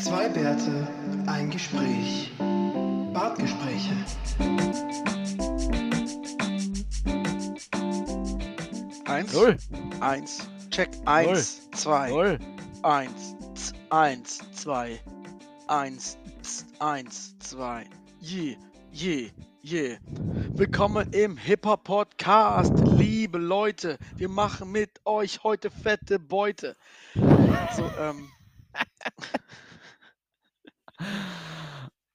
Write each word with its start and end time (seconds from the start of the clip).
Zwei 0.00 0.28
Bärte, 0.28 0.88
ein 1.26 1.50
Gespräch. 1.50 2.30
Bartgespräche. 3.12 3.94
Eins, 9.06 9.32
Null. 9.32 9.56
eins, 10.00 10.48
check, 10.70 10.90
eins, 11.06 11.68
zwei, 11.72 12.10
Null. 12.10 12.38
eins, 12.82 13.34
z- 13.54 13.74
eins, 13.90 14.38
zwei, 14.52 15.00
eins, 15.66 16.18
z- 16.42 16.66
eins, 16.80 17.34
zwei, 17.40 17.84
je, 18.20 18.56
je, 18.92 19.30
je. 19.62 19.98
Willkommen 20.54 21.10
im 21.12 21.36
Hip-Hop-Podcast, 21.36 22.72
liebe 22.96 23.38
Leute. 23.38 23.98
Wir 24.16 24.28
machen 24.28 24.70
mit 24.72 25.00
euch 25.04 25.42
heute 25.42 25.70
fette 25.70 26.18
Beute. 26.18 26.76
So, 27.14 27.90
ähm, 28.00 28.28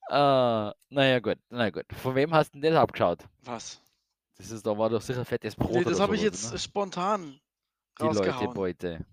Äh, 0.10 0.72
naja, 0.90 1.20
gut, 1.22 1.38
na 1.50 1.70
gut. 1.70 1.86
Von 2.02 2.14
wem 2.14 2.34
hast 2.34 2.54
du 2.54 2.60
denn 2.60 2.74
das 2.74 2.82
abgeschaut? 2.84 3.20
was? 3.44 3.82
Das 4.38 4.52
ist, 4.52 4.66
da 4.66 4.78
war 4.78 4.90
doch 4.90 5.02
sicher 5.02 5.26
fettes 5.26 5.55
Brot. 5.55 5.72
Nee, 5.72 5.84
das 5.84 6.00
habe 6.00 6.16
ich 6.16 6.22
jetzt 6.22 6.52
ne? 6.52 6.60
spontan 6.60 7.40
Die 8.00 8.04
Leute. 8.04 8.48
Beute. 8.54 9.05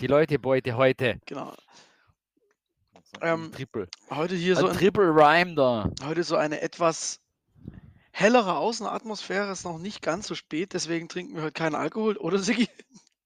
Die 0.00 0.06
Leute 0.06 0.38
Beute 0.38 0.76
heute. 0.76 1.20
Genau. 1.26 1.52
So 2.92 3.20
Ähm, 3.20 3.52
Triple. 3.52 3.88
Heute 4.10 4.34
hier 4.34 4.56
Ein 4.56 4.60
so 4.60 4.68
ein 4.68 4.76
Triple 4.76 5.10
Rhyme 5.14 5.54
da. 5.54 5.90
Heute 6.04 6.22
so 6.22 6.36
eine 6.36 6.60
etwas 6.60 7.20
hellere 8.10 8.56
Außenatmosphäre, 8.56 9.50
ist 9.52 9.64
noch 9.64 9.78
nicht 9.78 10.02
ganz 10.02 10.26
so 10.26 10.34
spät, 10.34 10.72
deswegen 10.72 11.08
trinken 11.08 11.36
wir 11.36 11.42
heute 11.42 11.52
keinen 11.52 11.74
Alkohol, 11.76 12.16
oder 12.16 12.38
Sigi? 12.38 12.68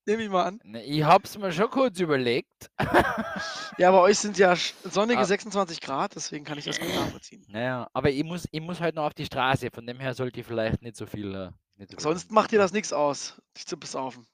Nehme 0.05 0.25
ich 0.25 0.29
mal 0.31 0.45
an. 0.45 0.61
Ne, 0.65 0.83
Ich 0.85 1.05
hab's 1.05 1.39
mir 1.39 1.53
schon 1.53 1.71
kurz 1.71 1.99
überlegt. 2.01 2.71
Ja, 3.79 3.91
bei 3.91 3.99
euch 4.01 4.19
sind 4.19 4.37
ja 4.37 4.55
sonnige 4.85 5.21
Ah. 5.21 5.25
26 5.25 5.81
Grad, 5.81 6.15
deswegen 6.15 6.45
kann 6.45 6.59
ich 6.59 6.67
das 6.67 6.79
gut 6.79 6.89
nachvollziehen. 6.95 7.45
Naja, 7.49 7.89
aber 7.95 8.11
ich 8.11 8.23
muss, 8.23 8.47
ich 8.51 8.61
muss 8.61 8.81
halt 8.81 8.95
noch 8.97 9.05
auf 9.05 9.15
die 9.15 9.25
Straße. 9.25 9.71
Von 9.73 9.87
dem 9.87 9.99
her 9.99 10.13
sollte 10.15 10.41
ich 10.41 10.47
vielleicht 10.47 10.83
nicht 10.83 10.95
so 10.97 11.07
viel. 11.07 11.35
Äh, 11.35 11.51
nicht 11.77 11.91
so 11.91 11.97
viel 11.97 12.01
Sonst 12.01 12.23
trinken, 12.25 12.35
macht 12.35 12.51
dir 12.51 12.59
das 12.59 12.73
nichts 12.73 12.93
aus, 12.93 13.41
dich 13.57 13.67
zu 13.67 13.79
besaufen. 13.79 14.27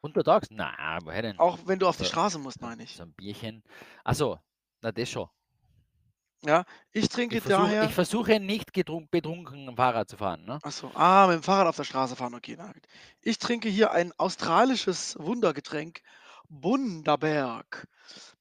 Untertags? 0.00 0.48
Na, 0.50 0.98
woher 1.04 1.22
denn? 1.22 1.38
Auch 1.38 1.58
wenn 1.66 1.78
du 1.78 1.86
auf 1.86 1.96
die. 1.98 2.04
Straße 2.04 2.38
musst, 2.38 2.60
meine 2.60 2.82
ich. 2.82 2.96
So 2.96 3.04
ein 3.04 3.12
Bierchen. 3.12 3.62
Achso, 4.02 4.38
na 4.82 4.90
das 4.92 5.08
schon. 5.08 5.28
Ja, 6.44 6.64
ich 6.92 7.08
trinke 7.08 7.36
Ich 7.36 7.42
versuche, 7.42 7.62
daher. 7.68 7.84
ich 7.84 7.92
versuche 7.94 8.40
nicht 8.40 8.72
getrunken, 8.72 9.08
betrunken 9.10 9.76
Fahrrad 9.76 10.08
zu 10.08 10.16
fahren. 10.16 10.44
Ne? 10.46 10.58
Achso, 10.62 10.90
ah, 10.94 11.26
mit 11.26 11.36
dem 11.36 11.42
Fahrrad 11.42 11.66
auf 11.66 11.76
der 11.76 11.84
Straße 11.84 12.16
fahren, 12.16 12.34
okay. 12.34 12.54
Na 12.56 12.72
gut. 12.72 12.86
Ich 13.20 13.38
trinke 13.38 13.68
hier 13.68 13.90
ein 13.92 14.12
australisches 14.18 15.16
Wundergetränk, 15.18 16.00
Bundaberg. 16.48 17.86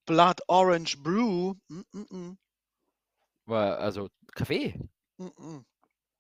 Blood 0.06 0.42
Orange 0.48 0.98
Brew. 1.04 1.54
Mm 1.68 1.82
-mm 1.94 2.38
-mm. 3.48 3.74
Also 3.76 4.10
Kaffee, 4.34 4.80
Mm 5.18 5.26
-mm. 5.28 5.64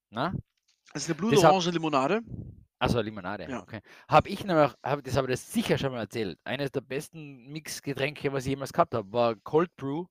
na? 0.09 0.33
Das 0.93 1.03
ist 1.07 1.09
eine 1.09 1.29
Das 1.31 1.43
hab- 1.43 1.51
blutorange 1.51 1.71
Limonade. 1.71 2.21
Also 2.79 3.01
Limonade, 3.01 3.47
Ja. 3.49 3.61
okay. 3.61 3.81
Habe 4.09 4.29
ich 4.29 4.43
nämlich, 4.43 4.71
hab, 4.83 5.03
das 5.03 5.15
habe 5.15 5.27
ich 5.31 5.39
das 5.39 5.51
sicher 5.51 5.77
schon 5.77 5.91
mal 5.91 5.99
erzählt. 5.99 6.39
Eines 6.43 6.71
der 6.71 6.81
besten 6.81 7.47
Mixgetränke, 7.47 8.31
was 8.33 8.43
ich 8.45 8.49
jemals 8.51 8.73
gehabt 8.73 8.93
habe, 8.95 9.11
war 9.11 9.35
Cold 9.43 9.75
Brew 9.75 10.05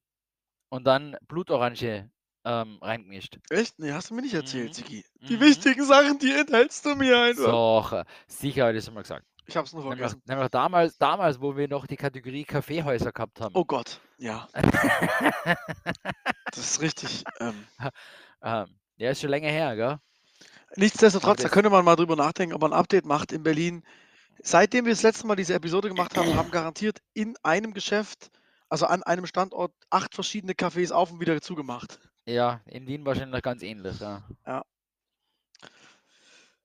und 0.68 0.84
dann 0.84 1.16
Blutorange 1.28 2.10
ähm, 2.44 2.78
reingemischt. 2.80 3.38
Echt? 3.50 3.78
Nee, 3.78 3.92
hast 3.92 4.10
du 4.10 4.14
mir 4.14 4.22
nicht 4.22 4.34
erzählt, 4.34 4.78
Mhm. 4.88 5.02
Die 5.28 5.36
Mhm. 5.36 5.40
wichtigen 5.40 5.84
Sachen, 5.84 6.18
die 6.18 6.32
enthältst 6.32 6.84
du 6.86 6.94
mir 6.94 7.18
einfach. 7.18 7.90
So, 7.90 7.96
äh, 7.96 8.04
sicher 8.26 8.72
das 8.72 8.90
mal 8.90 9.02
gesagt. 9.02 9.26
Ich 9.46 9.56
hab's 9.56 9.72
nur 9.72 9.82
Nämlich, 9.82 9.98
vergessen. 9.98 10.22
nämlich 10.26 10.48
damals, 10.50 10.98
damals, 10.98 11.40
wo 11.40 11.56
wir 11.56 11.68
noch 11.68 11.86
die 11.86 11.96
Kategorie 11.96 12.44
Kaffeehäuser 12.44 13.12
gehabt 13.12 13.40
haben. 13.40 13.54
Oh 13.56 13.64
Gott, 13.64 14.00
ja. 14.18 14.46
Das 16.50 16.58
ist 16.58 16.80
richtig. 16.80 17.24
Ähm, 17.40 17.66
Ähm, 18.42 18.66
ja, 18.96 19.10
ist 19.10 19.20
schon 19.20 19.30
länger 19.30 19.48
her, 19.50 19.74
gell? 19.76 19.98
nichtsdestotrotz, 20.76 21.42
da 21.42 21.48
könnte 21.48 21.70
man 21.70 21.84
mal 21.84 21.96
drüber 21.96 22.14
nachdenken, 22.16 22.54
ob 22.54 22.60
man 22.60 22.72
ein 22.72 22.78
Update 22.78 23.04
macht 23.04 23.32
in 23.32 23.42
Berlin. 23.42 23.82
Seitdem 24.42 24.84
wir 24.84 24.92
das 24.92 25.02
letzte 25.02 25.26
Mal 25.26 25.34
diese 25.34 25.54
Episode 25.54 25.88
gemacht 25.88 26.16
haben, 26.16 26.36
haben 26.36 26.50
garantiert 26.50 27.00
in 27.14 27.36
einem 27.42 27.74
Geschäft, 27.74 28.30
also 28.68 28.86
an 28.86 29.02
einem 29.02 29.26
Standort, 29.26 29.72
acht 29.90 30.14
verschiedene 30.14 30.52
Cafés 30.52 30.92
auf 30.92 31.10
und 31.10 31.20
wieder 31.20 31.40
zugemacht. 31.40 31.98
Ja, 32.26 32.60
in 32.66 32.86
Wien 32.86 33.04
wahrscheinlich 33.04 33.42
ganz 33.42 33.62
ähnlich, 33.62 33.98
ja. 34.00 34.22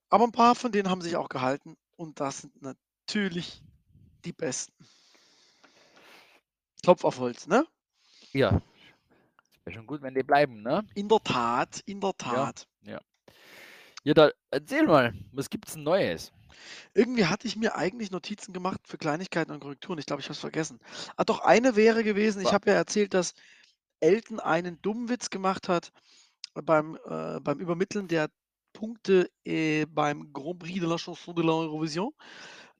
Aber 0.09 0.25
ein 0.25 0.31
paar 0.31 0.55
von 0.55 0.71
denen 0.71 0.89
haben 0.89 1.01
sich 1.01 1.15
auch 1.15 1.29
gehalten 1.29 1.77
und 1.95 2.19
das 2.19 2.39
sind 2.39 2.61
natürlich 2.61 3.63
die 4.25 4.33
besten. 4.33 4.85
Klopf 6.83 7.03
auf 7.03 7.19
Holz, 7.19 7.47
ne? 7.47 7.65
Ja. 8.33 8.61
Wäre 9.63 9.77
schon 9.77 9.87
gut, 9.87 10.01
wenn 10.01 10.13
die 10.13 10.23
bleiben, 10.23 10.61
ne? 10.61 10.85
In 10.95 11.07
der 11.07 11.23
Tat, 11.23 11.81
in 11.85 12.01
der 12.01 12.13
Tat. 12.17 12.67
Ja, 14.05 14.13
da 14.13 14.31
erzähl 14.51 14.85
mal, 14.85 15.13
was 15.31 15.49
gibt's 15.49 15.77
Neues? 15.77 16.33
Irgendwie 16.93 17.25
hatte 17.25 17.47
ich 17.47 17.55
mir 17.55 17.75
eigentlich 17.75 18.11
Notizen 18.11 18.53
gemacht 18.53 18.81
für 18.85 18.97
Kleinigkeiten 18.97 19.51
und 19.51 19.59
Korrekturen. 19.59 19.99
Ich 19.99 20.05
glaube, 20.05 20.21
ich 20.21 20.27
habe 20.27 20.33
es 20.33 20.39
vergessen. 20.39 20.79
Ah, 21.15 21.23
doch, 21.23 21.39
eine 21.41 21.75
wäre 21.75 22.03
gewesen, 22.03 22.41
ich 22.41 22.53
habe 22.53 22.69
ja 22.69 22.75
erzählt, 22.75 23.13
dass 23.13 23.33
Elton 23.99 24.39
einen 24.39 24.81
Dummwitz 24.81 25.29
gemacht 25.29 25.69
hat 25.69 25.91
beim, 26.53 26.97
äh, 27.05 27.39
beim 27.39 27.59
Übermitteln 27.59 28.07
der 28.07 28.29
Punkte 28.73 29.29
äh, 29.45 29.85
beim 29.85 30.33
Grand 30.33 30.59
Prix 30.59 30.79
de 30.79 30.89
la 30.89 30.97
Chanson 30.97 31.35
de 31.35 31.43
l'Eurovision. 31.43 32.11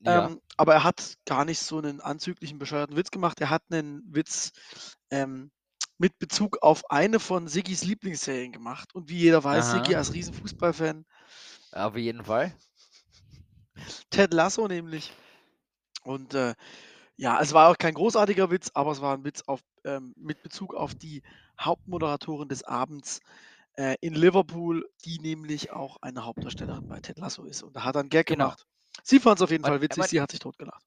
Ja. 0.01 0.28
Ähm, 0.28 0.41
aber 0.57 0.73
er 0.73 0.83
hat 0.83 1.17
gar 1.25 1.45
nicht 1.45 1.59
so 1.59 1.78
einen 1.78 2.01
anzüglichen, 2.01 2.59
bescheuerten 2.59 2.97
Witz 2.97 3.09
gemacht. 3.12 3.39
Er 3.39 3.50
hat 3.50 3.63
einen 3.69 4.03
Witz 4.13 4.51
ähm, 5.12 5.51
mit 5.97 6.19
Bezug 6.19 6.57
auf 6.62 6.89
eine 6.91 7.19
von 7.19 7.47
Siggis 7.47 7.85
Lieblingsserien 7.85 8.51
gemacht. 8.51 8.94
Und 8.94 9.09
wie 9.09 9.17
jeder 9.17 9.44
weiß, 9.44 9.72
Siggi 9.72 9.94
Aha. 9.94 10.00
als 10.00 10.13
Riesenfußballfan 10.13 11.06
Auf 11.72 11.95
jeden 11.95 12.25
Fall. 12.25 12.53
Ted 14.09 14.33
Lasso 14.33 14.67
nämlich. 14.67 15.13
Und 16.03 16.33
äh, 16.33 16.53
ja, 17.16 17.39
es 17.41 17.53
war 17.53 17.69
auch 17.69 17.77
kein 17.77 17.94
großartiger 17.94 18.49
Witz, 18.51 18.71
aber 18.73 18.91
es 18.91 19.01
war 19.01 19.16
ein 19.16 19.23
Witz 19.23 19.44
auf, 19.47 19.61
ähm, 19.85 20.13
mit 20.17 20.41
Bezug 20.44 20.73
auf 20.73 20.95
die 20.95 21.21
Hauptmoderatorin 21.59 22.49
des 22.49 22.63
Abends 22.63 23.19
äh, 23.75 23.95
in 24.01 24.13
Liverpool, 24.16 24.88
die 25.05 25.19
nämlich 25.19 25.71
auch 25.71 25.97
eine 26.01 26.25
Hauptdarstellerin 26.25 26.88
bei 26.88 26.99
Ted 26.99 27.19
Lasso 27.19 27.44
ist. 27.45 27.63
Und 27.63 27.75
da 27.75 27.83
hat 27.83 27.95
er 27.95 28.01
einen 28.01 28.09
Gag 28.09 28.27
Genau. 28.27 28.45
gemacht. 28.45 28.66
Sie 29.03 29.19
fand 29.19 29.39
es 29.39 29.44
auf 29.44 29.51
jeden 29.51 29.63
Fall 29.63 29.81
witzig, 29.81 29.97
man- 30.00 30.07
sie 30.09 30.21
hat 30.21 30.31
sich 30.31 30.39
totgelacht. 30.39 30.83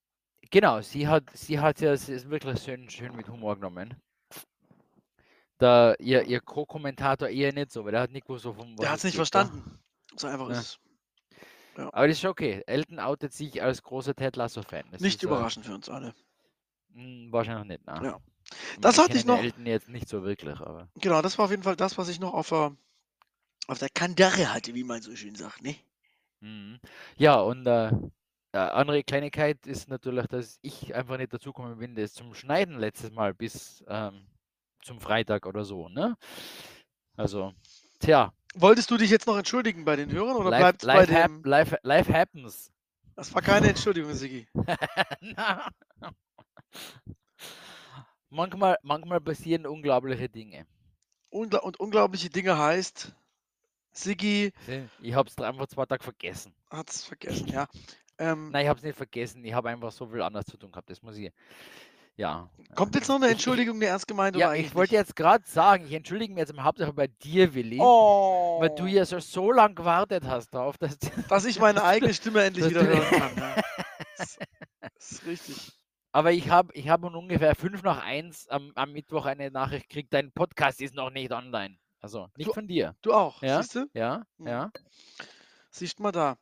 Genau, 0.51 0.81
sie 0.81 1.09
hat, 1.09 1.25
sie 1.35 1.59
hat 1.59 1.81
ja 1.81 1.93
es 1.93 2.09
ist 2.09 2.31
wirklich 2.31 2.63
schön, 2.63 2.89
schön 2.89 3.17
mit 3.17 3.29
Humor 3.29 3.57
genommen. 3.57 3.95
Da, 5.59 5.95
ihr, 5.99 6.23
ihr 6.25 6.41
Co-Kommentator 6.41 7.29
eher 7.29 7.53
nicht 7.53 7.73
so, 7.73 7.85
weil 7.85 7.93
der 7.93 8.03
hat 8.03 8.11
nicht 8.13 8.27
gewusst, 8.27 8.45
wovon 8.45 8.77
Der 8.77 8.91
hat 8.91 8.99
es 8.99 9.05
nicht 9.05 9.17
verstanden. 9.17 9.81
So 10.15 10.27
einfach 10.27 10.51
Ja. 10.51 10.61
ist 10.61 10.79
Aber 11.79 12.09
das 12.09 12.19
ist 12.19 12.25
okay. 12.25 12.63
Elton 12.67 12.99
outet 12.99 13.33
sich 13.33 13.63
als 13.63 13.83
großer 13.83 14.15
Ted 14.15 14.37
Lasso-Fan. 14.37 14.85
Nicht 14.99 15.23
äh, 15.23 15.27
überraschend 15.27 15.67
für 15.67 15.75
uns 15.75 15.89
alle. 15.89 16.15
mh, 16.91 17.33
wahrscheinlich 17.33 17.69
nicht, 17.69 17.87
nein. 17.87 18.05
Ja. 18.05 18.19
Das 18.81 18.99
hatte 18.99 19.17
ich 19.19 19.25
noch- 19.25 19.39
Elton 19.43 19.67
jetzt 19.67 19.89
nicht 19.89 20.09
so 20.09 20.23
wirklich, 20.23 20.59
aber. 20.61 20.89
Genau, 21.01 21.21
das 21.23 21.37
war 21.39 21.47
auf 21.47 21.51
jeden 21.51 21.63
Fall 21.65 21.77
das, 21.77 21.99
was 21.99 22.09
ich 22.09 22.21
noch 22.21 22.33
auf 22.35 22.49
der, 22.51 22.77
auf 23.67 23.79
der 23.79 23.89
Kandare 23.91 24.53
hatte, 24.55 24.75
wie 24.75 24.85
man 24.85 25.03
so 25.03 25.15
schön 25.17 25.35
sagt. 25.35 25.63
Ne? 25.63 25.77
Mhm. 26.41 26.79
Ja, 27.17 27.41
und 27.41 27.67
äh, 27.67 27.91
andere 28.53 29.03
Kleinigkeit 29.05 29.67
ist 29.67 29.89
natürlich, 29.89 30.27
dass 30.29 30.59
ich 30.63 30.95
einfach 30.95 31.19
nicht 31.19 31.33
dazu 31.33 31.53
gekommen 31.53 31.77
bin, 31.79 31.95
das 31.95 32.15
zum 32.15 32.33
Schneiden 32.35 32.79
letztes 32.79 33.11
Mal 33.11 33.35
bis 33.35 33.85
ähm, 33.89 34.27
zum 34.83 35.01
Freitag 35.01 35.45
oder 35.47 35.65
so, 35.65 35.89
ne? 35.89 36.17
Also, 37.17 37.53
tja, 37.99 38.33
Wolltest 38.59 38.91
du 38.91 38.97
dich 38.97 39.11
jetzt 39.11 39.27
noch 39.27 39.37
entschuldigen 39.37 39.85
bei 39.85 39.97
den 39.97 40.11
Hörern 40.11 40.37
oder 40.37 40.49
life, 40.51 40.63
bleibt 40.63 40.83
es 40.83 40.87
bei 40.87 40.95
life, 41.01 41.15
hap 41.15 41.31
dem... 41.31 41.45
life, 41.45 41.79
life 41.83 42.13
happens. 42.13 42.73
Das 43.15 43.35
war 43.35 43.43
keine 43.43 43.69
Entschuldigung, 43.69 44.15
Sigi. 44.15 44.49
Manchmal, 48.31 48.77
manchmal 48.83 49.21
passieren 49.21 49.67
unglaubliche 49.67 50.29
Dinge. 50.29 50.67
Ungla 51.31 51.61
und 51.61 51.79
unglaubliche 51.79 52.31
Dinge 52.31 52.59
heißt, 52.59 53.15
Sigi 53.93 54.53
Ich 55.01 55.15
habe 55.15 55.29
es 55.29 55.39
einfach 55.39 55.67
zwei 55.69 55.87
Tage 55.87 56.03
vergessen. 56.03 56.55
hat 56.71 56.91
es 56.91 57.05
vergessen, 57.05 57.49
ja. 57.49 57.67
Ähm, 58.19 58.51
Nein, 58.51 58.65
ich 58.65 58.69
habe 58.69 58.79
es 58.79 58.85
nicht 58.85 58.97
vergessen. 58.97 59.45
Ich 59.45 59.53
habe 59.53 59.69
einfach 59.69 59.93
so 59.93 60.07
viel 60.07 60.23
anders 60.23 60.47
zu 60.47 60.57
tun 60.57 60.73
gehabt. 60.73 60.89
Das 60.91 61.03
muss 61.03 61.17
ich. 61.17 61.31
Ja. 62.19 62.49
kommt 62.75 62.95
jetzt 62.95 63.09
noch 63.09 63.17
eine 63.17 63.29
Entschuldigung, 63.29 63.77
eine 63.77 63.87
ernst 63.87 64.09
gemeinte 64.09 64.39
Ja, 64.39 64.49
oder 64.49 64.57
ich 64.57 64.75
wollte 64.75 64.95
jetzt 64.95 65.15
gerade 65.17 65.45
sagen, 65.47 65.85
ich 65.87 65.93
entschuldige 65.93 66.33
mich 66.33 66.41
jetzt 66.41 66.51
im 66.53 66.63
Hauptsache 66.65 66.93
bei 66.93 67.09
dir, 67.09 67.55
Willi. 67.55 67.79
Oh, 67.81 68.59
Weil 68.61 68.71
du 68.71 68.87
ja 68.87 69.05
so, 69.05 69.19
so 69.19 69.53
lange 69.53 69.75
gewartet 69.75 70.25
hast 70.25 70.51
darauf, 70.55 70.79
dass. 70.79 70.97
dass 71.29 71.45
ich 71.45 71.59
meine 71.61 71.83
eigene 71.85 72.15
Stimme 72.15 72.43
endlich 72.43 72.71
wieder 72.71 72.87
hören 72.87 73.03
kann. 73.11 73.37
Ja. 73.37 73.55
Das, 74.17 74.39
das 74.81 75.11
ist 75.13 75.27
richtig. 75.27 75.73
Aber 76.13 76.33
ich 76.33 76.49
habe 76.49 76.73
ich 76.73 76.89
hab 76.89 77.05
um 77.05 77.15
ungefähr 77.15 77.55
fünf 77.55 77.83
nach 77.83 78.03
eins 78.03 78.49
am, 78.49 78.73
am 78.75 78.93
Mittwoch 78.93 79.27
eine 79.27 79.51
Nachricht 79.51 79.91
gekriegt, 79.91 80.15
dein 80.15 80.33
Podcast 80.33 80.81
ist 80.81 80.95
noch 80.95 81.11
nicht 81.11 81.31
online. 81.33 81.77
Also 82.01 82.29
nicht 82.37 82.49
Du- 82.49 82.55
von 82.55 82.67
dir. 82.67 82.95
Du 83.03 83.13
auch, 83.13 83.43
Ja? 83.43 83.61
siehst 83.63 83.75
du? 83.75 83.87
Ja, 83.93 84.23
Hm. 84.39 84.47
ja. 84.47 84.71
Siehst 85.71 86.01
mal 86.01 86.13
da. 86.13 86.39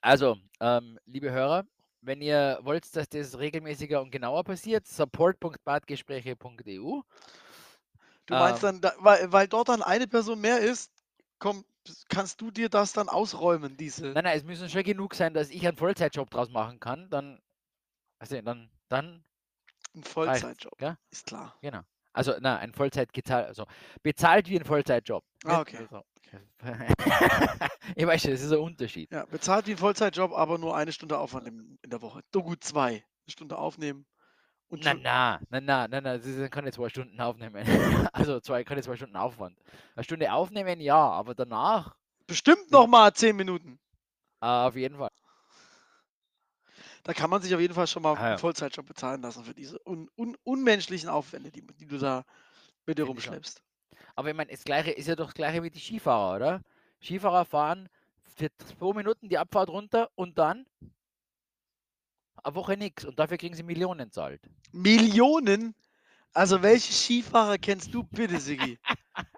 Also, 0.00 0.36
ähm, 0.60 0.98
liebe 1.06 1.30
Hörer, 1.30 1.64
wenn 2.08 2.20
ihr 2.20 2.58
wollt, 2.62 2.96
dass 2.96 3.08
das 3.08 3.38
regelmäßiger 3.38 4.02
und 4.02 4.10
genauer 4.10 4.42
passiert, 4.42 4.84
support.badgespräche.eu. 4.86 7.02
Du 8.26 8.34
meinst 8.34 8.62
Ähm. 8.62 8.66
dann, 8.66 8.80
da, 8.80 8.94
weil, 8.98 9.30
weil 9.30 9.46
dort 9.46 9.68
dann 9.68 9.82
eine 9.82 10.08
Person 10.08 10.40
mehr 10.40 10.58
ist, 10.58 10.90
komm, 11.38 11.64
kannst 12.08 12.40
du 12.40 12.50
dir 12.50 12.68
das 12.68 12.92
dann 12.92 13.08
ausräumen, 13.08 13.76
diese. 13.76 14.08
Nein, 14.08 14.24
nein, 14.24 14.38
es 14.38 14.44
müssen 14.44 14.68
schon 14.68 14.82
genug 14.82 15.14
sein, 15.14 15.34
dass 15.34 15.50
ich 15.50 15.64
einen 15.66 15.76
Vollzeitjob 15.76 16.30
draus 16.30 16.50
machen 16.50 16.80
kann. 16.80 17.08
Dann, 17.10 17.40
also 18.18 18.40
dann, 18.40 18.70
dann, 18.88 19.22
Ein 19.94 20.02
Vollzeitjob, 20.02 20.76
gell? 20.78 20.98
ist 21.10 21.26
klar. 21.26 21.56
genau. 21.60 21.82
Also, 22.18 22.34
na, 22.40 22.58
ein 22.58 22.72
Vollzeit 22.72 23.12
gezahlt, 23.12 23.46
also 23.48 23.64
bezahlt 24.02 24.48
wie 24.48 24.58
ein 24.58 24.64
Vollzeitjob. 24.64 25.24
Ah, 25.44 25.60
okay. 25.60 25.78
Also, 25.78 26.02
ich 27.96 28.06
weiß 28.06 28.20
schon, 28.22 28.30
das 28.32 28.42
ist 28.42 28.52
ein 28.52 28.58
Unterschied. 28.58 29.10
Ja, 29.10 29.24
bezahlt 29.26 29.66
wie 29.66 29.72
ein 29.72 29.78
Vollzeitjob, 29.78 30.32
aber 30.32 30.58
nur 30.58 30.76
eine 30.76 30.92
Stunde 30.92 31.18
Aufwand 31.18 31.46
in, 31.48 31.78
der 31.86 32.02
Woche. 32.02 32.20
So 32.32 32.42
gut 32.42 32.62
zwei. 32.64 32.90
Eine 32.90 33.04
Stunde 33.30 33.56
aufnehmen. 33.56 34.04
Und 34.68 34.84
Na, 34.84 34.92
na, 34.94 35.40
na, 35.48 35.60
na, 35.60 35.88
na, 35.88 36.00
na, 36.02 36.12
ist- 36.14 36.50
kann 36.52 36.66
ich 36.66 36.74
zwei 36.74 36.88
Stunden 36.90 37.18
aufnehmen. 37.20 37.64
Also, 38.12 38.40
zwei, 38.40 38.64
kann 38.64 38.76
ich 38.78 38.84
zwei 38.84 38.96
Stunden 38.96 39.16
Aufwand. 39.16 39.56
Eine 39.94 40.04
Stunde 40.04 40.30
aufnehmen, 40.32 40.80
ja, 40.80 40.96
aber 41.10 41.34
danach 41.34 41.94
bestimmt 42.26 42.70
noch 42.70 42.86
mal 42.86 43.12
zehn 43.14 43.36
Minuten. 43.36 43.78
äh, 44.42 44.46
auf 44.46 44.76
jeden 44.76 44.98
Fall. 44.98 45.08
Da 47.04 47.14
kann 47.14 47.30
man 47.30 47.40
sich 47.42 47.54
auf 47.54 47.60
jeden 47.60 47.74
Fall 47.74 47.86
schon 47.86 48.02
mal 48.02 48.14
Ah, 48.14 48.20
ja. 48.20 48.28
einen 48.30 48.38
Vollzeitjob 48.38 48.86
bezahlen 48.86 49.22
lassen 49.22 49.44
für 49.44 49.54
diese 49.54 49.78
un, 49.86 50.10
un, 50.16 50.36
unmenschlichen 50.44 51.08
Aufwände, 51.08 51.50
die, 51.50 51.62
die 51.66 51.86
du 51.86 51.98
da 51.98 52.24
mit 52.86 52.98
dir 52.98 53.04
rumschleppst. 53.04 53.62
Aber 54.14 54.30
ich 54.30 54.36
meine, 54.36 54.50
das 54.50 54.64
gleiche 54.64 54.90
ist 54.90 55.06
ja 55.06 55.14
doch 55.16 55.26
das 55.26 55.34
gleiche 55.34 55.62
wie 55.62 55.70
die 55.70 55.78
Skifahrer, 55.80 56.36
oder? 56.36 56.62
Skifahrer 57.02 57.44
fahren 57.44 57.88
für 58.36 58.48
zwei 58.78 58.92
Minuten 58.94 59.28
die 59.28 59.38
Abfahrt 59.38 59.68
runter 59.68 60.10
und 60.16 60.38
dann 60.38 60.66
eine 62.42 62.54
Woche 62.54 62.76
nichts 62.76 63.04
und 63.04 63.18
dafür 63.18 63.36
kriegen 63.36 63.54
sie 63.54 63.62
Millionen 63.62 64.10
zahlt. 64.12 64.40
Millionen? 64.72 65.74
Also 66.32 66.62
welche 66.62 66.92
Skifahrer 66.92 67.58
kennst 67.58 67.92
du 67.94 68.02
bitte, 68.04 68.38
Sigi? 68.38 68.78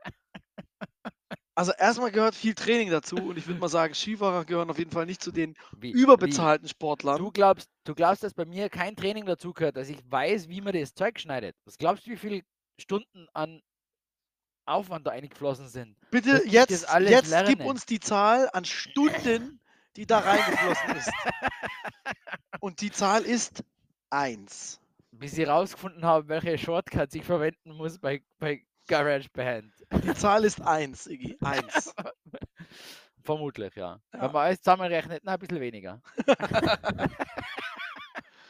Also 1.60 1.72
erstmal 1.72 2.10
gehört 2.10 2.34
viel 2.34 2.54
Training 2.54 2.88
dazu 2.88 3.16
und 3.16 3.36
ich 3.36 3.46
würde 3.46 3.60
mal 3.60 3.68
sagen, 3.68 3.92
Skifahrer 3.92 4.46
gehören 4.46 4.70
auf 4.70 4.78
jeden 4.78 4.92
Fall 4.92 5.04
nicht 5.04 5.22
zu 5.22 5.30
den 5.30 5.54
Wie, 5.76 5.90
überbezahlten 5.90 6.64
Wie? 6.64 6.70
Sportlern. 6.70 7.18
Du 7.18 7.30
glaubst, 7.30 7.68
du 7.84 7.94
glaubst, 7.94 8.22
dass 8.22 8.32
bei 8.32 8.46
mir 8.46 8.70
kein 8.70 8.96
Training 8.96 9.26
dazu 9.26 9.52
gehört, 9.52 9.76
dass 9.76 9.90
ich 9.90 9.98
weiß, 10.10 10.48
wie 10.48 10.62
man 10.62 10.72
das 10.72 10.94
Zeug 10.94 11.20
schneidet. 11.20 11.54
Was 11.66 11.76
glaubst 11.76 12.06
du, 12.06 12.12
wie 12.12 12.16
viele 12.16 12.40
Stunden 12.80 13.26
an 13.34 13.60
Aufwand 14.64 15.06
da 15.06 15.10
eingeflossen 15.10 15.68
sind? 15.68 15.98
Bitte 16.10 16.40
jetzt, 16.46 16.70
jetzt 16.70 16.86
gib 16.88 17.28
lerne. 17.28 17.64
uns 17.66 17.84
die 17.84 18.00
Zahl 18.00 18.48
an 18.54 18.64
Stunden, 18.64 19.60
die 19.96 20.06
da 20.06 20.20
reingeflossen 20.20 20.96
ist. 20.96 21.12
Und 22.60 22.80
die 22.80 22.90
Zahl 22.90 23.20
ist 23.20 23.64
1. 24.08 24.80
Bis 25.10 25.36
ich 25.36 25.46
rausgefunden 25.46 26.06
habe, 26.06 26.26
welche 26.28 26.56
Shortcuts 26.56 27.14
ich 27.14 27.24
verwenden 27.26 27.72
muss 27.72 27.98
bei, 27.98 28.22
bei 28.38 28.64
GarageBand. 28.86 29.80
Die 29.92 30.14
Zahl 30.14 30.44
ist 30.44 30.60
1, 30.60 31.06
Iggy. 31.06 31.37
1. 31.40 31.94
Vermutlich, 33.22 33.75
ja. 33.75 34.00
Ja. 34.12 34.22
Wenn 34.22 34.32
man 34.32 34.46
alles 34.46 34.62
zusammenrechnet, 34.62 35.22
na, 35.25 35.34
ein 35.34 35.38
bisschen 35.38 35.60
weniger. 35.60 36.00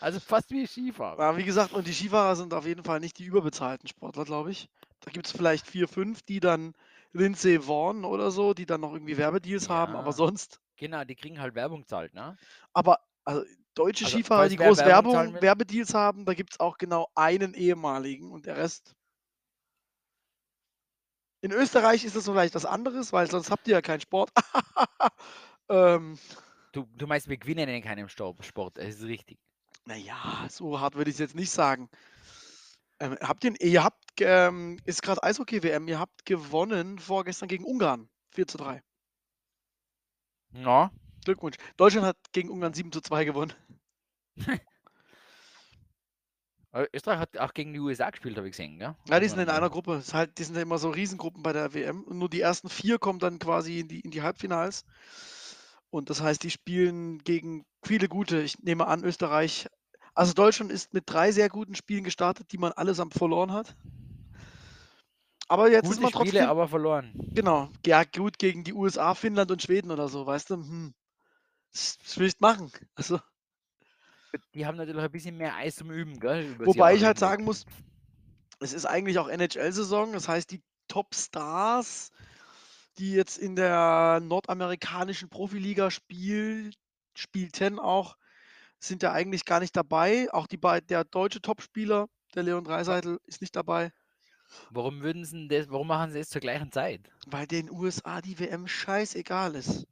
also 0.01 0.21
fast 0.21 0.51
wie 0.51 0.67
Skifahrer. 0.67 1.21
Ja, 1.23 1.37
wie 1.37 1.45
gesagt, 1.45 1.73
und 1.73 1.87
die 1.87 1.93
Skifahrer 1.93 2.37
sind 2.37 2.55
auf 2.55 2.67
jeden 2.67 2.85
Fall 2.85 3.01
nicht 3.01 3.19
die 3.19 3.25
überbezahlten 3.25 3.89
Sportler, 3.89 4.25
glaube 4.25 4.51
ich. 4.51 4.69
Da 5.01 5.11
gibt 5.11 5.27
es 5.27 5.33
vielleicht 5.33 5.67
vier, 5.67 5.89
fünf, 5.89 6.23
die 6.23 6.41
dann 6.41 6.75
Lindsay 7.13 7.59
Vaughn 7.61 8.05
oder 8.05 8.31
so, 8.31 8.55
die 8.55 8.67
dann 8.67 8.83
noch 8.83 8.93
irgendwie 8.93 9.17
Werbedeals 9.17 9.69
haben, 9.69 9.97
aber 9.97 10.11
Ja. 10.11 10.13
sonst. 10.13 10.61
Genau, 10.77 11.05
die 11.05 11.17
kriegen 11.17 11.41
halt 11.41 11.55
Werbung 11.55 11.87
zahlt, 11.87 12.15
ne? 12.15 12.37
Aber 12.73 13.01
also, 13.25 13.45
deutsche 13.75 14.05
Also, 14.05 14.17
Skifahrer, 14.17 14.49
die 14.49 14.57
groß 14.57 14.79
Werbung 14.79 15.13
Werbung, 15.13 15.43
Werbedeals 15.43 15.95
haben, 15.95 16.25
da 16.25 16.35
gibt 16.35 16.53
es 16.53 16.61
auch 16.61 16.79
genau 16.79 17.09
einen 17.15 17.55
ehemaligen 17.55 18.31
und 18.31 18.47
der 18.47 18.57
Rest. 18.57 18.95
In 21.43 21.53
Österreich 21.53 22.05
ist 22.05 22.17
das 22.17 22.25
vielleicht 22.25 22.55
was 22.55 22.67
anderes, 22.67 23.13
weil 23.13 23.31
sonst 23.31 23.51
habt 23.51 23.67
ihr 23.69 23.75
ja 23.75 23.83
keinen 23.83 24.01
Sport. 24.01 24.31
ähm, 25.69 26.19
Du, 26.73 26.87
du 26.95 27.07
meinst, 27.07 27.29
wir 27.29 27.37
gewinnen 27.37 27.69
in 27.69 27.83
keinem 27.83 28.09
Sport, 28.09 28.79
das 28.79 28.87
ist 28.87 29.03
richtig. 29.03 29.39
naja, 29.87 30.47
so 30.49 30.81
hart 30.81 30.95
würde 30.95 31.11
ich 31.11 31.17
es 31.17 31.21
jetzt 31.21 31.35
nicht 31.35 31.51
sagen. 31.51 31.89
Ähm, 33.01 33.17
habt 33.21 33.43
ihr, 33.45 33.61
ihr 33.61 33.83
habt, 33.83 34.05
ähm, 34.21 34.79
ist 34.85 35.03
gerade 35.03 35.23
Eishockey-WM, 35.23 35.89
ihr 35.89 35.99
habt 35.99 36.25
gewonnen 36.27 36.99
vorgestern 36.99 37.49
gegen 37.49 37.65
Ungarn. 37.65 38.09
4 38.35 38.47
zu 38.47 38.59
3. 38.59 38.83
Ja, 40.53 40.93
Glückwunsch. 41.25 41.57
Deutschland 41.77 42.07
hat 42.07 42.19
gegen 42.33 42.51
Ungarn 42.51 42.75
7 42.75 42.93
zu 42.93 43.01
2 43.01 43.25
gewonnen. 43.25 43.53
aber 46.73 46.89
Österreich 46.95 47.19
hat 47.19 47.39
auch 47.39 47.53
gegen 47.53 47.73
die 47.73 47.81
USA 47.81 48.11
gespielt, 48.11 48.37
habe 48.37 48.47
ich 48.47 48.53
gesehen, 48.53 48.79
gell? 48.79 48.95
Ja, 49.09 49.21
die 49.21 49.27
sind 49.27 49.39
man 49.39 49.49
in 49.49 49.55
einer 49.55 49.71
Gruppe. 49.71 49.95
Das 49.97 50.09
ist 50.09 50.15
halt, 50.15 50.39
die 50.39 50.45
sind 50.45 50.55
ja 50.55 50.63
immer 50.63 50.79
so 50.79 50.91
Riesengruppen 50.91 51.43
bei 51.43 51.53
der 51.53 51.75
WM. 51.75 52.05
Und 52.05 52.19
nur 52.19 52.29
die 52.29 52.41
ersten 52.41 52.69
vier 52.69 52.99
kommen 52.99 53.19
dann 53.19 53.39
quasi 53.39 53.81
in 53.81 53.89
die, 53.89 54.01
in 54.01 54.11
die 54.11 54.23
Halbfinals. 54.23 54.85
Und 55.91 56.11
das 56.11 56.23
heißt, 56.23 56.43
die 56.43 56.51
spielen 56.51 57.19
gegen 57.25 57.65
viele 57.83 58.09
gute. 58.09 58.41
Ich 58.41 58.61
nehme 58.61 58.87
an, 58.87 59.03
Österreich. 59.03 59.67
Also 60.15 60.33
Deutschland 60.33 60.71
ist 60.71 60.95
mit 60.95 61.05
drei 61.07 61.33
sehr 61.33 61.49
guten 61.49 61.75
Spielen 61.75 62.05
gestartet, 62.05 62.53
die 62.53 62.59
man 62.59 62.73
allesamt 62.73 63.15
verloren 63.15 63.53
hat. 63.53 63.75
Aber 65.49 65.69
jetzt 65.69 65.91
ist 65.91 66.01
Gute 66.01 66.03
man 66.03 66.11
Spiele, 66.13 66.31
trotzdem. 66.31 66.49
aber 66.49 66.69
verloren. 66.69 67.13
Genau, 67.35 67.71
ja, 67.85 68.05
gut 68.05 68.39
gegen 68.39 68.63
die 68.63 68.73
USA, 68.73 69.15
Finnland 69.15 69.51
und 69.51 69.61
Schweden 69.61 69.91
oder 69.91 70.09
so, 70.09 70.25
weißt 70.25 70.51
du? 70.51 70.55
Hm. 70.55 70.95
Das 71.73 71.99
willst 72.19 72.41
machen. 72.41 72.71
Also, 72.95 73.19
Die 74.55 74.67
haben 74.67 74.77
natürlich 74.77 75.03
ein 75.03 75.11
bisschen 75.11 75.37
mehr 75.37 75.57
Eis 75.57 75.77
zum 75.77 75.91
Üben, 75.91 76.19
gell? 76.21 76.57
wobei 76.59 76.95
ich 76.95 77.05
halt 77.05 77.19
sagen 77.19 77.45
muss, 77.45 77.65
es 78.61 78.73
ist 78.73 78.87
eigentlich 78.87 79.19
auch 79.19 79.29
NHL-Saison. 79.29 80.13
Das 80.13 80.29
heißt, 80.29 80.51
die 80.51 80.63
Top-Stars, 80.89 82.11
die 82.99 83.13
jetzt 83.13 83.39
in 83.39 83.57
der 83.57 84.21
nordamerikanischen 84.23 85.29
Profiliga 85.29 85.91
spiel, 85.91 86.73
spielten 87.15 87.79
auch, 87.79 88.17
sind 88.79 89.03
ja 89.03 89.13
eigentlich 89.13 89.45
gar 89.45 89.61
nicht 89.61 89.77
dabei. 89.77 90.33
Auch 90.33 90.47
die, 90.47 90.61
der 90.89 91.05
deutsche 91.05 91.41
Topspieler, 91.41 92.09
der 92.35 92.43
Leon 92.43 92.65
Dreiseitel, 92.65 93.19
ist 93.27 93.41
nicht 93.41 93.57
dabei, 93.57 93.93
Warum 94.71 95.03
würden 95.03 95.25
sie 95.25 95.49
das, 95.49 95.71
warum 95.71 95.89
machen 95.89 96.13
sie 96.13 96.19
es 96.19 96.29
zur 96.29 96.41
gleichen 96.41 96.73
Zeit? 96.73 97.11
weil 97.27 97.47
den 97.47 97.71
USA 97.71 98.21
die 98.21 98.39
WM 98.39 98.67
scheißegal 98.67 99.55
ist. 99.55 99.87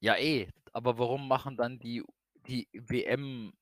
Ja, 0.00 0.16
eh. 0.16 0.48
Aber 0.72 0.98
warum 0.98 1.28
machen 1.28 1.56
dann 1.56 1.78
die, 1.78 2.04
die 2.46 2.68
WM-Leute 2.72 3.54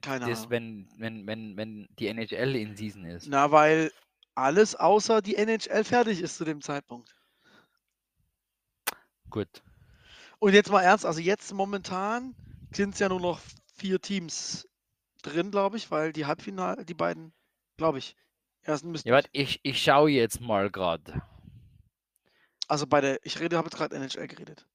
Keine 0.00 0.26
das, 0.28 0.40
Ahnung. 0.40 0.50
wenn, 0.50 0.88
wenn, 0.98 1.26
wenn, 1.26 1.56
wenn 1.56 1.88
die 1.98 2.08
NHL 2.08 2.56
in 2.56 2.76
Season 2.76 3.04
ist? 3.04 3.26
Na, 3.28 3.50
weil 3.50 3.92
alles 4.34 4.74
außer 4.76 5.22
die 5.22 5.36
NHL 5.36 5.84
fertig 5.84 6.20
ist 6.20 6.36
zu 6.36 6.44
dem 6.44 6.60
Zeitpunkt. 6.62 7.14
Gut. 9.30 9.62
Und 10.38 10.54
jetzt 10.54 10.70
mal 10.70 10.82
ernst, 10.82 11.06
also 11.06 11.20
jetzt 11.20 11.52
momentan 11.52 12.34
sind 12.72 12.94
es 12.94 13.00
ja 13.00 13.08
nur 13.08 13.20
noch 13.20 13.40
vier 13.74 14.00
Teams 14.00 14.68
drin, 15.22 15.50
glaube 15.50 15.76
ich, 15.76 15.90
weil 15.90 16.12
die 16.12 16.26
Halbfinale, 16.26 16.84
die 16.84 16.94
beiden, 16.94 17.32
glaube 17.76 17.98
ich, 17.98 18.16
ersten 18.62 18.90
müssten. 18.90 19.08
Ja, 19.08 19.14
warte, 19.14 19.28
ich, 19.32 19.60
ich 19.62 19.82
schaue 19.82 20.10
jetzt 20.10 20.40
mal 20.40 20.70
gerade. 20.70 21.22
also 22.68 22.86
bei 22.86 23.00
der, 23.00 23.24
ich 23.24 23.38
rede, 23.40 23.56
habe 23.56 23.66
jetzt 23.68 23.76
gerade 23.76 23.96
NHL 23.96 24.28
geredet. 24.28 24.66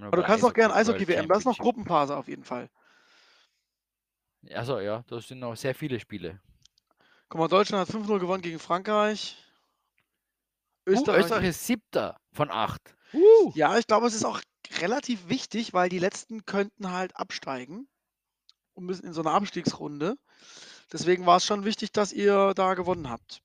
Aber 0.00 0.16
du 0.16 0.22
kannst 0.22 0.44
auch 0.44 0.52
gerne 0.52 0.74
Eishockey-WM, 0.74 1.28
das 1.28 1.38
ist 1.38 1.44
noch 1.44 1.58
Gruppenphase 1.58 2.16
auf 2.16 2.28
jeden 2.28 2.44
Fall. 2.44 2.68
Achso, 4.54 4.80
ja, 4.80 5.02
das 5.08 5.28
sind 5.28 5.40
noch 5.40 5.56
sehr 5.56 5.74
viele 5.74 5.98
Spiele. 5.98 6.40
Guck 7.28 7.40
mal, 7.40 7.48
Deutschland 7.48 7.88
hat 7.88 7.94
5-0 7.94 8.18
gewonnen 8.18 8.42
gegen 8.42 8.58
Frankreich. 8.58 9.36
Uh, 10.86 10.92
Österreich. 10.92 11.24
Österreich 11.24 11.48
ist 11.48 11.66
siebter 11.66 12.20
von 12.32 12.50
acht. 12.50 12.94
Uh. 13.12 13.52
Ja, 13.54 13.76
ich 13.78 13.86
glaube, 13.86 14.06
es 14.06 14.14
ist 14.14 14.24
auch 14.24 14.40
relativ 14.80 15.28
wichtig, 15.28 15.72
weil 15.72 15.88
die 15.88 15.98
letzten 15.98 16.44
könnten 16.44 16.92
halt 16.92 17.16
absteigen 17.16 17.88
und 18.74 18.84
müssen 18.84 19.06
in 19.06 19.12
so 19.12 19.22
einer 19.22 19.32
Abstiegsrunde. 19.32 20.16
Deswegen 20.92 21.26
war 21.26 21.38
es 21.38 21.44
schon 21.44 21.64
wichtig, 21.64 21.90
dass 21.90 22.12
ihr 22.12 22.54
da 22.54 22.74
gewonnen 22.74 23.10
habt. 23.10 23.42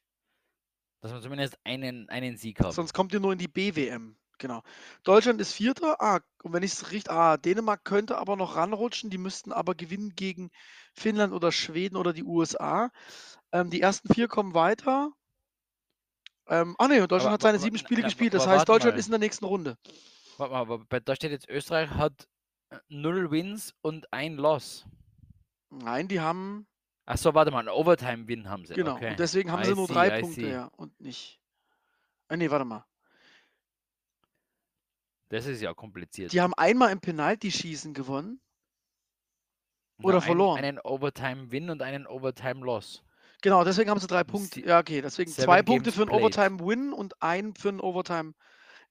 Dass 1.02 1.12
wir 1.12 1.22
zumindest 1.22 1.58
einen, 1.64 2.08
einen 2.10 2.38
Sieg 2.38 2.60
haben. 2.60 2.72
Sonst 2.72 2.94
kommt 2.94 3.14
ihr 3.14 3.20
nur 3.20 3.34
in 3.34 3.40
die 3.40 3.48
BWM. 3.48 4.16
Genau. 4.42 4.64
Deutschland 5.04 5.40
ist 5.40 5.54
Vierter. 5.54 6.02
Ah, 6.02 6.20
und 6.42 6.52
wenn 6.52 6.64
ich 6.64 6.74
es 6.74 6.90
richtig. 6.92 7.12
Ah, 7.14 7.38
Dänemark 7.38 7.84
könnte 7.86 8.18
aber 8.18 8.36
noch 8.36 8.56
ranrutschen. 8.56 9.12
Die 9.12 9.20
müssten 9.20 9.52
aber 9.54 9.76
gewinnen 9.76 10.16
gegen 10.16 10.50
Finnland 10.96 11.32
oder 11.32 11.52
Schweden 11.52 11.96
oder 11.96 12.12
die 12.12 12.24
USA. 12.24 12.90
Ähm, 13.52 13.70
die 13.70 13.82
ersten 13.82 14.12
vier 14.12 14.28
kommen 14.28 14.56
weiter. 14.56 15.12
Ähm, 16.48 16.76
ah, 16.80 16.88
nee, 16.88 16.98
Deutschland 17.02 17.26
Aber 17.26 17.34
hat 17.34 17.42
seine 17.44 17.60
wa- 17.60 17.62
sieben 17.62 17.78
Spiele 17.78 18.02
na, 18.02 18.08
gespielt. 18.08 18.34
aber 18.34 18.44
Das 18.44 18.52
heißt, 18.52 18.68
Deutschland 18.68 18.96
mal. 18.96 19.00
ist 19.00 19.06
in 19.06 19.12
der 19.12 19.20
nächsten 19.20 19.46
Runde. 19.46 19.78
Warte 20.38 20.54
mal, 20.54 20.62
aber 20.62 20.80
bei- 20.80 21.00
da 21.00 21.16
steht 21.16 21.30
jetzt, 21.32 21.48
Österreich 21.48 21.92
hat 21.92 22.28
äh, 22.72 22.78
null 22.90 23.30
Wins 23.30 23.76
und 23.82 24.12
ein 24.12 24.38
Loss. 24.38 24.88
Nein, 25.70 26.08
die 26.08 26.20
haben. 26.20 26.66
Achso, 27.06 27.36
warte 27.36 27.52
mal, 27.52 27.60
einen 27.60 27.70
Overtime-Win 27.70 28.50
haben 28.50 28.66
sie. 28.66 28.74
Genau. 28.74 28.96
Okay. 28.96 29.12
Und 29.12 29.20
deswegen 29.20 29.52
haben 29.52 29.62
I 29.62 29.66
sie 29.66 29.76
nur 29.76 29.86
see, 29.88 29.94
drei 29.94 30.18
I 30.18 30.22
Punkte, 30.22 30.42
see. 30.42 30.52
ja. 30.52 30.66
Und 30.78 31.00
nicht. 31.00 31.40
Ah, 32.28 32.38
nee, 32.38 32.50
warte 32.50 32.66
mal. 32.66 32.86
Das 35.32 35.46
ist 35.46 35.62
ja 35.62 35.74
kompliziert. 35.74 36.34
Die 36.34 36.42
haben 36.42 36.54
einmal 36.56 36.92
im 36.92 37.00
Penalty-Schießen 37.00 37.94
gewonnen. 37.94 38.42
Oder 40.04 40.16
einen- 40.18 40.22
verloren. 40.26 40.58
Einen 40.64 40.80
Overtime-Win 40.80 41.70
und 41.70 41.82
einen 41.82 42.06
Overtime-Loss. 42.08 43.04
Genau, 43.42 43.64
deswegen 43.64 43.90
haben 43.90 44.00
sie 44.00 44.08
drei 44.08 44.24
Punkte. 44.24 44.60
Ja, 44.62 44.80
okay, 44.80 45.02
deswegen 45.02 45.32
seven 45.32 45.46
zwei 45.46 45.64
Punkte 45.64 45.92
für 45.92 46.02
einen. 46.04 46.12
Overtime-Win 46.12 46.94
und 46.94 47.22
einen 47.22 47.56
für 47.56 47.70
einen 47.70 47.80
Overtime. 47.80 48.34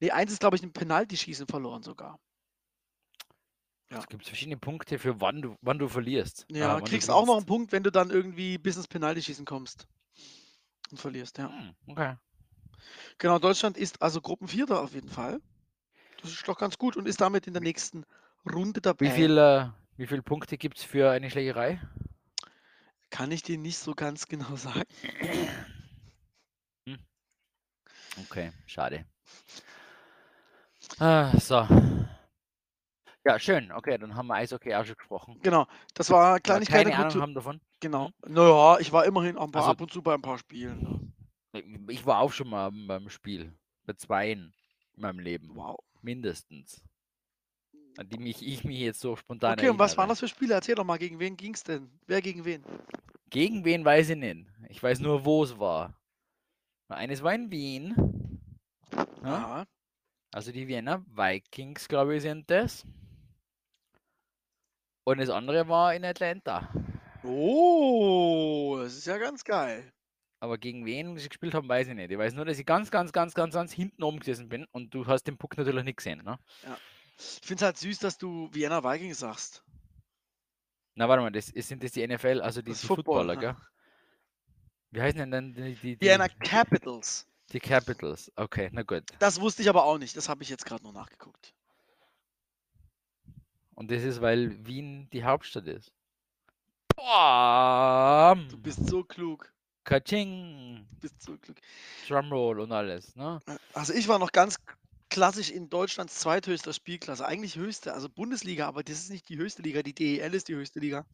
Nee, 0.01 0.11
eins 0.13 0.33
ist, 0.33 0.41
glaube 0.41 0.57
ich, 0.57 0.63
ein 0.63 0.73
Penalty-Schießen 0.73 1.47
verloren 1.47 1.83
sogar. 1.83 2.19
Ja. 3.91 3.99
Es 3.99 4.07
gibt 4.07 4.25
verschiedene 4.25 4.57
Punkte 4.57 4.99
für 4.99 5.21
wann 5.21 5.43
du, 5.43 5.57
wann 5.61 5.79
du 5.79 5.89
verlierst. 5.89 6.47
Ja, 6.49 6.71
Ah, 6.71 6.75
wann 6.77 6.85
du 6.85 6.91
kriegst 6.91 7.11
auch 7.11 7.27
noch 7.27 7.37
einen. 7.37 7.47
Punkt, 7.47 7.73
wenn 7.73 7.83
du 7.83 7.91
dann 7.93 8.11
irgendwie 8.11 8.57
bis 8.57 8.77
ins 8.77 8.89
Penalty-Schießen 8.89 9.45
kommst. 9.45 9.87
Und 10.91 10.99
verlierst, 10.99 11.39
ja. 11.39 11.49
Hm, 11.51 11.75
okay. 11.89 12.17
Genau, 13.19 13.39
Deutschland 13.39 13.77
ist 13.77 14.01
also 14.01 14.21
Gruppenvierter 14.21 14.81
auf 14.81 14.95
jeden 14.95 15.09
Fall. 15.11 15.41
Das 16.23 16.31
ist 16.33 16.47
doch 16.49 16.59
ganz 16.59 16.79
gut 16.79 16.97
und 16.97 17.07
ist 17.07 17.21
damit 17.21 17.47
in 17.47 17.53
der 17.53 17.63
nächsten 17.63 18.05
Runde 18.51 18.81
dabei. 18.81 19.07
Wie 19.07 19.11
viel, 19.11 19.39
äh, 19.39 19.67
wie 19.97 20.07
viele 20.07 20.23
Punkte 20.23 20.59
gibt 20.59 20.79
es 20.79 20.85
für 20.85 21.11
eine 21.11 21.31
Schlägerei? 21.31 21.81
Kann 23.11 23.31
ich 23.33 23.43
dir 23.43 23.59
nicht 23.59 23.79
so 23.79 23.95
ganz 23.95 24.27
genau 24.29 24.57
sagen. 24.57 24.85
Okay, 28.29 28.53
schade. 28.67 29.07
Ah, 30.99 31.31
so. 31.39 31.67
Ja, 33.25 33.39
schön. 33.39 33.71
Okay, 33.73 33.99
dann 33.99 34.15
haben 34.15 34.27
wir 34.29 34.35
Eishockey 34.35 34.75
auch 34.75 34.85
schon 34.85 34.97
gesprochen. 34.97 35.39
Genau, 35.43 35.67
das 35.95 36.11
war 36.11 36.41
Kleinigkeit 36.41 36.87
keine 36.87 36.97
Ahnung 36.97 37.23
haben 37.23 37.35
davon. 37.35 37.61
Genau. 37.81 38.11
Naja, 38.27 38.79
ich 38.81 38.93
war 38.93 39.05
immerhin 39.05 39.39
ein 39.39 39.51
paar, 39.51 39.63
Also- 39.63 39.73
ab 39.73 39.81
und 39.81 39.93
zu 39.93 40.03
bei 40.03 40.15
ein 40.15 40.23
paar 40.23 40.39
Spielen. 40.39 41.15
Ich 41.89 42.07
war 42.07 42.19
auch 42.19 42.33
schon 42.33 42.49
mal 42.49 42.71
beim 42.73 43.09
Spiel. 43.11 43.57
Bei 43.87 43.93
zweien 43.95 44.53
in 44.95 45.03
meinem 45.03 45.19
Leben. 45.19 45.51
Wow. 45.55 45.79
Mindestens. 46.03 46.83
An 47.97 48.09
die 48.09 48.19
mich, 48.19 48.47
ich 48.47 48.65
mich 48.65 48.79
jetzt 48.79 49.01
so 49.01 49.17
spontan 49.17 49.59
Okay, 49.59 49.69
und 49.69 49.79
was 49.79 49.97
waren 49.97 50.05
erinnere. 50.05 50.13
das 50.13 50.21
für 50.21 50.29
Spiele? 50.29 50.55
Erzähl 50.55 50.75
doch 50.75 50.85
mal, 50.85 50.99
gegen 50.99 51.19
wen 51.19 51.37
ging 51.37 51.55
es 51.55 51.65
denn? 51.65 51.91
Wer 52.07 52.23
gegen 52.23 52.45
wen? 52.45 52.65
Gegen 53.29 53.65
wen 53.65 53.85
weiß 53.85 54.11
ich 54.11 54.17
nicht. 54.17 54.47
Ich 54.69 54.83
weiß 54.83 55.01
nur, 55.01 55.25
wo 55.25 55.45
es 55.45 55.59
war. 55.59 55.95
Eines 56.89 57.23
war 57.23 57.35
in 57.35 57.51
Wien. 57.51 57.95
Ja? 59.23 59.67
Also 60.33 60.53
die 60.53 60.67
Wiener 60.69 61.05
Vikings, 61.07 61.89
glaube 61.89 62.17
ich, 62.17 62.23
sind 62.23 62.51
das. 62.51 62.87
Und 65.05 65.19
das 65.19 65.31
andere 65.31 65.69
war 65.69 65.95
in 65.95 66.05
Atlanta. 66.05 66.73
Oh, 67.25 68.79
das 68.81 68.97
ist 68.97 69.07
ja 69.07 69.19
ganz 69.19 69.45
geil. 69.45 69.93
Aber 70.41 70.57
gegen 70.57 70.87
wen 70.87 71.17
sie 71.19 71.29
gespielt 71.29 71.53
haben, 71.53 71.69
weiß 71.69 71.89
ich 71.89 71.95
nicht. 71.95 72.11
Ich 72.11 72.19
weiß 72.19 72.33
nur, 72.33 72.47
dass 72.47 72.59
ich 72.59 72.65
ganz, 72.65 72.91
ganz, 72.91 73.13
ganz, 73.13 73.35
ganz, 73.35 73.55
ganz 73.55 73.73
hinten 73.73 74.03
oben 74.03 74.19
gesessen 74.21 74.49
bin 74.49 74.67
und 74.73 74.95
du 74.95 75.07
hast 75.07 75.25
den 75.25 75.37
Puck 75.37 75.59
natürlich 75.59 75.85
nicht 75.85 75.99
gesehen. 75.99 76.25
Ne? 76.25 76.39
Ich 77.19 77.47
finde 77.47 77.57
es 77.57 77.67
halt 77.67 77.77
süß, 77.77 77.99
dass 77.99 78.17
du 78.17 78.49
Vienna 78.51 78.83
Vikings 78.83 79.19
sagst. 79.19 79.63
Na, 80.95 81.09
warte 81.09 81.23
mal, 81.23 81.31
das 81.31 81.47
sind 81.47 81.85
das 81.85 81.93
die 81.93 82.07
NFL, 82.07 82.41
also 82.41 82.63
die, 82.63 82.73
die 82.73 82.77
Football, 82.77 83.27
Footballer, 83.27 83.35
ja. 83.35 83.53
gell? 83.53 83.57
Wie 84.93 85.03
heißen 85.03 85.19
denn 85.19 85.31
dann 85.31 85.53
die, 85.53 85.75
die, 85.75 85.97
die, 85.97 86.01
Vienna 86.01 86.29
Capitals. 86.29 87.29
die 87.53 87.61
Capitals? 87.61 88.33
Okay, 88.37 88.71
na 88.73 88.83
gut. 88.83 89.05
Das 89.19 89.41
wusste 89.41 89.61
ich 89.61 89.69
aber 89.69 89.85
auch 89.85 89.99
nicht. 89.99 90.17
Das 90.17 90.31
habe 90.31 90.43
ich 90.43 90.49
jetzt 90.49 90.65
gerade 90.65 90.83
noch 90.83 90.93
nachgeguckt. 90.93 91.55
Und 93.75 93.91
das 93.91 94.03
ist, 94.03 94.21
weil 94.21 94.67
Wien 94.67 95.09
die 95.13 95.23
Hauptstadt 95.23 95.67
ist. 95.67 95.93
Bam! 96.97 98.49
Du 98.49 98.59
bist 98.59 98.87
so 98.89 99.05
klug. 99.05 99.53
Kaching! 99.85 100.87
Bist 101.01 101.23
so 101.23 101.37
klug. 101.37 101.57
Drumroll 102.07 102.61
und 102.61 102.73
alles, 102.73 103.17
ne? 103.17 103.41
Also 103.73 103.93
ich 103.93 104.09
war 104.09 104.19
noch 104.19 104.33
ganz 104.33 104.59
klassisch 105.09 105.51
in 105.51 105.69
Deutschlands 105.69 106.17
zweithöchster 106.17 106.73
Spielklasse. 106.73 107.27
Eigentlich 107.27 107.57
höchste, 107.57 107.93
also 107.93 108.09
Bundesliga, 108.09 108.67
aber 108.67 108.83
das 108.83 108.99
ist 109.01 109.11
nicht 109.11 109.29
die 109.29 109.37
höchste 109.37 109.63
Liga. 109.63 109.83
Die 109.83 109.95
DEL 109.95 110.35
ist 110.35 110.49
die 110.49 110.55
höchste 110.55 110.81
Liga. 110.81 111.05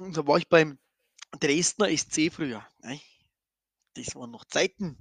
Und 0.00 0.16
da 0.16 0.26
war 0.26 0.38
ich 0.38 0.48
beim 0.48 0.78
Dresdner 1.40 1.96
SC 1.96 2.30
früher. 2.32 2.66
Ne? 2.82 3.00
Das 3.94 4.14
waren 4.16 4.30
noch 4.30 4.44
Zeiten. 4.44 4.96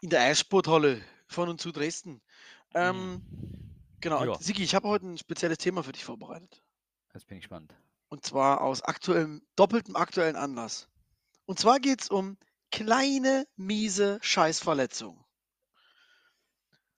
In 0.00 0.10
der 0.10 0.20
Eissporthalle 0.22 1.02
von 1.26 1.48
und 1.48 1.60
zu 1.60 1.72
Dresden. 1.72 2.22
Ähm, 2.74 3.22
genau, 4.00 4.24
Ja. 4.24 4.38
Sigi, 4.38 4.62
ich 4.62 4.74
habe 4.74 4.88
heute 4.88 5.06
ein 5.06 5.18
spezielles 5.18 5.58
Thema 5.58 5.82
für 5.82 5.92
dich 5.92 6.04
vorbereitet. 6.04 6.62
Jetzt 7.14 7.26
bin 7.26 7.38
ich 7.38 7.42
gespannt. 7.42 7.74
Und 8.08 8.24
zwar 8.24 8.60
aus 8.60 8.82
aktuellem, 8.82 9.42
doppeltem 9.56 9.96
aktuellen 9.96 10.36
Anlass. 10.36 10.88
Und 11.44 11.58
zwar 11.58 11.80
geht 11.80 12.02
es 12.02 12.10
um 12.10 12.36
kleine, 12.70 13.46
miese 13.56 14.18
Scheißverletzungen. 14.22 15.24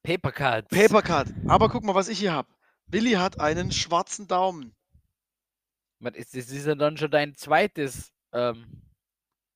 Papercut. 0.03 0.69
Papercut. 0.69 1.29
Aber 1.47 1.69
guck 1.69 1.85
mal, 1.85 1.95
was 1.95 2.09
ich 2.09 2.19
hier 2.19 2.33
habe. 2.33 2.49
Willi 2.87 3.13
hat 3.13 3.41
einen 3.41 3.73
schwarzen 3.73 4.27
Daumen. 4.27 4.75
Man, 5.99 6.15
ist, 6.15 6.35
das 6.35 6.51
ist 6.51 6.67
ja 6.67 6.75
dann 6.75 6.97
schon 6.97 7.11
dein 7.11 7.35
zweites. 7.35 8.13
Ähm, 8.33 8.83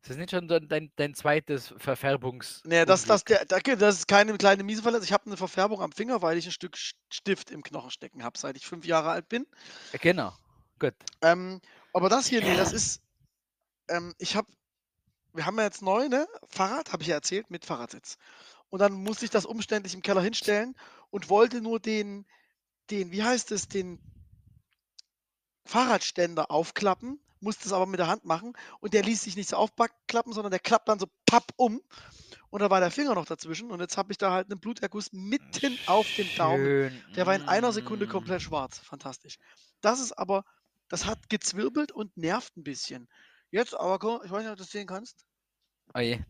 ist 0.02 0.10
das 0.10 0.16
nicht 0.16 0.30
schon 0.30 0.48
dein, 0.48 0.90
dein, 0.96 1.14
zweites 1.14 1.72
Verfärbungs. 1.78 2.60
Nee, 2.64 2.84
das, 2.84 3.04
das, 3.04 3.24
der, 3.24 3.44
das 3.44 3.98
ist 3.98 4.08
keine 4.08 4.36
kleine 4.36 4.64
miese 4.64 4.82
Verletzung. 4.82 5.04
Ich 5.04 5.12
habe 5.12 5.26
eine 5.26 5.36
Verfärbung 5.36 5.80
am 5.80 5.92
Finger, 5.92 6.20
weil 6.22 6.36
ich 6.36 6.46
ein 6.46 6.52
Stück 6.52 6.76
Stift 6.76 7.52
im 7.52 7.62
Knochen 7.62 7.90
stecken 7.90 8.24
habe, 8.24 8.36
seit 8.36 8.56
ich 8.56 8.66
fünf 8.66 8.84
Jahre 8.84 9.10
alt 9.10 9.28
bin. 9.28 9.46
Äh, 9.92 9.98
Genau. 9.98 10.32
Gut. 10.82 10.94
Ähm, 11.20 11.60
aber 11.92 12.08
das 12.08 12.26
hier, 12.26 12.40
nee, 12.42 12.56
das 12.56 12.72
ist. 12.72 13.02
Ähm, 13.88 14.14
ich 14.18 14.34
habe. 14.34 14.48
Wir 15.32 15.46
haben 15.46 15.56
ja 15.56 15.62
jetzt 15.62 15.80
neu, 15.80 16.08
ne? 16.08 16.26
Fahrrad, 16.48 16.92
habe 16.92 17.02
ich 17.04 17.08
ja 17.08 17.14
erzählt, 17.14 17.50
mit 17.50 17.64
Fahrradsitz. 17.64 18.18
Und 18.68 18.80
dann 18.80 18.92
musste 18.92 19.24
ich 19.24 19.30
das 19.30 19.46
umständlich 19.46 19.94
im 19.94 20.02
Keller 20.02 20.20
hinstellen 20.20 20.74
und 21.10 21.30
wollte 21.30 21.60
nur 21.60 21.78
den, 21.78 22.26
den, 22.90 23.12
wie 23.12 23.22
heißt 23.22 23.52
es, 23.52 23.68
den 23.68 24.00
Fahrradständer 25.64 26.50
aufklappen, 26.50 27.20
musste 27.38 27.66
es 27.66 27.72
aber 27.72 27.86
mit 27.86 28.00
der 28.00 28.08
Hand 28.08 28.24
machen 28.24 28.52
und 28.80 28.92
der 28.92 29.04
ließ 29.04 29.22
sich 29.22 29.36
nicht 29.36 29.50
so 29.50 29.56
aufklappen, 29.56 30.32
sondern 30.32 30.50
der 30.50 30.60
klappt 30.60 30.88
dann 30.88 30.98
so 30.98 31.06
papp 31.24 31.52
um 31.56 31.80
und 32.50 32.60
da 32.60 32.70
war 32.70 32.80
der 32.80 32.90
Finger 32.90 33.14
noch 33.14 33.24
dazwischen 33.24 33.70
und 33.70 33.80
jetzt 33.80 33.96
habe 33.96 34.12
ich 34.12 34.18
da 34.18 34.32
halt 34.32 34.50
einen 34.50 34.60
Bluterguss 34.60 35.12
mitten 35.12 35.78
auf 35.86 36.06
dem 36.16 36.28
Daumen. 36.36 36.64
Schön. 36.64 37.04
Der 37.14 37.26
war 37.26 37.34
in 37.34 37.48
einer 37.48 37.72
Sekunde 37.72 38.06
komplett 38.06 38.42
schwarz. 38.42 38.78
Fantastisch. 38.80 39.38
Das 39.80 40.00
ist 40.00 40.12
aber, 40.12 40.44
das 40.92 41.06
hat 41.06 41.30
gezwirbelt 41.30 41.90
und 41.90 42.14
nervt 42.18 42.54
ein 42.54 42.64
bisschen. 42.64 43.08
Jetzt 43.50 43.74
aber, 43.74 44.22
ich 44.26 44.30
weiß 44.30 44.42
nicht, 44.42 44.50
ob 44.50 44.56
du 44.56 44.62
das 44.62 44.70
sehen 44.70 44.86
kannst. 44.86 45.24
Oh 45.94 46.00
je. 46.00 46.22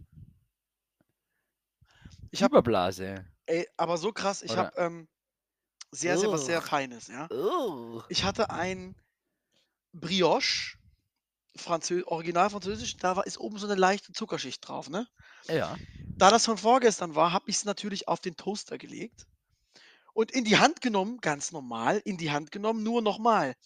Ich 2.31 2.45
habe, 2.45 2.55
Überblase. 2.55 3.27
ey, 3.47 3.69
aber 3.77 3.99
so 3.99 4.13
krass, 4.13 4.41
ich 4.41 4.57
habe 4.57 4.71
ähm, 4.77 5.09
sehr, 5.91 6.17
sehr 6.17 6.31
was 6.31 6.47
sehr. 6.47 6.63
Feines, 6.63 7.09
ja. 7.09 7.29
Oh. 7.31 8.05
Ich 8.09 8.23
hatte 8.23 8.51
ein 8.51 8.95
Brioche, 9.95 10.79
Franzö 11.57 12.05
original 12.07 12.49
französisch, 12.49 12.97
da 12.99 13.17
war, 13.17 13.27
ist 13.27 13.39
oben 13.39 13.59
so 13.59 13.67
eine 13.67 13.75
leichte 13.75 14.13
Zuckerschicht 14.13 14.67
drauf, 14.67 14.89
ne? 14.89 15.09
Ja. 15.49 15.77
Da 16.17 16.31
das 16.31 16.45
von 16.45 16.57
vorgestern 16.57 17.17
war, 17.17 17.33
habe 17.33 17.51
ich 17.51 17.57
es 17.57 17.65
natürlich 17.65 18.07
auf 18.07 18.21
den 18.21 18.37
Toaster 18.37 18.79
gelegt 18.79 19.27
und 20.13 20.31
in 20.31 20.45
die 20.45 20.59
Hand 20.59 20.81
genommen, 20.83 21.19
ganz 21.21 21.51
normal, 21.51 22.01
in 22.05 22.17
die 22.17 22.31
Hand 22.31 22.53
genommen, 22.53 22.85
nur 22.85 23.03
nochmal. 23.03 23.57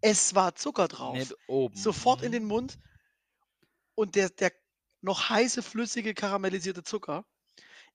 Es 0.00 0.34
war 0.34 0.54
Zucker 0.54 0.88
drauf. 0.88 1.16
Nicht 1.16 1.34
oben. 1.48 1.76
Sofort 1.76 2.22
in 2.22 2.32
den 2.32 2.42
Mhm. 2.44 2.48
Mund 2.48 2.78
und 3.94 4.14
der, 4.14 4.30
der 4.30 4.52
noch 5.00 5.28
heiße, 5.28 5.62
flüssige, 5.62 6.14
karamellisierte 6.14 6.82
Zucker. 6.82 7.24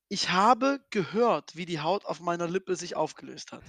Ich 0.09 0.29
habe 0.31 0.85
gehört, 0.89 1.55
wie 1.55 1.65
die 1.65 1.79
Haut 1.79 2.05
auf 2.05 2.19
meiner 2.19 2.47
Lippe 2.47 2.75
sich 2.75 2.95
aufgelöst 2.95 3.51
hat. 3.51 3.63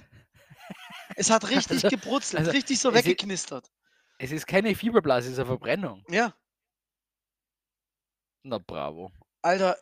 Es 1.15 1.29
hat 1.29 1.43
richtig 1.49 1.83
Also- 1.83 1.89
gebrutzelt, 1.89 2.39
also 2.39 2.51
richtig 2.51 2.79
so 2.79 2.89
es 2.89 2.95
ist- 2.99 3.05
weggeknistert. 3.05 3.71
Es 4.17 4.31
ist 4.31 4.47
keine 4.47 4.73
Fieberblase, 4.75 5.27
es 5.27 5.33
ist 5.33 5.39
eine 5.39 5.47
Verbrennung. 5.47 6.03
Ja, 6.09 6.33
Na 8.43 8.59
bravo. 8.59 9.11
Alter, 9.41 9.77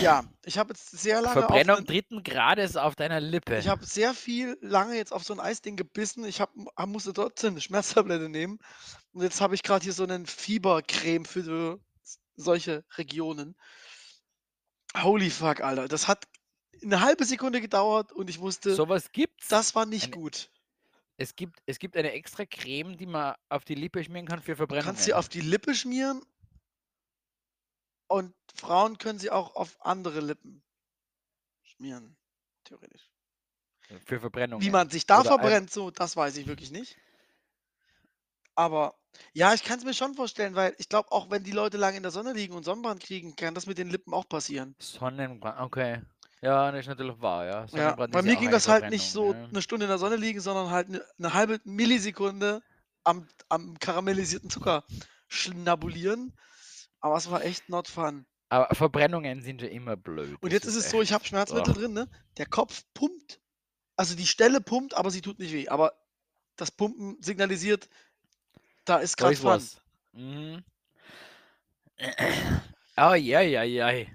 ja, 0.00 0.24
ich 0.44 0.58
habe 0.58 0.72
jetzt 0.72 0.90
sehr 0.90 1.20
lange 1.20 1.40
Verbrennung 1.40 1.76
einen- 1.78 1.86
dritten 1.86 2.22
Grades 2.22 2.76
auf 2.76 2.94
deiner 2.94 3.20
Lippe. 3.20 3.58
Ich 3.58 3.68
habe 3.68 3.84
sehr 3.84 4.14
viel 4.14 4.56
lange 4.60 4.96
jetzt 4.96 5.12
auf 5.12 5.24
so 5.24 5.32
ein 5.34 5.40
Eisding 5.40 5.76
gebissen. 5.76 6.24
Ich 6.24 6.40
hab, 6.40 6.50
musste 6.86 7.12
trotzdem 7.12 7.54
eine 7.54 7.60
Schmerztablette 7.60 8.28
nehmen. 8.28 8.58
Und 9.12 9.22
jetzt 9.22 9.40
habe 9.40 9.54
ich 9.54 9.62
gerade 9.62 9.82
hier 9.84 9.92
so 9.92 10.04
einen 10.04 10.26
Fiebercreme 10.26 11.24
für 11.24 11.42
so, 11.42 11.80
solche 12.36 12.84
Regionen. 12.96 13.56
Holy 15.02 15.30
fuck, 15.30 15.60
Alter. 15.60 15.88
Das 15.88 16.08
hat 16.08 16.24
eine 16.82 17.00
halbe 17.00 17.24
Sekunde 17.24 17.60
gedauert 17.60 18.12
und 18.12 18.28
ich 18.28 18.40
wusste, 18.40 18.74
Sowas 18.74 19.12
gibt's. 19.12 19.48
das 19.48 19.74
war 19.74 19.86
nicht 19.86 20.06
Eine- 20.06 20.16
gut. 20.16 20.50
Es 21.18 21.36
gibt, 21.36 21.60
es 21.66 21.78
gibt 21.78 21.96
eine 21.96 22.12
extra 22.12 22.44
Creme, 22.46 22.96
die 22.96 23.06
man 23.06 23.36
auf 23.48 23.64
die 23.64 23.74
Lippe 23.74 24.02
schmieren 24.02 24.26
kann 24.26 24.40
für 24.40 24.52
Du 24.52 24.56
Verbrennung. 24.56 24.86
kannst 24.86 25.04
sie 25.04 25.14
auf 25.14 25.28
die 25.28 25.40
Lippe 25.42 25.74
schmieren 25.74 26.20
und 28.12 28.34
Frauen 28.54 28.98
können 28.98 29.18
sie 29.18 29.30
auch 29.30 29.56
auf 29.56 29.76
andere 29.80 30.20
Lippen 30.20 30.62
schmieren. 31.62 32.16
Theoretisch. 32.64 33.10
Für 34.04 34.20
Verbrennung. 34.20 34.60
Wie 34.60 34.70
man 34.70 34.90
sich 34.90 35.06
da 35.06 35.20
Oder 35.20 35.30
verbrennt, 35.30 35.70
so, 35.70 35.90
das 35.90 36.16
weiß 36.16 36.36
ich 36.36 36.46
wirklich 36.46 36.70
nicht. 36.70 36.96
Aber 38.54 38.94
ja, 39.32 39.54
ich 39.54 39.64
kann 39.64 39.78
es 39.78 39.84
mir 39.84 39.94
schon 39.94 40.14
vorstellen, 40.14 40.54
weil 40.54 40.74
ich 40.78 40.88
glaube, 40.88 41.10
auch 41.10 41.30
wenn 41.30 41.42
die 41.42 41.52
Leute 41.52 41.78
lange 41.78 41.96
in 41.96 42.02
der 42.02 42.12
Sonne 42.12 42.32
liegen 42.32 42.54
und 42.54 42.64
Sonnenbrand 42.64 43.02
kriegen, 43.02 43.34
kann 43.34 43.54
das 43.54 43.66
mit 43.66 43.78
den 43.78 43.88
Lippen 43.88 44.14
auch 44.14 44.28
passieren. 44.28 44.74
Sonnenbrand, 44.78 45.60
okay. 45.60 46.02
Ja, 46.42 46.70
das 46.70 46.80
ist 46.80 46.88
natürlich 46.88 47.20
wahr, 47.20 47.46
ja. 47.46 47.66
Ja, 47.72 47.94
bei 47.94 48.22
mir 48.22 48.36
ging 48.36 48.50
das 48.50 48.68
halt 48.68 48.90
nicht 48.90 49.10
so 49.10 49.32
ja. 49.32 49.44
eine 49.44 49.62
Stunde 49.62 49.86
in 49.86 49.90
der 49.90 49.98
Sonne 49.98 50.16
liegen, 50.16 50.40
sondern 50.40 50.70
halt 50.70 50.88
eine, 50.88 51.04
eine 51.18 51.34
halbe 51.34 51.60
Millisekunde 51.64 52.62
am, 53.04 53.28
am 53.48 53.78
karamellisierten 53.78 54.50
Zucker 54.50 54.84
schnabulieren. 55.28 56.36
Aber 57.02 57.16
es 57.16 57.30
war 57.30 57.44
echt 57.44 57.68
not 57.68 57.88
fun. 57.88 58.24
Aber 58.48 58.74
Verbrennungen 58.74 59.42
sind 59.42 59.60
ja 59.60 59.68
immer 59.68 59.96
blöd. 59.96 60.38
Und 60.40 60.52
jetzt 60.52 60.64
ist 60.64 60.76
es 60.76 60.90
so, 60.90 61.02
ich 61.02 61.12
habe 61.12 61.24
Schmerzmittel 61.24 61.72
Ach. 61.72 61.76
drin, 61.76 61.92
ne? 61.92 62.08
Der 62.38 62.46
Kopf 62.46 62.84
pumpt, 62.94 63.40
also 63.96 64.14
die 64.14 64.26
Stelle 64.26 64.60
pumpt, 64.60 64.94
aber 64.94 65.10
sie 65.10 65.20
tut 65.20 65.38
nicht 65.38 65.52
weh. 65.52 65.68
Aber 65.68 65.92
das 66.56 66.70
Pumpen 66.70 67.22
signalisiert, 67.22 67.88
da 68.84 68.98
ist 68.98 69.16
gerade 69.18 69.36
Fun. 69.36 69.46
was. 69.46 69.76
Mhm. 70.12 70.64
Oh, 72.96 73.14
ja, 73.14 73.40
ja, 73.40 73.62
ja. 73.62 74.06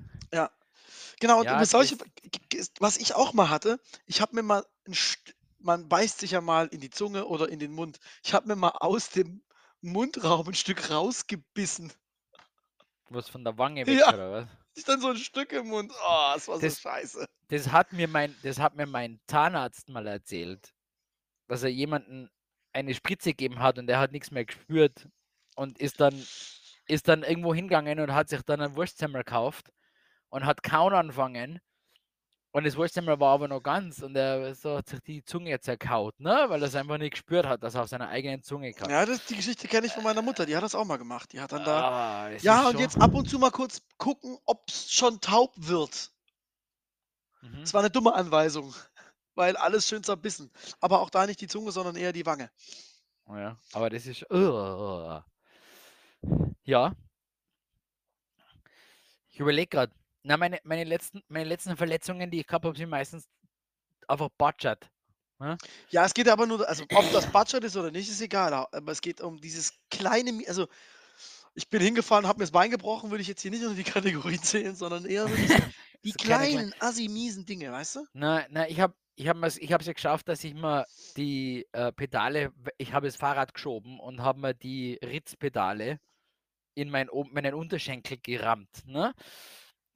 Genau, 1.19 1.39
und 1.39 1.45
Ja, 1.45 1.65
solche, 1.65 1.97
was 2.79 2.97
ich 2.97 3.15
auch 3.15 3.33
mal 3.33 3.49
hatte, 3.49 3.79
ich 4.05 4.21
habe 4.21 4.35
mir 4.35 4.43
mal, 4.43 4.63
man 5.59 5.89
beißt 5.89 6.19
sich 6.19 6.31
ja 6.31 6.41
mal 6.41 6.67
in 6.67 6.79
die 6.79 6.91
Zunge 6.91 7.25
oder 7.25 7.49
in 7.49 7.59
den 7.59 7.71
Mund. 7.71 7.99
Ich 8.23 8.33
habe 8.33 8.47
mir 8.47 8.55
mal 8.55 8.69
aus 8.69 9.09
dem 9.09 9.41
Mundraum 9.81 10.47
ein 10.47 10.53
Stück 10.53 10.91
rausgebissen. 10.91 11.91
Was 13.09 13.29
von 13.29 13.43
der 13.43 13.57
Wange 13.57 13.85
weg, 13.87 13.99
Ja. 13.99 14.13
oder 14.13 14.31
was? 14.31 14.47
Ich 14.75 14.83
dann 14.83 14.99
so 15.01 15.09
ein 15.09 15.17
Stück 15.17 15.51
im 15.53 15.67
Mund. 15.67 15.91
Oh, 15.91 16.31
das 16.33 16.47
war 16.47 16.55
so 16.55 16.61
Das- 16.61 16.79
scheiße. 16.79 17.25
Das 17.49 17.71
hat 17.71 17.93
mir 17.93 18.07
mein, 18.07 18.35
das 18.43 18.59
hat 18.59 18.75
mir 18.75 18.85
mein 18.85 19.19
Zahnarzt 19.27 19.87
mal 19.89 20.05
erzählt, 20.05 20.73
dass 21.47 21.63
er 21.63 21.69
jemanden 21.69 22.29
eine 22.73 22.93
Spritze 22.93 23.29
gegeben 23.29 23.59
hat 23.59 23.79
und 23.79 23.87
der 23.87 23.99
hat 23.99 24.11
nichts 24.11 24.31
mehr 24.31 24.43
gespürt 24.45 25.07
und 25.55 25.79
ist 25.79 25.99
dann, 26.01 26.13
ist 26.87 27.07
dann 27.07 27.23
irgendwo 27.23 27.53
hingegangen 27.55 27.99
und 28.01 28.13
hat 28.13 28.27
sich 28.29 28.41
dann 28.43 28.61
ein 28.61 28.75
Wurstsemmel 28.75 29.23
gekauft 29.23 29.71
und 30.29 30.45
hat 30.45 30.61
kauen 30.61 30.93
anfangen. 30.93 31.59
Und 32.57 32.63
das 32.63 32.75
Wurstsemmel 32.75 33.19
war 33.19 33.35
aber 33.35 33.47
noch 33.47 33.61
ganz 33.61 34.01
und 34.01 34.15
er 34.15 34.55
so 34.55 34.77
hat 34.77 34.89
sich 34.89 34.99
die 35.01 35.23
Zunge 35.23 35.59
zerkaut, 35.59 36.19
ne? 36.19 36.45
Weil 36.47 36.59
er 36.59 36.67
es 36.67 36.73
einfach 36.73 36.97
nicht 36.97 37.11
gespürt 37.11 37.45
hat, 37.45 37.61
dass 37.61 37.75
er 37.75 37.83
auf 37.83 37.87
seiner 37.87 38.09
eigenen 38.09 38.41
Zunge 38.41 38.73
kaut. 38.73 38.89
Ja, 38.89 39.05
das, 39.05 39.23
die 39.27 39.35
Geschichte 39.35 39.67
kenne 39.67 39.85
ich 39.85 39.93
von 39.93 40.03
meiner 40.03 40.23
Mutter. 40.23 40.47
Die 40.47 40.55
hat 40.55 40.63
das 40.63 40.73
auch 40.73 40.83
mal 40.83 40.97
gemacht. 40.97 41.33
Die 41.33 41.39
hat 41.39 41.51
dann 41.51 41.63
da. 41.63 42.25
Ah, 42.25 42.31
Ja, 42.41 42.67
und 42.67 42.79
jetzt 42.79 42.99
ab 42.99 43.13
und 43.13 43.29
zu 43.29 43.37
mal 43.37 43.51
kurz 43.51 43.83
gucken, 43.99 44.39
ob 44.45 44.63
es 44.69 44.91
schon 44.91 45.21
taub 45.21 45.53
wird. 45.55 46.09
Mhm. 47.43 47.59
Das 47.61 47.75
war 47.75 47.81
eine 47.81 47.91
dumme 47.91 48.15
Anweisung, 48.15 48.73
weil 49.35 49.55
alles 49.55 49.87
schön 49.87 50.03
zerbissen. 50.03 50.49
Aber 50.79 51.01
auch 51.01 51.11
da 51.11 51.27
nicht 51.27 51.39
die 51.39 51.47
Zunge, 51.47 51.71
sondern 51.71 51.95
eher 51.95 52.11
die 52.11 52.25
Wange. 52.25 52.49
Ja, 53.27 53.59
aber 53.71 53.91
das 53.91 54.07
ist. 54.07 54.25
Ja. 54.31 55.23
Ich 59.29 59.39
überlege 59.39 59.67
gerade. 59.67 59.93
Na, 60.27 60.35
meine, 60.35 60.59
meine, 60.63 60.83
letzten, 60.83 61.21
meine 61.29 61.47
letzten 61.47 61.77
Verletzungen, 61.77 62.29
die 62.29 62.41
ich 62.41 62.47
gehabt 62.47 62.65
habe, 62.65 62.77
sind 62.77 62.89
meistens 62.89 63.29
einfach 64.09 64.27
batschert. 64.37 64.89
Ja, 65.89 66.03
es 66.03 66.13
geht 66.13 66.27
aber 66.27 66.45
nur, 66.45 66.67
also 66.67 66.83
ob 66.93 67.11
das 67.13 67.31
Batschert 67.31 67.63
ist 67.63 67.77
oder 67.77 67.91
nicht, 67.91 68.09
ist 68.09 68.19
egal. 68.19 68.53
Aber 68.53 68.91
es 68.91 68.99
geht 68.99 69.21
um 69.21 69.39
dieses 69.39 69.71
kleine, 69.89 70.43
also 70.47 70.67
ich 71.53 71.69
bin 71.69 71.81
hingefahren, 71.81 72.27
habe 72.27 72.39
mir 72.39 72.43
das 72.43 72.51
Bein 72.51 72.71
gebrochen, 72.71 73.09
würde 73.09 73.21
ich 73.21 73.29
jetzt 73.29 73.41
hier 73.41 73.51
nicht 73.51 73.63
unter 73.63 73.75
die 73.75 73.83
Kategorie 73.83 74.39
zählen, 74.39 74.75
sondern 74.75 75.05
eher 75.05 75.29
so 75.29 75.35
diese, 75.35 75.55
die 76.03 76.11
So 76.11 76.17
kleine, 76.17 76.51
kleinen, 76.51 76.73
assi 76.79 77.07
miesen 77.07 77.45
Dinge, 77.45 77.71
weißt 77.71 77.95
du? 77.95 78.05
Na, 78.11 78.45
na, 78.49 78.67
ich 78.67 78.81
habe 78.81 78.95
ich 79.15 79.29
hab 79.29 79.37
ich 79.37 79.61
es 79.61 79.85
ja 79.85 79.93
geschafft, 79.93 80.27
dass 80.27 80.43
ich 80.43 80.53
mir 80.53 80.85
die 81.15 81.65
äh, 81.71 81.93
Pedale, 81.93 82.51
ich 82.77 82.91
habe 82.91 83.07
das 83.07 83.15
Fahrrad 83.15 83.53
geschoben 83.53 83.97
und 83.99 84.21
habe 84.21 84.41
mir 84.41 84.53
die 84.53 84.99
Ritzpedale 85.01 85.99
in 86.75 86.89
mein, 86.89 87.09
meinen 87.31 87.53
Unterschenkel 87.53 88.17
gerammt. 88.21 88.85
Ne? 88.85 89.13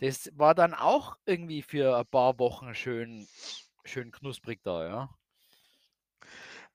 Das 0.02 0.32
war 0.34 0.56
dann 0.56 0.74
auch 0.74 1.16
irgendwie 1.26 1.62
für 1.62 1.96
ein 1.96 2.08
paar 2.08 2.40
Wochen 2.40 2.74
schön, 2.74 3.28
schön 3.86 4.12
knusprig 4.12 4.60
da, 4.64 4.84
ja. 4.84 5.16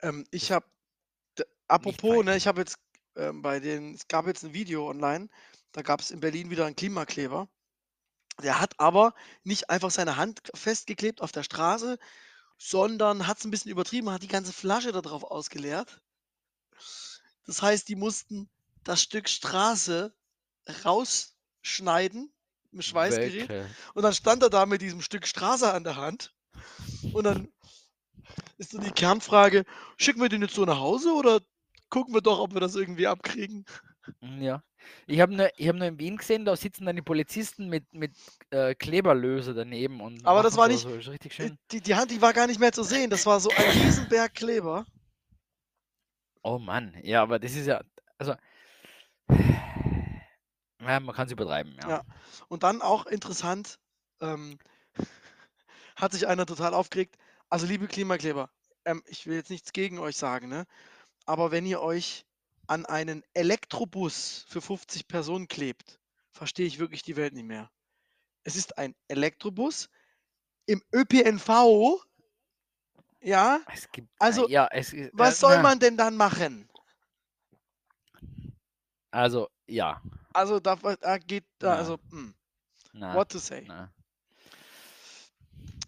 Ähm, 0.00 0.24
ich 0.30 0.52
habe, 0.52 0.64
apropos, 1.66 2.24
ne, 2.24 2.36
ich 2.36 2.46
habe 2.46 2.60
jetzt 2.60 2.78
ähm, 3.16 3.42
bei 3.42 3.58
den, 3.58 3.94
es 3.94 4.06
gab 4.06 4.28
jetzt 4.28 4.44
ein 4.44 4.54
Video 4.54 4.88
online, 4.88 5.28
da 5.72 5.82
gab 5.82 6.00
es 6.00 6.12
in 6.12 6.20
Berlin 6.20 6.50
wieder 6.50 6.66
einen 6.66 6.76
Klimakleber. 6.76 7.48
Der 8.44 8.60
hat 8.60 8.78
aber 8.78 9.12
nicht 9.42 9.70
einfach 9.70 9.90
seine 9.90 10.16
Hand 10.16 10.40
festgeklebt 10.54 11.20
auf 11.20 11.32
der 11.32 11.42
Straße, 11.42 11.98
sondern 12.58 13.26
hat 13.26 13.38
es 13.38 13.44
ein 13.44 13.50
bisschen 13.50 13.72
übertrieben, 13.72 14.10
hat 14.10 14.22
die 14.22 14.28
ganze 14.28 14.52
Flasche 14.52 14.92
da 14.92 15.00
drauf 15.00 15.24
ausgeleert. 15.24 16.00
Das 17.44 17.60
heißt, 17.60 17.88
die 17.88 17.96
mussten 17.96 18.48
das 18.84 19.02
Stück 19.02 19.28
Straße 19.28 20.14
rausschneiden 20.84 22.32
mit 22.76 22.84
dem 22.86 22.88
Schweißgerät. 22.90 23.48
Welche? 23.48 23.66
Und 23.94 24.02
dann 24.02 24.12
stand 24.12 24.42
er 24.42 24.50
da 24.50 24.66
mit 24.66 24.82
diesem 24.82 25.00
Stück 25.00 25.26
Straße 25.26 25.72
an 25.72 25.84
der 25.84 25.96
Hand. 25.96 26.34
Und 27.12 27.24
dann 27.24 27.48
ist 28.58 28.70
so 28.72 28.78
die 28.78 28.90
Kernfrage, 28.90 29.64
schicken 29.96 30.20
wir 30.20 30.28
den 30.28 30.42
jetzt 30.42 30.54
so 30.54 30.64
nach 30.64 30.78
Hause 30.78 31.12
oder 31.14 31.40
gucken 31.90 32.14
wir 32.14 32.20
doch, 32.22 32.38
ob 32.40 32.54
wir 32.54 32.60
das 32.60 32.74
irgendwie 32.74 33.06
abkriegen? 33.06 33.64
Mm, 34.20 34.42
Ja. 34.42 34.62
Ich 35.08 35.20
habe 35.20 35.34
nur, 35.34 35.50
ich 35.56 35.66
hab 35.68 35.74
nur 35.74 35.88
in 35.88 35.98
Wien 35.98 36.16
gesehen, 36.16 36.44
da 36.44 36.54
sitzen 36.54 36.84
dann 36.86 36.94
die 36.94 37.02
Polizisten 37.02 37.68
mit, 37.68 37.92
mit 37.92 38.12
äh, 38.50 38.72
Kleberlöser 38.74 39.52
daneben 39.52 40.00
und 40.00 40.24
Aber 40.24 40.44
das 40.44 40.56
war 40.56 40.68
nicht- 40.68 40.82
so 40.82 40.94
ist 40.94 41.08
richtig 41.08 41.32
Äh, 41.32 41.48
schön. 41.48 41.58
Die, 41.72 41.80
die 41.80 41.94
Hand, 41.96 42.12
die 42.12 42.22
war 42.22 42.32
gar 42.32 42.46
nicht 42.46 42.60
mehr 42.60 42.70
zu 42.72 42.84
sehen. 42.84 43.10
Das 43.10 43.26
war 43.26 43.40
so 43.40 43.50
ein 43.50 43.70
Riesenberg 43.82 44.32
Kleber. 44.34 44.86
Oh 46.42 46.58
Mann, 46.60 46.94
ja, 47.02 47.22
aber 47.22 47.40
das 47.40 47.54
ist 47.56 47.66
ja, 47.66 47.80
also, 48.18 48.34
ja, 50.88 51.00
man 51.00 51.14
kann 51.14 51.26
es 51.26 51.32
übertreiben, 51.32 51.74
ja. 51.80 51.88
Ja. 51.88 52.02
Und 52.48 52.62
dann 52.62 52.82
auch 52.82 53.06
interessant, 53.06 53.78
ähm, 54.20 54.58
hat 55.96 56.12
sich 56.12 56.26
einer 56.26 56.46
total 56.46 56.74
aufgeregt. 56.74 57.16
Also, 57.48 57.66
liebe 57.66 57.86
Klimakleber, 57.86 58.50
ähm, 58.84 59.02
ich 59.06 59.26
will 59.26 59.36
jetzt 59.36 59.50
nichts 59.50 59.72
gegen 59.72 59.98
euch 59.98 60.16
sagen, 60.16 60.48
ne? 60.48 60.66
Aber 61.24 61.50
wenn 61.50 61.66
ihr 61.66 61.80
euch 61.80 62.24
an 62.66 62.86
einen 62.86 63.22
Elektrobus 63.34 64.44
für 64.48 64.60
50 64.60 65.08
Personen 65.08 65.48
klebt, 65.48 66.00
verstehe 66.32 66.66
ich 66.66 66.78
wirklich 66.78 67.02
die 67.02 67.16
Welt 67.16 67.34
nicht 67.34 67.46
mehr. 67.46 67.70
Es 68.44 68.56
ist 68.56 68.78
ein 68.78 68.94
Elektrobus 69.08 69.88
im 70.66 70.82
ÖPNV. 70.92 72.04
Ja, 73.20 73.60
Es 73.72 73.90
gibt, 73.90 74.08
Also, 74.18 74.48
ja, 74.48 74.68
es 74.70 74.92
was 75.12 75.34
äh, 75.34 75.40
soll 75.40 75.62
man 75.62 75.80
denn 75.80 75.96
dann 75.96 76.16
machen? 76.16 76.68
Also, 79.10 79.48
ja, 79.66 80.00
Also, 80.36 80.60
da, 80.60 80.76
da 80.76 81.18
geht 81.18 81.44
da, 81.58 81.74
also, 81.76 81.98
hm, 82.10 82.34
na, 82.92 83.14
what 83.14 83.30
to 83.30 83.38
say? 83.38 83.62
na. 83.66 83.90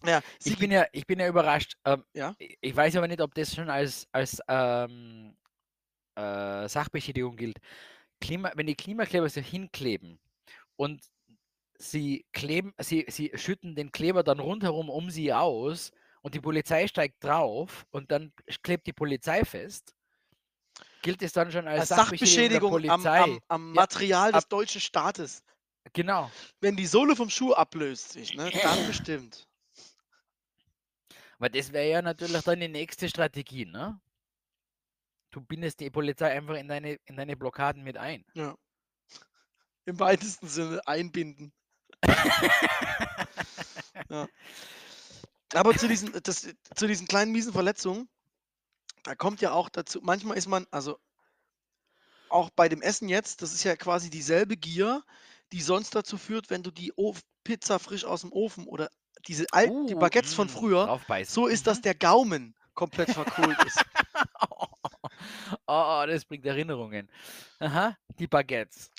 Ja, 0.06 0.20
Ich 0.44 0.56
bin 0.58 0.70
ja, 0.70 0.86
ich 0.92 1.06
bin 1.06 1.18
ja 1.20 1.28
überrascht. 1.28 1.76
Ähm, 1.84 2.04
Ja? 2.14 2.34
ich- 2.38 2.76
weiß 2.76 2.96
aber 2.96 3.08
nicht, 3.08 3.20
ob 3.20 3.34
das 3.34 3.54
schon 3.54 3.68
als, 3.68 4.06
als 4.12 4.40
ähm, 4.48 5.36
äh, 6.16 6.68
Sachbeschädigung 6.68 7.36
gilt. 7.36 7.58
Klima, 8.20 8.52
wenn 8.56 8.66
die 8.66 8.74
Klimakleber 8.76 9.28
sich 9.28 9.46
hinkleben 9.46 10.18
und 10.76 11.02
sie 11.78 12.26
kleben, 12.32 12.74
sie, 12.78 13.06
sie 13.08 13.32
schütten 13.34 13.74
den 13.76 13.92
Kleber 13.92 14.22
dann 14.22 14.40
rundherum 14.40 14.88
um 14.90 15.10
sie 15.10 15.32
aus 15.32 15.92
und 16.22 16.34
die 16.34 16.40
Polizei 16.40 16.86
steigt 16.88 17.22
drauf 17.24 17.86
und 17.90 18.10
dann 18.10 18.32
klebt 18.62 18.86
die 18.86 18.92
Polizei 18.92 19.44
fest, 19.44 19.94
gilt 21.02 21.22
es 21.22 21.32
dann 21.32 21.50
schon 21.52 21.66
als, 21.66 21.90
als 21.92 22.00
Sachbeschädigung 22.00 22.80
der 22.82 22.92
am, 22.92 23.02
Polizei. 23.02 23.22
am, 23.22 23.40
am 23.48 23.68
Ja, 23.74 23.80
Material 23.82 24.32
des 24.32 24.44
ab- 24.44 24.50
deutschen 24.50 24.80
Staates. 24.80 25.42
Genau. 25.92 26.30
Wenn 26.60 26.76
die 26.76 26.86
Sohle 26.86 27.16
vom 27.16 27.30
Schuh 27.30 27.54
ablöst 27.54 28.12
sich, 28.12 28.34
ne, 28.34 28.50
dann 28.62 28.86
bestimmt. 28.86 29.46
Weil 31.38 31.50
das 31.50 31.72
wäre 31.72 31.88
ja 31.88 32.02
natürlich 32.02 32.42
dann 32.42 32.60
die 32.60 32.68
nächste 32.68 33.08
Strategie, 33.08 33.64
ne? 33.64 33.98
Du 35.30 35.40
bindest 35.40 35.80
die 35.80 35.90
Polizei 35.90 36.30
einfach 36.32 36.56
in 36.56 36.68
deine, 36.68 36.94
in 37.04 37.16
deine 37.16 37.36
Blockaden 37.36 37.82
mit 37.84 37.96
ein. 37.96 38.24
Ja. 38.34 38.56
Im 39.84 39.98
weitesten 40.00 40.48
Sinne 40.48 40.80
einbinden. 40.86 41.52
Ja. 44.10 44.26
Aber 45.54 45.76
zu 45.76 45.86
diesen, 45.88 46.12
das, 46.22 46.48
zu 46.76 46.86
diesen 46.86 47.06
kleinen 47.08 47.32
miesen 47.32 47.52
Verletzungen, 47.52 48.08
da 49.08 49.14
kommt 49.16 49.40
ja 49.40 49.52
auch 49.52 49.70
dazu, 49.70 50.00
manchmal 50.02 50.36
ist 50.36 50.46
man, 50.48 50.66
also 50.70 50.98
auch 52.28 52.50
bei 52.50 52.68
dem 52.68 52.82
Essen 52.82 53.08
jetzt, 53.08 53.42
das 53.42 53.52
ist 53.54 53.64
ja 53.64 53.76
quasi 53.76 54.10
dieselbe 54.10 54.56
Gier, 54.56 55.02
die 55.52 55.62
sonst 55.62 55.94
dazu 55.94 56.18
führt, 56.18 56.50
wenn 56.50 56.62
du 56.62 56.70
die 56.70 56.92
Of 56.96 57.22
Pizza 57.44 57.78
frisch 57.78 58.04
aus 58.04 58.20
dem 58.22 58.32
Ofen 58.32 58.66
oder 58.66 58.90
diese 59.26 59.46
alten, 59.52 59.86
die 59.88 59.94
Uh, 59.94 59.94
Baguettes 59.94 60.34
von 60.34 60.48
mm, 60.48 60.48
früher, 60.48 60.90
draufbeißen. 60.90 61.26
so 61.26 61.46
ist, 61.46 61.66
dass 61.66 61.80
Mhm. 61.80 61.82
der 61.82 61.94
Gaumen 61.94 62.54
komplett 62.74 63.10
verkohlt 63.12 63.62
ist. 63.62 63.84
Oh, 65.66 66.04
das 66.06 66.24
bringt 66.24 66.46
Erinnerungen. 66.46 67.08
Aha, 67.60 67.96
die 68.18 68.26
Baguettes. 68.28 68.90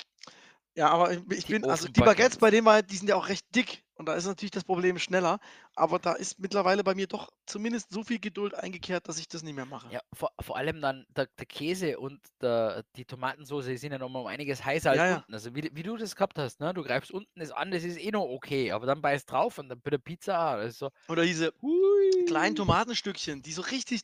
Ja, 0.75 0.89
aber 0.89 1.11
ich 1.13 1.21
ich 1.31 1.47
Die 1.47 1.55
bin 1.55 1.65
also 1.67 1.87
die 1.89 2.01
Baguettes, 2.01 2.37
Ofenbaguettes. 2.37 2.39
bei 2.39 2.51
denen 2.51 2.65
war 2.65 2.81
die 2.83 2.97
sind 2.97 3.07
ja 3.09 3.15
auch 3.15 3.27
recht 3.29 3.45
dick 3.55 3.83
und 3.99 4.05
da 4.07 4.15
ist 4.15 4.25
natürlich 4.25 4.51
das 4.51 4.63
Problem 4.63 4.97
schneller, 4.97 5.39
aber 5.75 5.99
da 5.99 6.13
ist 6.13 6.39
mittlerweile 6.39 6.83
bei 6.85 6.95
mir 6.95 7.05
doch 7.07 7.29
zumindest 7.45 7.91
so 7.91 8.03
viel 8.03 8.19
Geduld 8.19 8.55
eingekehrt, 8.55 9.09
dass 9.09 9.19
ich 9.19 9.27
das 9.27 9.43
nicht 9.43 9.55
mehr 9.55 9.65
mache. 9.65 9.91
Ja, 9.91 10.01
vor, 10.13 10.31
vor 10.39 10.55
allem 10.55 10.79
dann 10.81 11.05
der, 11.09 11.27
der 11.27 11.45
Käse 11.45 11.99
und 11.99 12.21
der, 12.41 12.85
die 12.95 13.03
Tomatensauce 13.05 13.65
die 13.65 13.77
sind 13.77 13.91
ja 13.91 13.97
noch 13.99 14.07
mal 14.09 14.19
um 14.21 14.27
einiges 14.27 14.63
heißer 14.63 14.91
als 14.91 14.97
Ja, 14.97 15.05
ja. 15.07 15.15
unten. 15.17 15.33
Also 15.33 15.53
wie, 15.53 15.69
wie 15.73 15.83
du 15.83 15.97
das 15.97 16.15
gehabt 16.15 16.39
hast, 16.39 16.61
ne? 16.61 16.73
Du 16.73 16.81
greifst 16.83 17.11
unten 17.11 17.39
das 17.39 17.51
an, 17.51 17.71
das 17.71 17.83
ist 17.83 17.97
eh 17.99 18.11
noch 18.11 18.23
okay, 18.23 18.71
aber 18.71 18.85
dann 18.85 19.01
beißt 19.01 19.29
drauf 19.29 19.57
und 19.57 19.67
dann 19.69 19.81
bei 19.81 19.89
der 19.91 19.97
Pizza, 19.97 20.53
auch, 20.53 20.57
das 20.57 20.69
ist 20.71 20.79
so, 20.79 20.89
Oder 21.09 21.23
diese 21.23 21.53
hui. 21.61 22.25
kleinen 22.25 22.55
Tomatenstückchen, 22.55 23.41
die 23.41 23.51
so 23.51 23.63
richtig 23.63 24.01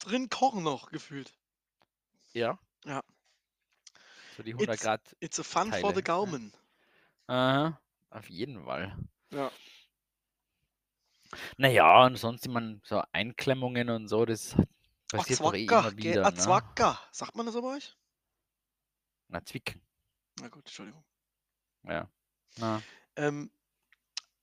drin 0.00 0.28
kochen 0.28 0.64
noch 0.64 0.90
gefühlt. 0.90 1.38
Ja. 2.32 2.58
Ja. 2.84 3.02
So 4.36 4.42
die 4.42 4.52
100 4.54 4.76
It's 4.76 4.82
Grad. 4.82 5.16
it's 5.20 5.38
a 5.38 5.44
fun 5.44 5.72
for 5.72 5.92
Teile, 5.92 5.94
the 5.94 6.00
ja. 6.00 6.02
Gaumen. 6.02 6.52
Aha, 7.28 7.80
auf 8.10 8.28
jeden 8.28 8.64
Fall. 8.64 8.96
Ja. 9.30 9.50
Naja, 11.56 12.06
und 12.06 12.16
sonst 12.16 12.46
immer 12.46 12.80
so 12.84 13.02
Einklemmungen 13.12 13.88
und 13.90 14.08
so, 14.08 14.24
das 14.24 14.56
passiert 15.08 15.40
doch 15.40 15.54
eh 15.54 15.64
immer 15.64 15.96
wieder, 15.96 16.22
ne? 16.22 16.26
Azwaka. 16.26 17.00
Sagt 17.12 17.36
man 17.36 17.46
das 17.46 17.54
bei 17.54 17.62
euch? 17.62 17.96
Na, 19.28 19.44
Zwicken. 19.44 19.80
Na 20.40 20.48
gut, 20.48 20.66
Entschuldigung. 20.66 21.04
Ja. 21.84 22.08
Ähm, 23.16 23.50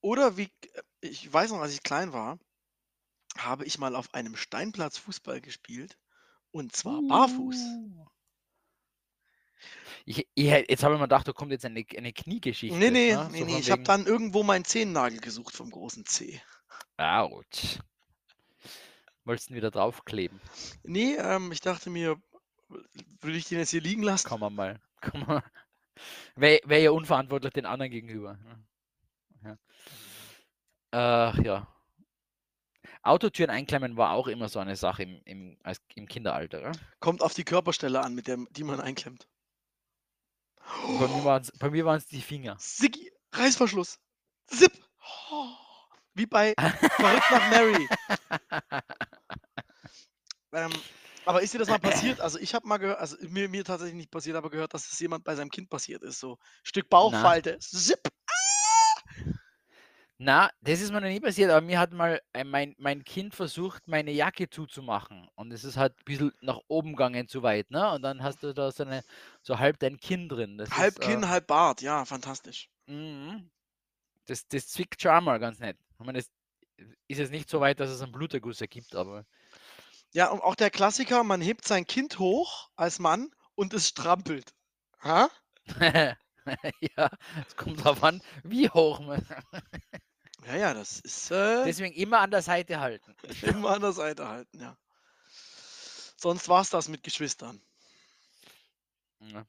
oder 0.02 0.38
wie 0.38 0.50
ich 1.02 1.32
weiß 1.32 1.52
noch, 1.52 1.60
als 1.60 1.73
ich 1.73 1.84
klein 1.84 2.13
war, 2.13 2.39
habe 3.38 3.65
ich 3.65 3.78
mal 3.78 3.95
auf 3.95 4.13
einem 4.13 4.36
Steinplatz 4.36 4.97
Fußball 4.97 5.41
gespielt 5.41 5.97
und 6.52 6.76
zwar 6.76 7.02
barfuß. 7.02 7.58
Ich, 10.06 10.28
ich, 10.34 10.46
jetzt 10.46 10.84
habe 10.84 10.93
ich 10.93 11.00
mir 11.00 11.06
gedacht, 11.06 11.28
da 11.28 11.34
kommt 11.34 11.52
jetzt 11.52 11.65
eine, 11.65 11.86
eine 11.98 12.13
Kniegeschichte. 12.13 12.78
Ne, 12.78 12.91
ne, 12.91 13.15
ne? 13.15 13.30
ne, 13.30 13.38
So 13.39 13.46
ne, 13.46 13.52
von 13.52 13.60
ich 13.60 13.72
habe 13.72 13.84
dann 13.84 14.06
irgendwo 14.06 14.43
meinen 14.43 14.65
Zehennagel 14.65 15.20
gesucht 15.20 15.56
vom 15.56 15.70
großen 15.72 16.06
C. 16.06 16.41
Autsch. 16.98 17.80
Wolltest 19.26 19.50
du 19.50 19.54
ihn 19.54 19.58
wieder 19.58 19.72
draufkleben? 19.72 20.39
Ne, 20.84 21.17
ähm, 21.17 21.52
ich 21.52 21.62
dachte 21.62 21.89
mir, 21.89 22.22
würde 23.22 23.38
ich 23.38 23.46
den 23.46 23.60
jetzt 23.60 23.72
hier 23.72 23.82
liegen 23.82 24.04
lassen? 24.04 24.39
Man 24.39 24.56
mal. 24.56 24.82
Kann 25.02 25.26
man. 25.28 25.43
Wäre 26.36 26.62
wär 26.65 26.80
ja 26.80 26.91
unverantwortlich 26.91 27.54
den 27.54 27.65
anderen 27.65 27.91
gegenüber. 27.91 28.38
ne? 28.38 28.65
Ja. 29.43 29.58
Ach 30.91 31.38
ja. 31.39 31.67
Autotüren 33.04 33.50
einklemmen 33.50 33.98
war 33.98 34.12
auch 34.12 34.28
immer 34.28 34.50
so 34.50 34.60
eine 34.60 34.76
Sache 34.76 35.04
im, 35.04 35.22
im, 35.26 35.58
als, 35.63 35.82
im 35.96 36.08
Kinderalter. 36.08 36.62
Ja? 36.62 36.72
Kommt 37.00 37.22
auf 37.22 37.34
die 37.34 37.43
Körperstelle 37.43 38.02
an, 38.02 38.15
mit 38.15 38.28
der 38.28 38.38
die 38.52 38.63
man 38.63 38.80
einklemmt. 38.80 39.28
Bei 41.60 41.69
mir 41.69 41.86
waren 41.86 41.97
es 41.97 42.08
die 42.08 42.21
Finger. 42.21 42.56
Siggi, 42.60 43.12
Reißverschluss. 43.34 43.99
Zip. 44.47 44.71
Oh, 45.30 45.47
Wie 46.13 46.25
bei 46.25 46.53
Verrückt 46.58 47.32
nach 47.32 47.49
Mary. 47.49 47.88
Ähm, 50.53 50.71
aber 51.25 51.41
ist 51.41 51.53
dir 51.53 51.60
das 51.60 51.67
mal 51.67 51.80
passiert? 51.80 52.21
Also 52.21 52.39
ich 52.39 52.56
habe 52.56 52.67
mal 52.67 52.77
gehört, 52.77 52.99
also 52.99 53.17
mir, 53.30 53.49
mir 53.49 53.65
tatsächlich 53.65 53.97
nicht 53.97 54.12
passiert, 54.12 54.38
aber 54.38 54.49
gehört, 54.49 54.73
dass 54.73 54.91
es 54.91 54.99
jemand 54.99 55.25
bei 55.25 55.36
seinem 55.36 55.51
Kind 55.51 55.69
passiert 55.69 56.01
ist. 56.01 56.19
So 56.19 56.39
Stück 56.63 56.89
Bauchfalte. 56.89 57.60
Zip. 57.60 57.99
Na, 60.19 60.49
das 60.62 60.82
ist 60.82 60.91
mir 60.91 60.99
noch 61.01 61.08
nie 61.10 61.19
passiert, 61.19 61.51
aber 61.51 61.62
mir 61.62 61.80
hat 61.80 61.93
mal 61.93 62.19
ein, 62.34 62.49
mein, 62.49 62.75
mein 62.80 63.03
Kind 63.03 63.36
versucht, 63.36 63.88
meine 63.88 64.12
Jacke 64.12 64.49
zuzumachen. 64.49 65.27
Und 65.36 65.51
es 65.51 65.63
ist 65.63 65.77
halt 65.77 65.93
ein 65.99 66.06
bisschen 66.06 66.32
nach 66.41 66.60
oben 66.67 66.91
gegangen 66.93 67.27
zu 67.27 67.43
weit, 67.43 67.69
ne? 67.69 67.91
Und 67.91 68.01
dann 68.01 68.23
hast 68.23 68.41
du 68.41 68.53
da 68.53 68.71
so, 68.71 68.84
eine, 68.84 69.03
so 69.43 69.60
halb 69.60 69.77
dein 69.80 69.99
Kinn 69.99 70.27
drin. 70.27 70.58
Das 70.58 70.71
Halb 70.71 70.95
ist, 70.95 71.01
Kinn, 71.01 71.23
äh, 71.23 71.27
halb 71.27 71.45
Bart. 71.47 71.82
Ja, 71.82 72.03
fantastisch. 72.06 72.69
mhm. 72.88 73.51
das, 74.25 74.47
das 74.47 74.67
zwickt 74.69 75.01
schon 75.01 75.12
einmal 75.12 75.39
ganz 75.39 75.60
nett. 75.60 75.77
Ich 75.99 76.06
meine, 76.06 76.19
es 76.19 76.32
ist 77.08 77.19
jetzt 77.19 77.32
nicht 77.32 77.49
so 77.49 77.60
weit, 77.62 77.80
dass 77.80 77.89
es 77.89 78.01
einen 78.01 78.12
Bluterguss 78.12 78.62
ergibt, 78.62 78.95
aber 78.95 79.25
Ja, 80.13 80.30
und 80.32 80.41
auch 80.41 80.56
der 80.56 80.69
Klassiker, 80.69 81.23
man 81.23 81.41
hebt 81.41 81.65
sein 81.65 81.86
Kind 81.86 82.19
hoch 82.19 82.69
als 82.75 82.99
Mann 82.99 83.32
und 83.56 83.73
es 83.73 83.88
strampelt. 83.88 84.53
Ha? 85.03 85.30
ja, 86.97 87.10
es 87.47 87.56
kommt 87.56 87.84
drauf 87.84 88.03
an, 88.03 88.21
wie 88.43 88.69
hoch 88.69 88.99
man. 88.99 89.25
Ja, 90.45 90.56
ja, 90.56 90.73
das 90.73 91.00
ist 91.00 91.32
äh, 91.32 91.65
Deswegen 91.65 91.93
immer 91.95 92.19
an 92.19 92.32
der 92.32 92.41
Seite 92.41 92.80
halten. 92.80 93.15
immer 93.41 93.71
an 93.71 93.82
der 93.82 93.93
Seite 93.93 94.28
halten, 94.28 94.60
ja. 94.60 94.78
Sonst 96.15 96.47
war's 96.50 96.69
das 96.69 96.88
mit 96.88 97.04
Geschwistern. 97.04 97.62
Ja. 99.19 99.45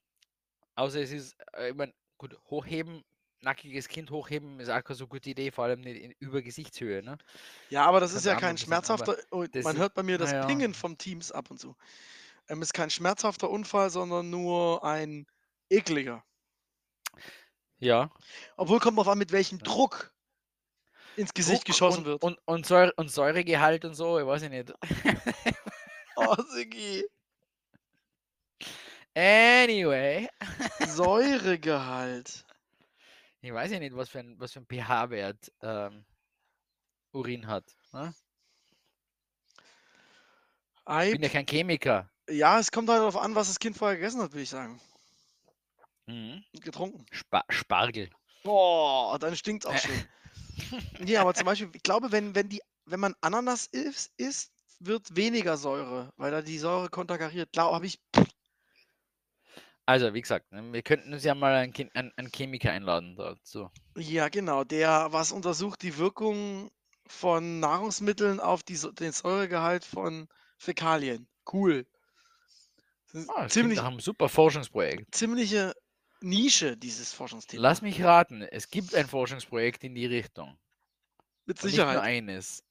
Außer 0.75 1.01
es 1.01 1.11
ist, 1.11 1.37
äh, 1.55 1.71
ich 1.71 1.75
mein, 1.75 1.93
gut, 2.17 2.39
hochheben, 2.51 3.05
nackiges 3.41 3.89
Kind 3.89 4.11
hochheben 4.11 4.61
ist 4.61 4.69
auch 4.69 4.83
keine 4.83 4.97
so 4.97 5.07
gute 5.07 5.31
Idee, 5.31 5.51
vor 5.51 5.65
allem 5.65 5.81
nicht 5.81 6.01
in, 6.01 6.15
über 6.19 6.43
Gesichtshöhe, 6.43 7.03
ne? 7.03 7.19
Ja, 7.71 7.85
aber 7.87 8.01
das 8.01 8.11
Kann 8.11 8.19
ist 8.19 8.25
ja 8.27 8.35
kein 8.37 8.59
schmerzhafter. 8.59 9.17
Oh, 9.31 9.45
das 9.45 9.65
man 9.65 9.77
hört 9.77 9.95
bei 9.95 10.03
mir 10.03 10.19
das 10.19 10.33
naja. 10.33 10.47
Pingen 10.47 10.75
vom 10.75 10.99
Teams 10.99 11.33
ab 11.33 11.51
und 11.51 11.59
zu. 11.59 11.77
Ähm, 12.49 12.63
ist 12.63 12.75
kein 12.75 12.91
schmerzhafter 12.91 13.51
Unfall, 13.51 13.91
sondern 13.91 14.31
nur 14.31 14.85
ein 14.85 15.27
ekliger. 15.69 16.25
Ja. 17.79 18.11
Obwohl 18.57 18.81
kommt 18.81 18.99
drauf 18.99 19.09
an, 19.09 19.19
mit 19.19 19.33
welchem 19.33 19.59
Ja. 19.59 19.65
Druck 19.65 20.13
ins 21.19 21.35
Gesicht 21.35 21.59
Druck 21.59 21.67
geschossen 21.67 21.99
und, 22.01 22.05
wird. 22.07 22.23
Und, 22.23 22.39
und, 22.47 22.67
Säure, 22.67 22.93
und 22.97 23.11
Säuregehalt 23.11 23.85
und 23.85 23.95
so, 23.95 24.19
ich 24.19 24.27
weiß 24.27 24.43
ich 24.43 24.51
nicht. 24.51 24.73
Oh, 26.21 26.35
Siggi. 26.53 27.05
Anyway, 29.15 30.29
Säuregehalt. 30.85 32.45
ich 33.41 33.53
weiß 33.53 33.71
ja 33.71 33.79
nicht, 33.79 33.95
was 33.95 34.09
für 34.09 34.19
ein, 34.19 34.35
was 34.41 34.53
für 34.53 34.59
ein 34.59 34.67
pH-Wert 34.67 35.53
ähm, 35.63 36.05
Urin 37.13 37.47
hat. 37.47 37.65
Ne? 37.93 38.13
Ich 41.05 41.13
bin 41.13 41.23
ja 41.23 41.29
kein 41.29 41.47
Chemiker. 41.47 42.11
ja, 42.29 42.59
es 42.59 42.73
kommt 42.73 42.89
halt 42.89 42.99
darauf 42.99 43.17
an, 43.17 43.37
was 43.37 43.47
das 43.47 43.61
Kind 43.61 43.77
vorher 43.77 43.97
gegessen 43.97 44.21
hat, 44.21 44.33
würde 44.33 44.43
ich 44.43 44.51
sagen. 44.51 44.81
Mhm. 46.07 46.43
Getrunken. 46.63 47.07
Spa 47.13 47.45
Spargel. 47.49 48.11
Boah, 48.43 49.19
dann 49.21 49.37
stinkt's 49.37 49.67
auch 49.67 49.77
schön. 49.79 50.05
Nee, 50.99 51.17
aber 51.17 51.35
zum 51.35 51.47
Beispiel, 51.47 51.71
ich 51.73 51.83
glaube, 51.83 52.13
wenn, 52.13 52.35
wenn, 52.35 52.49
die, 52.49 52.61
wenn 52.87 53.01
man 53.01 53.15
Ananas 53.21 53.67
isst, 53.67 54.13
isst, 54.17 54.53
wird 54.81 55.17
weniger 55.17 55.57
Säure, 55.57 56.13
weil 56.17 56.31
da 56.31 56.43
die 56.43 56.59
Säure 56.59 56.89
konterkariert. 56.89 57.53
Klar, 57.53 57.73
habe 57.73 57.87
ich. 57.87 58.01
Also, 59.87 60.13
wie 60.13 60.21
gesagt, 60.21 60.53
ne, 60.53 60.73
wir 60.73 60.83
könnten 60.83 61.13
uns 61.15 61.25
ja 61.25 61.35
mal 61.35 61.55
einen, 61.55 61.73
Chem- 61.73 61.91
einen, 61.95 62.13
einen 62.17 62.31
Chemiker 62.31 62.71
einladen 62.73 63.17
dazu. 63.17 63.71
Ja, 63.97 64.29
genau. 64.29 64.65
Der, 64.65 65.09
was 65.11 65.33
untersucht 65.33 65.83
die 65.83 65.97
Wirkung 65.99 66.71
von 67.07 67.59
Nahrungsmitteln 67.61 68.39
auf 68.39 68.63
die, 68.63 68.79
den 68.93 69.13
Säuregehalt 69.13 69.85
von 69.85 70.29
Fäkalien. 70.59 71.27
Cool. 71.51 71.87
Das 73.13 73.23
ist 73.23 73.31
Ah, 73.31 73.49
ziemlich, 73.49 73.79
nach 73.79 73.87
einem 73.87 74.01
super 74.01 74.29
Forschungsprojekt. 74.29 75.15
ziemliche 75.15 75.73
Nische, 76.21 76.77
dieses 76.77 77.13
Forschungsthema. 77.13 77.63
Lass 77.63 77.83
mich 77.83 78.03
raten, 78.03 78.43
es 78.43 78.71
gibt 78.71 78.95
ein 78.95 79.07
Forschungsprojekt 79.07 79.85
in 79.85 79.95
die 79.95 80.07
Richtung. 80.07 80.59
Mit 81.47 81.63
Und 81.63 81.71
nicht 81.71 81.77
nur 81.77 81.87
Sicherheit. 81.87 82.03
eines. 82.03 82.65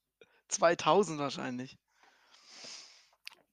2000 0.50 1.20
wahrscheinlich. 1.20 1.78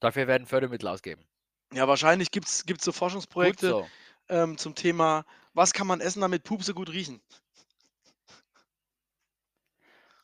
Dafür 0.00 0.26
werden 0.26 0.46
Fördermittel 0.46 0.88
ausgeben. 0.88 1.24
Ja, 1.72 1.88
wahrscheinlich 1.88 2.30
gibt 2.30 2.46
es 2.48 2.64
so 2.80 2.92
Forschungsprojekte 2.92 3.68
so. 3.68 3.88
ähm, 4.28 4.58
zum 4.58 4.74
Thema, 4.74 5.24
was 5.54 5.72
kann 5.72 5.86
man 5.86 6.00
essen, 6.00 6.20
damit 6.20 6.44
Pupse 6.44 6.74
gut 6.74 6.90
riechen. 6.90 7.20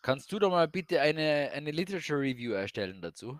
Kannst 0.02 0.32
du 0.32 0.38
doch 0.38 0.50
mal 0.50 0.66
bitte 0.66 1.00
eine, 1.00 1.50
eine 1.52 1.70
Literature 1.70 2.20
Review 2.20 2.52
erstellen 2.52 3.02
dazu? 3.02 3.38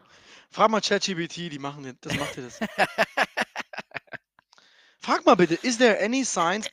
Frag 0.51 0.71
mal 0.71 0.81
ChatGPT, 0.81 1.53
die 1.53 1.59
machen 1.59 1.97
das 2.01 2.15
macht 2.17 2.37
dir 2.37 2.43
das. 2.43 2.61
Frag 5.01 5.25
mal 5.25 5.35
bitte, 5.35 5.55
is 5.63 5.79
there 5.79 5.99
any 6.01 6.25
science 6.25 6.69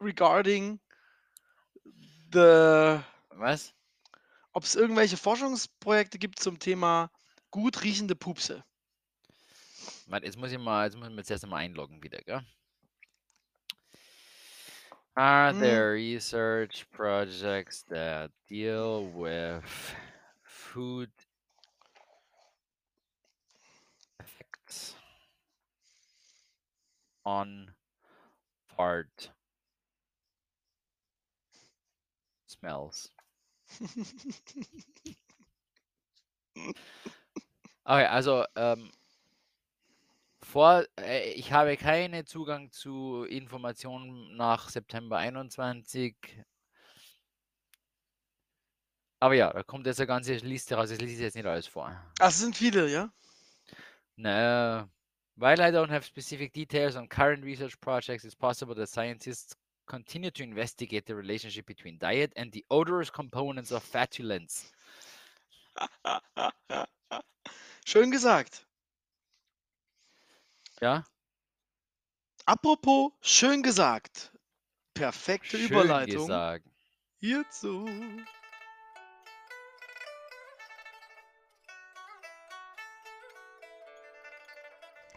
regarding 0.00 0.80
the, 2.30 3.02
Was? 3.36 3.72
ob 4.52 4.64
es 4.64 4.74
irgendwelche 4.74 5.16
Forschungsprojekte 5.16 6.18
gibt 6.18 6.38
zum 6.40 6.58
Thema 6.58 7.10
gut 7.50 7.82
riechende 7.84 8.14
Pupse? 8.16 8.64
Warte, 10.06 10.26
jetzt 10.26 10.36
muss 10.36 10.52
ich 10.52 10.58
mal, 10.58 10.84
jetzt 10.86 10.96
muss 10.96 11.08
ich 11.08 11.14
mir 11.14 11.24
zuerst 11.24 11.44
einmal 11.44 11.60
einloggen 11.60 12.02
wieder, 12.02 12.18
gell? 12.22 12.42
Are 15.16 15.52
Hm. 15.52 15.58
there 15.58 15.92
research 15.92 16.86
projects 16.92 17.82
that 17.90 18.30
deal 18.48 19.04
with 19.10 19.64
food 20.42 21.10
on 27.28 27.70
fart 28.64 29.32
smells? 32.46 33.12
Okay, 37.84 38.04
also 38.04 38.44
ähm, 38.56 38.90
vor, 40.42 40.84
äh, 40.98 41.32
ich 41.32 41.52
habe 41.52 41.76
keinen 41.76 42.26
Zugang 42.26 42.70
zu 42.70 43.24
Informationen 43.24 44.36
nach 44.36 44.68
September 44.68 45.18
21. 45.18 46.16
Aber 49.20 49.34
ja, 49.34 49.52
da 49.52 49.62
kommt 49.62 49.86
jetzt 49.86 50.00
eine 50.00 50.06
ganze 50.06 50.34
Liste 50.34 50.76
raus. 50.76 50.90
Ich 50.90 51.00
lese 51.00 51.22
jetzt 51.22 51.34
nicht 51.34 51.46
alles 51.46 51.66
vor. 51.66 51.88
Ach, 52.20 52.28
es 52.28 52.38
sind 52.38 52.56
viele, 52.56 52.88
ja? 52.88 53.10
No. 54.16 54.88
While 55.38 55.62
I 55.62 55.70
don't 55.70 55.90
have 55.90 56.04
specific 56.04 56.52
details 56.52 56.96
on 56.96 57.06
current 57.06 57.44
research 57.44 57.80
projects, 57.80 58.24
it's 58.24 58.34
possible 58.34 58.74
that 58.74 58.88
scientists 58.88 59.54
continue 59.86 60.30
to 60.32 60.42
investigate 60.42 61.06
the 61.06 61.14
relationship 61.14 61.64
between 61.66 61.96
diet 61.98 62.32
and 62.36 62.50
the 62.52 62.64
odorous 62.70 63.08
components 63.08 63.70
of 63.70 63.82
fatulence. 63.82 64.72
Schön 67.86 68.10
gesagt. 68.10 68.66
Ja, 70.82 71.04
Apropos, 72.48 73.12
schön 73.20 73.62
gesagt. 73.62 74.32
Perfekte 74.94 75.58
schön 75.58 75.66
Überleitung 75.66 76.26
gesagt. 76.26 76.64
hierzu. 77.20 77.86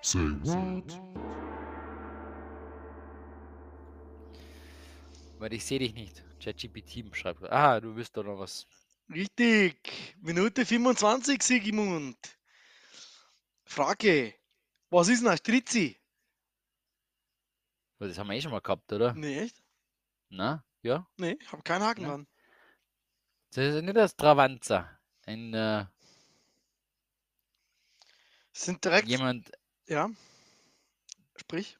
Say 0.02 0.20
what? 0.44 1.00
Weil 5.40 5.54
ich 5.54 5.66
sehe 5.66 5.80
dich 5.80 5.94
nicht. 5.94 6.24
ChatGPT 6.40 7.16
schreibt. 7.16 7.44
Ah, 7.44 7.80
du 7.80 7.96
willst 7.96 8.16
doch 8.18 8.24
noch 8.24 8.40
was. 8.40 8.68
Richtig. 9.10 10.16
Minute 10.22 10.66
25, 10.66 11.42
Sigmund. 11.42 12.18
Frage. 13.66 14.34
Was 14.90 15.08
ist 15.08 15.22
denn 15.22 15.30
ein 15.30 15.38
Strizzi? 15.38 15.98
Das 18.00 18.18
haben 18.18 18.30
wir 18.30 18.36
eh 18.36 18.42
schon 18.42 18.52
mal 18.52 18.62
gehabt, 18.62 18.92
oder? 18.92 19.14
Nee, 19.14 19.42
echt? 19.42 19.62
Na? 20.30 20.64
Ja? 20.82 21.08
Nee, 21.18 21.38
ich 21.40 21.52
habe 21.52 21.62
keinen 21.62 21.84
Haken 21.84 22.02
Ja. 22.02 22.08
dran. 22.10 22.28
Das 23.54 23.76
ist 23.76 23.84
nicht 23.84 23.96
das 23.96 24.16
Travanza. 24.16 24.90
Ein 25.26 25.54
äh, 25.54 25.86
Sind 28.54 28.84
direkt. 28.84 29.08
jemand. 29.08 29.52
Ja. 29.92 30.10
Sprich. 31.36 31.78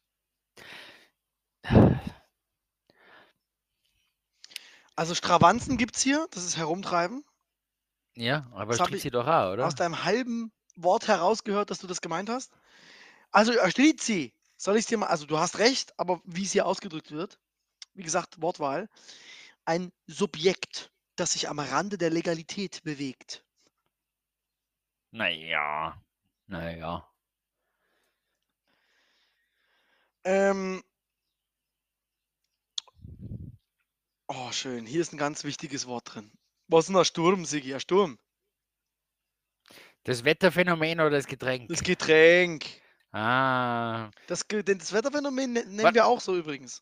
Also 4.98 5.16
Stravanzen 5.16 5.78
gibt's 5.78 6.02
hier, 6.02 6.28
das 6.32 6.44
ist 6.44 6.58
Herumtreiben. 6.58 7.24
Ja, 8.18 8.52
aber 8.52 8.76
Das 8.76 9.02
sie 9.02 9.12
doch 9.12 9.26
auch, 9.26 9.54
oder? 9.54 9.66
Aus 9.66 9.76
deinem 9.76 10.04
halben 10.04 10.52
Wort 10.76 11.08
herausgehört, 11.08 11.70
dass 11.70 11.80
du 11.80 11.88
das 11.88 12.02
gemeint 12.02 12.30
hast. 12.30 12.52
Also 13.32 13.54
Strizi, 13.70 14.34
soll 14.58 14.76
ich 14.76 14.88
dir 14.88 14.98
mal, 14.98 15.08
also 15.08 15.26
du 15.26 15.40
hast 15.40 15.60
recht, 15.60 15.98
aber 15.98 16.20
wie 16.26 16.44
es 16.44 16.52
hier 16.52 16.66
ausgedrückt 16.66 17.12
wird, 17.12 17.40
wie 17.94 18.04
gesagt, 18.04 18.42
Wortwahl, 18.42 18.90
ein 19.64 19.94
Subjekt, 20.08 20.92
das 21.16 21.32
sich 21.32 21.48
am 21.48 21.60
Rande 21.60 21.98
der 21.98 22.10
Legalität 22.10 22.84
bewegt. 22.84 23.46
Naja. 25.12 26.04
Naja. 26.48 27.11
Ähm, 30.24 30.84
oh, 34.28 34.52
schön. 34.52 34.86
Hier 34.86 35.02
ist 35.02 35.14
ein 35.14 35.18
ganz 35.18 35.44
wichtiges 35.44 35.88
Wort 35.88 36.14
drin. 36.14 36.32
Was 36.68 36.86
ist 36.86 36.90
denn 36.90 36.98
ein 36.98 37.06
Sturm, 37.06 37.46
Sigi? 37.46 37.74
Ein 37.74 37.80
Sturm. 37.80 38.20
Das 40.04 40.24
Wetterphänomen 40.24 41.00
oder 41.00 41.12
das 41.12 41.28
Getränk? 41.28 41.70
Das 41.70 41.84
Getränk. 41.84 42.66
Ah. 43.12 44.10
Das, 44.28 44.46
das 44.48 44.94
Wetterphänomen 44.94 45.54
ne- 45.54 45.66
nennen 45.66 45.84
Wa- 45.84 45.94
wir 45.94 46.06
auch 46.06 46.22
so 46.22 46.36
übrigens. 46.36 46.82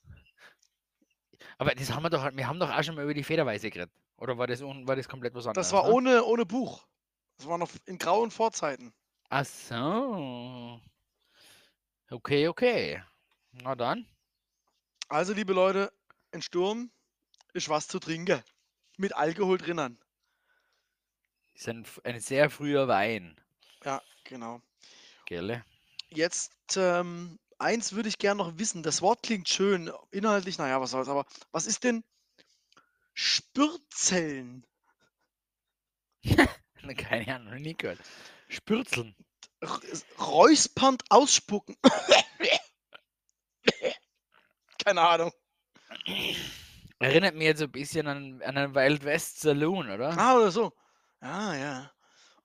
Aber 1.58 1.74
das 1.76 1.92
haben 1.92 2.04
wir 2.04 2.10
doch, 2.10 2.30
wir 2.34 2.48
haben 2.48 2.60
doch 2.60 2.70
auch 2.70 2.84
schon 2.84 2.96
mal 2.96 3.04
über 3.04 3.14
die 3.14 3.24
Federweise 3.24 3.70
geredet. 3.70 3.92
Oder 4.18 4.38
war 4.38 4.48
das, 4.48 4.62
war 4.62 4.96
das 4.96 5.08
komplett 5.08 5.34
was 5.34 5.48
anderes? 5.48 5.68
Das 5.68 5.74
war 5.74 5.88
ne? 5.88 5.94
ohne, 5.94 6.24
ohne 6.24 6.46
Buch. 6.46 6.86
Das 7.38 7.48
war 7.48 7.58
noch 7.58 7.70
in 7.86 7.98
grauen 7.98 8.32
Vorzeiten. 8.32 8.94
Ach 9.30 9.46
so. 9.46 10.80
Okay, 12.10 12.48
okay. 12.48 13.04
Na 13.52 13.76
dann. 13.76 14.06
Also, 15.08 15.34
liebe 15.34 15.54
Leute, 15.54 15.92
ein 16.32 16.42
Sturm 16.42 16.92
ist 17.54 17.70
was 17.70 17.88
zu 17.88 18.00
trinken. 18.00 18.44
Mit 18.98 19.16
Alkohol 19.16 19.58
drinnen. 19.58 20.00
Ist 21.56 21.68
ein, 21.68 21.86
ein 22.04 22.20
sehr 22.20 22.50
früher 22.50 22.88
Wein. 22.88 23.40
Ja, 23.84 24.02
genau. 24.24 24.62
Gell? 25.26 25.64
Jetzt, 26.10 26.54
ähm, 26.78 27.40
eins 27.58 27.94
würde 27.94 28.10
ich 28.10 28.18
gerne 28.18 28.44
noch 28.44 28.58
wissen. 28.58 28.84
Das 28.84 29.02
Wort 29.02 29.24
klingt 29.24 29.50
schön, 29.50 29.92
inhaltlich, 30.12 30.58
naja, 30.58 30.80
was 30.80 30.92
soll's, 30.92 31.10
aber 31.10 31.26
was 31.52 31.68
ist 31.68 31.84
denn 31.84 32.04
Spürzellen? 33.14 34.66
Keine 36.98 37.36
Ahnung, 37.36 37.56
nie 37.56 37.76
gehört. 37.76 38.00
Spürzeln. 38.48 39.16
Räuspernd 40.20 41.04
ausspucken. 41.10 41.76
Keine 44.90 45.08
Ahnung. 45.08 45.32
Erinnert 46.98 47.36
mich 47.36 47.44
jetzt 47.46 47.62
ein 47.62 47.72
bisschen 47.72 48.08
an, 48.08 48.42
an 48.42 48.58
einen 48.58 48.74
Wild 48.74 49.04
West 49.04 49.40
Saloon, 49.40 49.88
oder? 49.88 50.18
Ah, 50.18 50.36
oder 50.36 50.50
so. 50.50 50.74
Ah, 51.20 51.54
ja. 51.56 51.92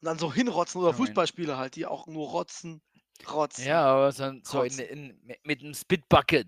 Und 0.00 0.04
dann 0.04 0.18
so 0.18 0.30
hinrotzen 0.30 0.82
oder 0.82 0.90
mein- 0.90 0.98
Fußballspieler 0.98 1.56
halt, 1.56 1.74
die 1.74 1.86
auch 1.86 2.06
nur 2.06 2.28
rotzen, 2.28 2.82
rotzen. 3.32 3.64
Ja, 3.64 3.82
aber 3.86 4.12
so, 4.12 4.30
so 4.42 4.62
in, 4.62 4.78
in, 4.78 5.38
mit- 5.42 5.62
einem 5.62 5.72
Spitbucket. 5.72 6.46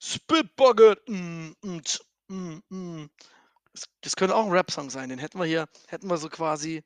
Spitbucket. 0.00 1.08
Mm, 1.08 1.50
mm, 1.62 1.80
mm, 2.26 2.62
mm. 2.68 3.10
Das, 3.72 3.84
das 4.00 4.16
könnte 4.16 4.34
auch 4.34 4.44
ein 4.44 4.50
Rap-Song 4.50 4.90
sein. 4.90 5.08
Den 5.08 5.20
hätten 5.20 5.38
wir 5.38 5.46
hier, 5.46 5.68
hätten 5.86 6.08
wir 6.10 6.16
so 6.16 6.28
quasi. 6.28 6.82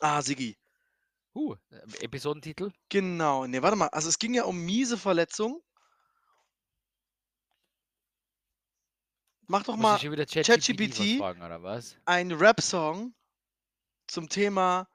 Ah, 0.00 0.20
Sigi. 0.20 0.58
Uh, 1.34 1.54
Episodentitel? 2.00 2.72
Genau. 2.90 3.46
Ne, 3.46 3.62
warte 3.62 3.76
mal. 3.76 3.88
Also 3.88 4.10
es 4.10 4.18
ging 4.18 4.34
ja 4.34 4.44
um 4.44 4.58
miese 4.58 4.98
Verletzung. 4.98 5.62
Mach 9.46 9.62
doch 9.62 9.76
Muss 9.76 10.02
mal 10.02 10.26
ChatGPT 10.26 11.20
einen 12.06 12.32
Rap-Song 12.32 13.14
zum 14.06 14.28
Thema 14.28 14.88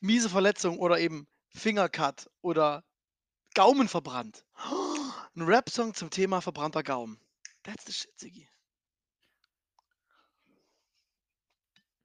miese 0.00 0.28
Verletzung 0.28 0.78
oder 0.78 0.98
eben 0.98 1.26
Fingercut 1.48 2.30
oder 2.40 2.84
Gaumen 3.54 3.88
verbrannt. 3.88 4.44
Ein 5.34 5.42
Rap-Song 5.42 5.94
zum 5.94 6.10
Thema 6.10 6.40
verbrannter 6.40 6.82
Gaumen. 6.82 7.18
That's 7.62 7.86
the 7.86 7.92
shit, 7.92 8.18
Sigi. 8.18 8.48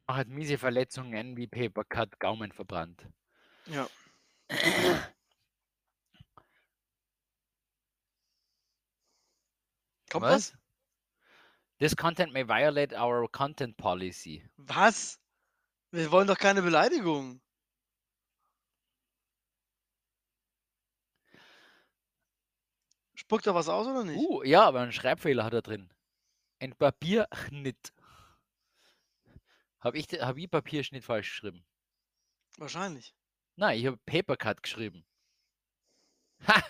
Mach 0.06 0.16
halt 0.16 0.30
miese 0.30 0.58
Verletzungen 0.58 1.36
wie 1.36 1.48
Papercut, 1.48 2.20
Gaumen 2.20 2.54
verbrannt. 2.54 3.06
Ja. 3.66 3.90
Kommt 10.10 10.24
was? 10.24 10.52
was? 10.52 10.58
This 11.80 11.96
content 11.96 12.34
may 12.34 12.44
violate 12.44 12.94
our 12.94 13.28
content 13.28 13.78
policy. 13.78 14.44
Was? 14.58 15.20
Wir 15.92 16.12
wollen 16.12 16.28
doch 16.28 16.38
keine 16.38 16.62
Beleidigung. 16.62 17.40
Spuckt 23.14 23.46
er 23.46 23.56
was 23.56 23.70
aus 23.70 23.88
oder 23.88 24.04
nicht? 24.04 24.18
Uh, 24.18 24.44
ja, 24.44 24.64
aber 24.64 24.82
einen 24.82 24.92
Schreibfehler 24.92 25.44
hat 25.44 25.54
er 25.54 25.62
drin. 25.62 25.90
Ein 26.60 26.74
Papierschnitt. 26.74 27.94
Habe 29.80 29.98
ich, 29.98 30.08
hab 30.08 30.38
ich 30.38 30.50
Papierschnitt 30.50 31.04
falsch 31.04 31.30
geschrieben? 31.30 31.64
Wahrscheinlich. 32.58 33.14
Nein, 33.56 33.78
ich 33.80 33.86
habe 33.86 33.98
Papercut 34.06 34.64
geschrieben. 34.64 35.06
Ha! 36.48 36.64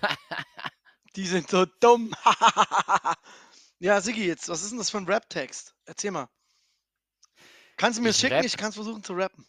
Die 1.16 1.26
sind 1.26 1.48
so 1.48 1.64
dumm. 1.64 2.14
ja, 3.78 4.00
Sigi, 4.00 4.26
jetzt, 4.26 4.48
was 4.48 4.62
ist 4.62 4.70
denn 4.70 4.78
das 4.78 4.90
für 4.90 4.98
ein 4.98 5.06
Rap-Text? 5.06 5.74
Erzähl 5.84 6.10
mal. 6.10 6.28
Kannst 7.76 7.98
du 7.98 8.02
mir 8.02 8.10
Ich 8.10 8.16
schicken? 8.16 8.34
rapp- 8.34 8.44
Ich 8.44 8.56
kann 8.56 8.68
es 8.70 8.74
versuchen 8.74 9.02
zu 9.04 9.14
rappen. 9.14 9.46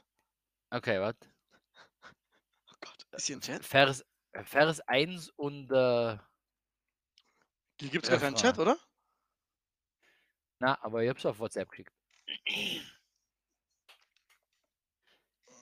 Okay, 0.72 1.00
warte. 1.00 1.28
Oh 2.70 2.76
Gott, 2.82 3.08
ist 3.12 3.26
hier 3.28 3.38
ein 3.38 3.42
Chat? 3.42 3.64
Vers, 3.66 4.04
Vers 4.44 4.80
1 4.82 5.30
und 5.30 5.72
äh, 5.72 6.18
Hier 7.80 7.90
gibt 7.90 8.06
es 8.06 8.10
gar 8.10 8.20
keinen. 8.20 8.36
Chat, 8.36 8.60
oder? 8.60 8.78
na, 10.60 10.82
aber 10.84 11.04
ich 11.04 11.10
hab's 11.10 11.26
auf 11.26 11.40
WhatsApp 11.40 11.70
geschickt. 11.70 11.92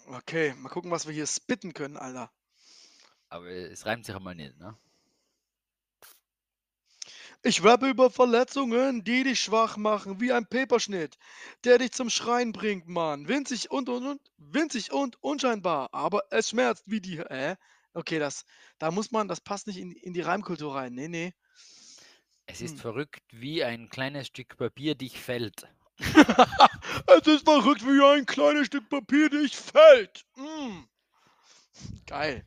Okay, 0.08 0.54
mal 0.56 0.70
gucken, 0.70 0.92
was 0.92 1.08
wir 1.08 1.14
hier 1.14 1.28
spitten 1.28 1.74
können, 1.74 1.98
Alter. 1.98 2.32
Aber 3.30 3.48
es 3.48 3.86
reimt 3.86 4.06
sich 4.06 4.16
einmal 4.16 4.36
nicht, 4.36 4.58
ne? 4.58 4.78
Ich 7.44 7.64
rappe 7.64 7.90
über 7.90 8.10
Verletzungen, 8.10 9.04
die 9.04 9.24
dich 9.24 9.40
schwach 9.42 9.78
machen, 9.78 10.20
wie 10.22 10.32
ein 10.32 10.48
Peperschnitt, 10.48 11.18
der 11.66 11.78
dich 11.78 11.92
zum 11.92 12.10
Schreien 12.10 12.54
bringt, 12.54 12.88
Mann. 12.88 13.28
Winzig 13.28 13.70
und 13.70 13.90
und 13.90 14.06
und, 14.06 14.22
winzig 14.38 14.92
und 14.94 15.22
unscheinbar, 15.22 15.90
aber 15.94 16.24
es 16.32 16.50
schmerzt 16.50 16.84
wie 16.88 17.02
die. 17.02 17.18
Äh? 17.18 17.58
Okay, 17.94 18.18
das, 18.20 18.46
da 18.80 18.92
muss 18.92 19.12
man, 19.12 19.28
das 19.28 19.42
passt 19.42 19.68
nicht 19.68 19.78
in, 19.78 19.92
in 19.92 20.14
die 20.14 20.22
Reimkultur 20.22 20.74
rein. 20.76 20.94
Nee, 20.96 21.10
nee. 21.10 21.34
Es 22.46 22.62
ist 22.62 22.78
Hm. 22.78 22.80
verrückt, 22.80 23.22
wie 23.32 23.66
ein 23.66 23.90
kleines 23.90 24.28
Stück 24.28 24.56
Papier 24.58 24.96
dich 24.96 25.20
fällt. 25.20 25.68
es 26.00 27.28
ist 27.28 27.44
verrückt 27.46 27.86
wie 27.86 28.02
ein 28.04 28.26
kleines 28.26 28.68
Stück 28.68 28.90
Papier 28.90 29.30
dich 29.30 29.56
fällt. 29.58 30.26
Mm. 30.36 30.86
Geil. 32.06 32.46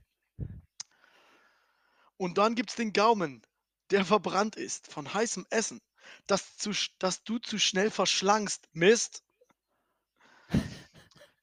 Und 2.19 2.37
dann 2.39 2.55
gibt's 2.55 2.75
den 2.75 2.93
Gaumen, 2.93 3.46
der 3.91 4.05
verbrannt 4.05 4.57
ist 4.57 4.93
von 4.93 5.13
heißem 5.13 5.47
Essen, 5.51 5.81
das, 6.27 6.57
zu, 6.57 6.73
das 6.99 7.23
du 7.25 7.39
zu 7.39 7.59
schnell 7.59 7.91
verschlangst. 7.91 8.69
Mist. 8.73 9.23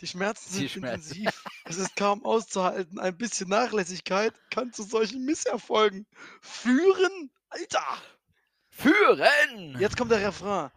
Die 0.01 0.07
Schmerzen 0.07 0.49
Die 0.53 0.59
sind 0.59 0.69
Schmerzen. 0.69 1.13
intensiv. 1.13 1.43
Es 1.65 1.77
ist 1.77 1.95
kaum 1.95 2.25
auszuhalten. 2.25 2.99
Ein 2.99 3.17
bisschen 3.17 3.49
Nachlässigkeit 3.49 4.33
kann 4.49 4.73
zu 4.73 4.83
solchen 4.83 5.23
Misserfolgen 5.23 6.05
führen. 6.41 7.31
Alter! 7.49 8.01
Führen! 8.69 9.79
Jetzt 9.79 9.95
kommt 9.97 10.11
der 10.11 10.25
Refrain. 10.27 10.71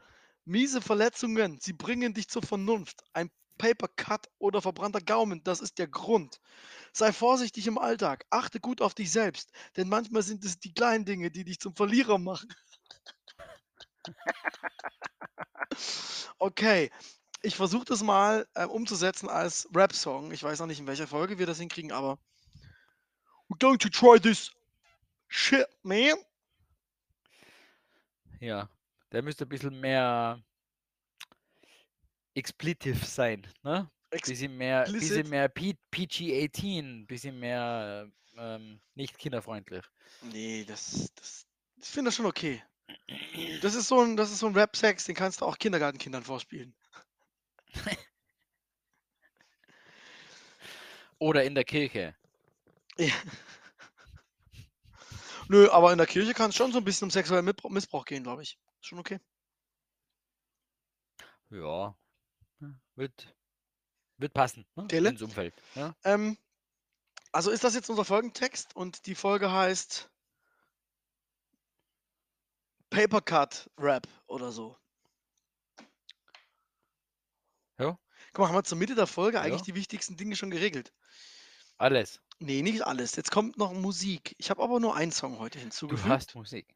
Miese 0.44 0.80
Verletzungen, 0.80 1.58
sie 1.60 1.72
bringen 1.72 2.14
dich 2.14 2.28
zur 2.28 2.42
Vernunft. 2.42 3.02
Ein 3.14 3.30
Paper 3.58 3.88
Cut 3.88 4.28
oder 4.38 4.62
verbrannter 4.62 5.00
Gaumen, 5.00 5.42
das 5.44 5.60
ist 5.60 5.78
der 5.78 5.88
Grund. 5.88 6.40
Sei 6.92 7.12
vorsichtig 7.12 7.66
im 7.66 7.78
Alltag, 7.78 8.26
achte 8.30 8.60
gut 8.60 8.80
auf 8.80 8.94
dich 8.94 9.10
selbst, 9.10 9.52
denn 9.76 9.88
manchmal 9.88 10.22
sind 10.22 10.44
es 10.44 10.58
die 10.58 10.72
kleinen 10.74 11.04
Dinge, 11.04 11.30
die 11.30 11.44
dich 11.44 11.60
zum 11.60 11.74
Verlierer 11.74 12.18
machen. 12.18 12.48
Okay, 16.38 16.90
ich 17.42 17.56
versuche 17.56 17.84
das 17.86 18.02
mal 18.02 18.46
äh, 18.54 18.66
umzusetzen 18.66 19.28
als 19.28 19.68
Rap-Song. 19.74 20.32
Ich 20.32 20.42
weiß 20.42 20.58
noch 20.58 20.66
nicht, 20.66 20.80
in 20.80 20.86
welcher 20.86 21.06
Folge 21.06 21.38
wir 21.38 21.46
das 21.46 21.58
hinkriegen, 21.58 21.92
aber 21.92 22.18
we're 23.48 23.58
going 23.58 23.78
to 23.78 23.88
try 23.88 24.20
this 24.20 24.52
shit, 25.28 25.66
man. 25.82 26.16
Ja, 28.40 28.68
der 29.12 29.22
müsste 29.22 29.44
ein 29.44 29.48
bisschen 29.48 29.80
mehr 29.80 30.42
expletive 32.36 33.04
sein, 33.04 33.46
ne? 33.62 33.90
Ex 34.10 34.28
Bisschen 34.28 34.56
mehr, 34.56 34.82
explicit? 34.82 35.08
bisschen 35.08 35.30
mehr 35.30 35.48
P 35.48 35.74
PG-18, 35.90 37.06
bisschen 37.06 37.40
mehr 37.40 38.08
ähm, 38.36 38.80
nicht 38.94 39.18
kinderfreundlich. 39.18 39.84
Nee, 40.22 40.64
das, 40.64 41.12
das 41.16 41.46
ich 41.76 41.88
finde 41.88 42.08
das 42.08 42.16
schon 42.16 42.26
okay. 42.26 42.62
Das 43.62 43.74
ist 43.74 43.88
so 43.88 44.00
ein, 44.00 44.16
das 44.16 44.30
ist 44.30 44.38
so 44.38 44.46
ein 44.46 44.54
Rap-Sex, 44.54 45.04
den 45.04 45.14
kannst 45.14 45.40
du 45.40 45.44
auch 45.44 45.58
Kindergartenkindern 45.58 46.22
vorspielen. 46.22 46.74
Oder 51.18 51.44
in 51.44 51.54
der 51.54 51.64
Kirche. 51.64 52.14
Ja. 52.98 53.14
Nö, 55.48 55.68
aber 55.70 55.92
in 55.92 55.98
der 55.98 56.06
Kirche 56.06 56.34
kann 56.34 56.50
es 56.50 56.56
schon 56.56 56.72
so 56.72 56.78
ein 56.78 56.84
bisschen 56.84 57.06
um 57.06 57.10
sexuellen 57.10 57.44
Missbrauch, 57.44 58.04
gehen, 58.04 58.22
glaube 58.22 58.42
ich. 58.42 58.58
Ist 58.80 58.86
schon 58.88 58.98
okay. 58.98 59.18
Ja, 61.50 61.96
wird, 62.96 63.34
wird 64.18 64.32
passen, 64.34 64.66
ne? 64.74 64.86
Ins 64.90 65.22
Umfeld. 65.22 65.54
Ja? 65.74 65.94
Ähm, 66.04 66.36
also 67.32 67.50
ist 67.50 67.64
das 67.64 67.74
jetzt 67.74 67.90
unser 67.90 68.04
Folgentext 68.04 68.74
und 68.74 69.06
die 69.06 69.14
Folge 69.14 69.52
heißt 69.52 70.10
Paper 72.90 73.20
Cut 73.20 73.70
Rap 73.78 74.06
oder 74.26 74.52
so. 74.52 74.76
Ja. 77.78 77.98
Guck 78.32 78.38
mal, 78.42 78.48
haben 78.48 78.54
wir 78.54 78.64
zur 78.64 78.78
Mitte 78.78 78.94
der 78.94 79.06
Folge 79.06 79.40
eigentlich 79.40 79.60
Ja. 79.62 79.66
die 79.66 79.74
wichtigsten 79.74 80.16
Dinge 80.16 80.36
schon 80.36 80.50
geregelt. 80.50 80.92
Alles. 81.78 82.20
Nee, 82.38 82.62
nicht 82.62 82.82
alles. 82.82 83.16
Jetzt 83.16 83.30
kommt 83.30 83.58
noch 83.58 83.72
Musik. 83.72 84.34
Ich 84.38 84.48
habe 84.50 84.62
aber 84.62 84.80
nur 84.80 84.94
einen 84.94 85.12
Song 85.12 85.38
heute 85.38 85.58
Du 85.58 85.62
hinzugefügt. 85.64 86.08
hast 86.08 86.34
Musik. 86.34 86.74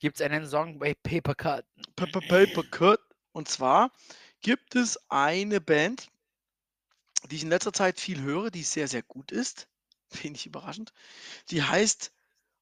Gibt 0.00 0.16
es 0.20 0.22
einen 0.26 0.46
Song 0.48 0.78
bei 0.78 0.94
Paper 0.94 1.34
Cut? 1.34 1.66
Paper, 1.96 2.20
Paper 2.20 2.62
Cut. 2.70 3.00
Und 3.32 3.48
zwar 3.48 3.92
gibt 4.40 4.74
es 4.76 4.98
eine 5.10 5.60
Band, 5.60 6.10
die 7.30 7.36
ich 7.36 7.42
in 7.42 7.48
letzter 7.48 7.72
Zeit 7.72 7.98
viel 8.00 8.20
höre, 8.20 8.50
die 8.50 8.62
sehr, 8.62 8.88
sehr 8.88 9.02
gut 9.02 9.32
ist. 9.32 9.68
Wenig 10.22 10.46
überraschend. 10.46 10.92
Die 11.50 11.62
heißt 11.62 12.12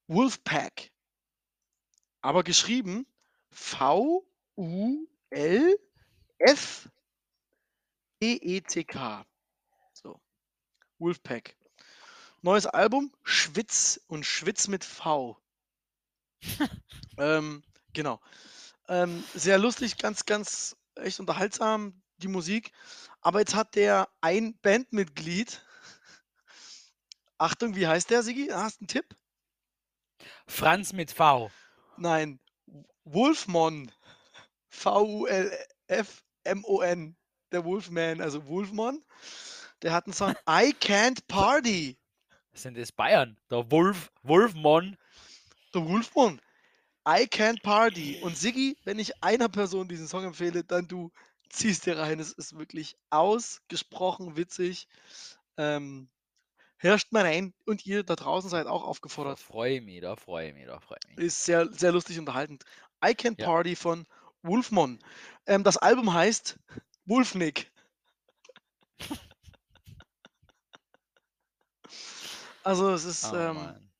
Wolfpack. 0.06 0.90
Aber 2.20 2.42
geschrieben 2.42 3.06
V-U-L-F-E-E-C-K. 3.50 4.16
So. 9.92 10.20
Wolfpack. 10.98 11.56
Neues 12.40 12.66
Album, 12.66 13.12
Schwitz 13.22 14.00
und 14.06 14.26
Schwitz 14.26 14.68
mit 14.68 14.84
V. 14.84 15.40
ähm, 17.18 17.62
genau. 17.92 18.20
Ähm, 18.88 19.24
sehr 19.34 19.58
lustig, 19.58 19.96
ganz, 19.96 20.26
ganz 20.26 20.76
echt 20.96 21.20
unterhaltsam, 21.20 22.02
die 22.18 22.28
Musik. 22.28 22.72
Aber 23.20 23.40
jetzt 23.40 23.54
hat 23.54 23.74
der 23.74 24.08
ein 24.20 24.58
Bandmitglied. 24.60 25.64
Achtung, 27.38 27.74
wie 27.76 27.86
heißt 27.86 28.10
der, 28.10 28.22
Sigi? 28.22 28.48
Hast 28.48 28.80
du 28.80 28.82
einen 28.82 28.88
Tipp? 28.88 29.16
Franz 30.46 30.92
mit 30.92 31.10
V. 31.10 31.50
Nein. 31.96 32.38
Wolfmon. 33.04 33.90
V-U-L-F-M-O-N. 34.68 35.56
Der 37.52 37.64
Wolfman, 37.64 38.20
also 38.20 38.46
Wolfmon. 38.46 39.04
Der 39.82 39.92
hat 39.92 40.06
einen 40.06 40.14
Song 40.14 40.34
I 40.48 40.74
Can't 40.80 41.20
Party. 41.28 41.96
Das 42.50 42.62
sind 42.62 42.76
das 42.76 42.90
Bayern. 42.90 43.38
Der 43.50 43.70
Wolf, 43.70 44.10
Wolfmon. 44.22 44.96
Der 45.74 45.86
Wolfmon. 45.86 46.40
I 47.06 47.26
Can't 47.26 47.62
Party. 47.62 48.18
Und 48.22 48.36
Siggi, 48.36 48.76
wenn 48.84 48.98
ich 48.98 49.22
einer 49.22 49.48
Person 49.48 49.88
diesen 49.88 50.08
Song 50.08 50.24
empfehle, 50.24 50.64
dann 50.64 50.88
du 50.88 51.10
ziehst 51.50 51.86
dir 51.86 51.98
rein. 51.98 52.18
Es 52.20 52.32
ist 52.32 52.56
wirklich 52.58 52.96
ausgesprochen 53.10 54.36
witzig. 54.36 54.88
Ähm, 55.56 56.08
herrscht 56.78 57.12
mal 57.12 57.22
rein 57.24 57.54
und 57.66 57.86
ihr 57.86 58.02
da 58.04 58.16
draußen 58.16 58.50
seid 58.50 58.66
auch 58.66 58.82
Da 58.82 58.88
aufgefordert. 58.88 59.38
freue 59.38 59.76
ich 59.76 59.82
mich, 59.82 60.00
da 60.00 60.16
freue 60.16 60.48
ich 60.48 60.54
mich, 60.54 60.66
da 60.66 60.80
freue 60.80 60.98
ich 61.02 61.16
mich. 61.16 61.26
Ist 61.26 61.44
sehr, 61.44 61.70
sehr 61.72 61.92
lustig 61.92 62.18
unterhaltend. 62.18 62.64
I 63.04 63.08
Can't 63.10 63.38
Ja. 63.38 63.46
Party 63.46 63.76
von 63.76 64.06
Wolfmon. 64.42 64.98
Ähm, 65.46 65.62
das 65.64 65.76
Album 65.76 66.12
heißt 66.14 66.58
Wolfnick. 67.06 67.70
Also 72.62 72.90
es 72.92 73.04
ist 73.04 73.30
Oh, 73.32 73.36
ähm, 73.36 73.54
Mann. 73.56 73.90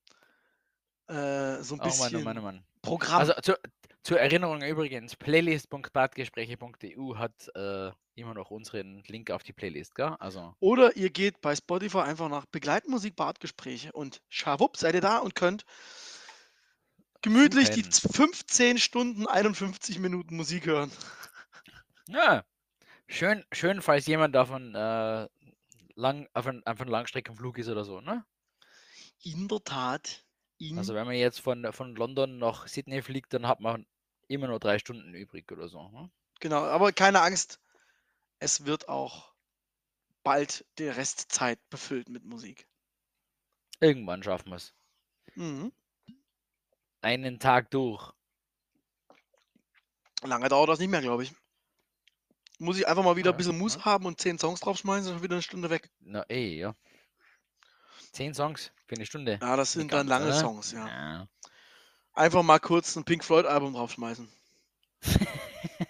äh, 1.09 1.63
so 1.63 1.75
ein 1.75 1.81
Oh 1.81 1.95
Mann, 1.97 2.15
bisschen 2.15 2.17
oh 2.17 2.21
Mann, 2.21 2.39
oh 2.39 2.43
Mann. 2.43 2.65
Programm. 2.85 3.21
Also 3.21 3.35
zu, 3.43 3.59
zur 4.03 4.19
Erinnerung 4.21 4.63
übrigens, 4.63 5.17
playlist.badgespräche.eu 5.17 7.17
hat 7.17 7.51
äh, 7.55 7.91
immer 8.15 8.35
noch 8.35 8.51
unseren 8.51 9.03
Link 9.07 9.31
auf 9.31 9.43
die 9.43 9.55
Playlist, 9.55 9.95
gell? 9.95 10.17
Also, 10.19 10.55
Oder 10.61 10.95
ihr 10.97 11.09
geht 11.11 11.41
bei 11.41 11.57
Spotify 11.57 12.01
einfach 12.01 12.29
nach 12.29 12.45
Begleitmusik 12.47 13.17
Bartgespräche 13.17 13.93
und 13.93 14.21
schawupp, 14.29 14.77
seid 14.77 14.95
ihr 14.95 15.01
da 15.01 15.17
und 15.19 15.35
könnt 15.35 15.65
gemütlich 17.23 17.71
die 17.71 17.83
Suchen. 17.83 18.13
15 18.13 18.79
Stunden 18.79 19.27
51 19.27 19.99
Minuten 19.99 20.37
Musik 20.37 20.67
hören. 20.67 20.93
ja, 22.09 22.45
schön, 23.09 23.43
schön, 23.53 23.81
falls 23.81 24.05
jemand 24.07 24.35
davon 24.35 24.75
äh, 24.75 25.27
lang, 25.95 26.29
auf 26.35 26.47
einem, 26.47 26.63
auf 26.67 26.79
einem 26.81 26.91
Langstreckenflug 26.91 27.57
ist 27.59 27.69
oder 27.69 27.85
so, 27.85 28.03
ne? 28.03 28.27
In 29.23 29.49
der 29.49 29.65
Tat. 29.65 30.24
In 30.59 30.79
Also 30.79 30.95
wenn 30.95 31.07
man 31.07 31.17
jetzt 31.17 31.41
von, 31.41 31.73
von 31.73 31.95
London 31.97 32.39
nach 32.39 32.69
Sydney 32.69 33.03
fliegt, 33.03 33.33
dann 33.33 33.47
hat 33.47 33.61
man 33.61 33.87
immer 34.29 34.47
nur 34.47 34.61
drei 34.61 34.79
Stunden 34.79 35.15
übrig 35.15 35.51
oder 35.53 35.69
so. 35.69 35.89
Ne? 35.91 36.11
Genau, 36.41 36.63
aber 36.63 36.93
keine 36.93 37.21
Angst. 37.21 37.61
Es 38.39 38.67
wird 38.67 38.89
auch 38.89 39.33
bald 40.23 40.65
die 40.79 40.89
Restzeit 40.89 41.59
befüllt 41.71 42.09
mit 42.09 42.25
Musik. 42.25 42.67
Irgendwann 43.81 44.23
schaffen 44.23 44.51
wir 44.51 44.57
es. 44.57 44.75
Mhm. 45.35 45.73
Einen 47.03 47.39
Tag 47.39 47.71
durch. 47.71 48.13
Lange 50.23 50.49
dauert 50.49 50.71
das 50.71 50.79
nicht 50.79 50.89
mehr, 50.89 51.03
glaube 51.03 51.25
ich. 51.25 51.33
Muss 52.59 52.79
ich 52.79 52.89
einfach 52.89 53.05
mal 53.05 53.17
wieder 53.17 53.33
ein 53.33 53.37
bisschen 53.37 53.59
Mus 53.59 53.75
ja. 53.75 53.85
haben 53.85 54.07
und 54.07 54.21
10 54.21 54.39
Songs 54.39 54.61
draufschmeißen, 54.61 55.07
ist 55.07 55.15
schon 55.15 55.23
wieder 55.23 55.35
eine 55.35 55.43
Stunde 55.43 55.71
weg. 55.71 55.91
Na 56.01 56.23
ey, 56.29 56.59
ja. 56.59 56.75
Zehn 58.15 58.33
Songs 58.35 58.73
für 58.87 58.95
eine 58.97 59.07
Stunde. 59.07 59.39
Ja, 59.43 59.57
das 59.57 59.75
Nicht 59.75 59.83
sind 59.83 59.93
dann 59.93 60.07
lange 60.07 60.27
oder? 60.27 60.41
Songs, 60.41 60.73
ja. 60.73 60.87
ja. 60.87 61.29
Einfach 62.15 62.43
mal 62.43 62.59
kurz 62.61 62.95
ein 62.97 63.05
Pink 63.05 63.25
Floyd 63.25 63.45
Album 63.47 63.75
draufschmeißen. 63.75 64.31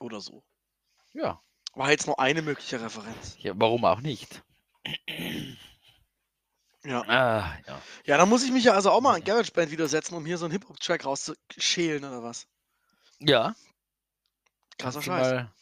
Oder 0.00 0.20
so. 0.20 0.44
Ja, 1.14 1.40
War 1.74 1.90
jetzt 1.90 2.06
nur 2.06 2.18
eine 2.20 2.42
mögliche 2.42 2.80
Referenz. 2.80 3.36
ja, 3.38 3.52
warum 3.56 3.84
auch 3.84 4.00
nicht? 4.00 4.42
Ja. 6.86 7.00
Ah, 7.08 7.56
ja. 7.66 7.80
Ja, 8.04 8.18
dann 8.18 8.28
muss 8.28 8.44
ich 8.44 8.52
mich 8.52 8.64
ja 8.64 8.74
also 8.74 8.90
auch 8.90 9.00
mal 9.00 9.14
an 9.14 9.24
GarageBand 9.24 9.70
wieder 9.70 9.88
setzen, 9.88 10.16
um 10.16 10.26
hier 10.26 10.36
so 10.36 10.44
einen 10.44 10.52
Hip-Hop-Track 10.52 11.06
rauszuschälen 11.06 12.04
oder 12.04 12.22
was. 12.22 12.46
Ja. 13.20 13.54
Krasser 14.76 15.00
Scheiß. 15.00 15.32
mal- 15.32 15.52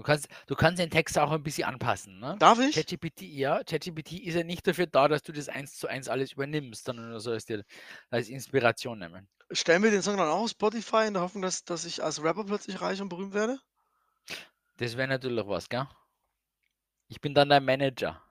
Du 0.00 0.04
kannst, 0.04 0.28
du 0.46 0.54
kannst 0.54 0.78
den 0.80 0.88
Text 0.88 1.18
auch 1.18 1.30
ein 1.30 1.42
bisschen 1.42 1.64
anpassen, 1.64 2.20
ne? 2.20 2.34
Darf 2.38 2.58
ich? 2.58 2.74
ChatGPT, 2.74 3.20
ja, 3.20 3.62
ChatGPT 3.62 4.12
ist 4.12 4.34
ja 4.34 4.42
nicht 4.44 4.66
dafür 4.66 4.86
da, 4.86 5.08
dass 5.08 5.22
du 5.22 5.30
das 5.30 5.50
eins 5.50 5.74
zu 5.76 5.88
eins 5.88 6.08
alles 6.08 6.32
übernimmst, 6.32 6.86
sondern 6.86 7.10
du 7.10 7.20
sollst 7.20 7.50
dir 7.50 7.66
als 8.08 8.30
Inspiration 8.30 8.98
nehmen. 8.98 9.28
Stellen 9.52 9.82
wir 9.82 9.90
den 9.90 10.00
Song 10.00 10.16
dann 10.16 10.30
auch 10.30 10.40
auf 10.40 10.48
Spotify 10.50 11.04
in 11.06 11.12
der 11.12 11.22
Hoffnung, 11.22 11.42
dass, 11.42 11.64
dass 11.64 11.84
ich 11.84 12.02
als 12.02 12.22
Rapper 12.22 12.44
plötzlich 12.44 12.80
reich 12.80 13.02
und 13.02 13.10
berühmt 13.10 13.34
werde? 13.34 13.60
Das 14.78 14.96
wäre 14.96 15.06
natürlich 15.06 15.46
was, 15.46 15.68
gell? 15.68 15.86
Ich 17.08 17.20
bin 17.20 17.34
dann 17.34 17.50
dein 17.50 17.66
Manager. 17.66 18.22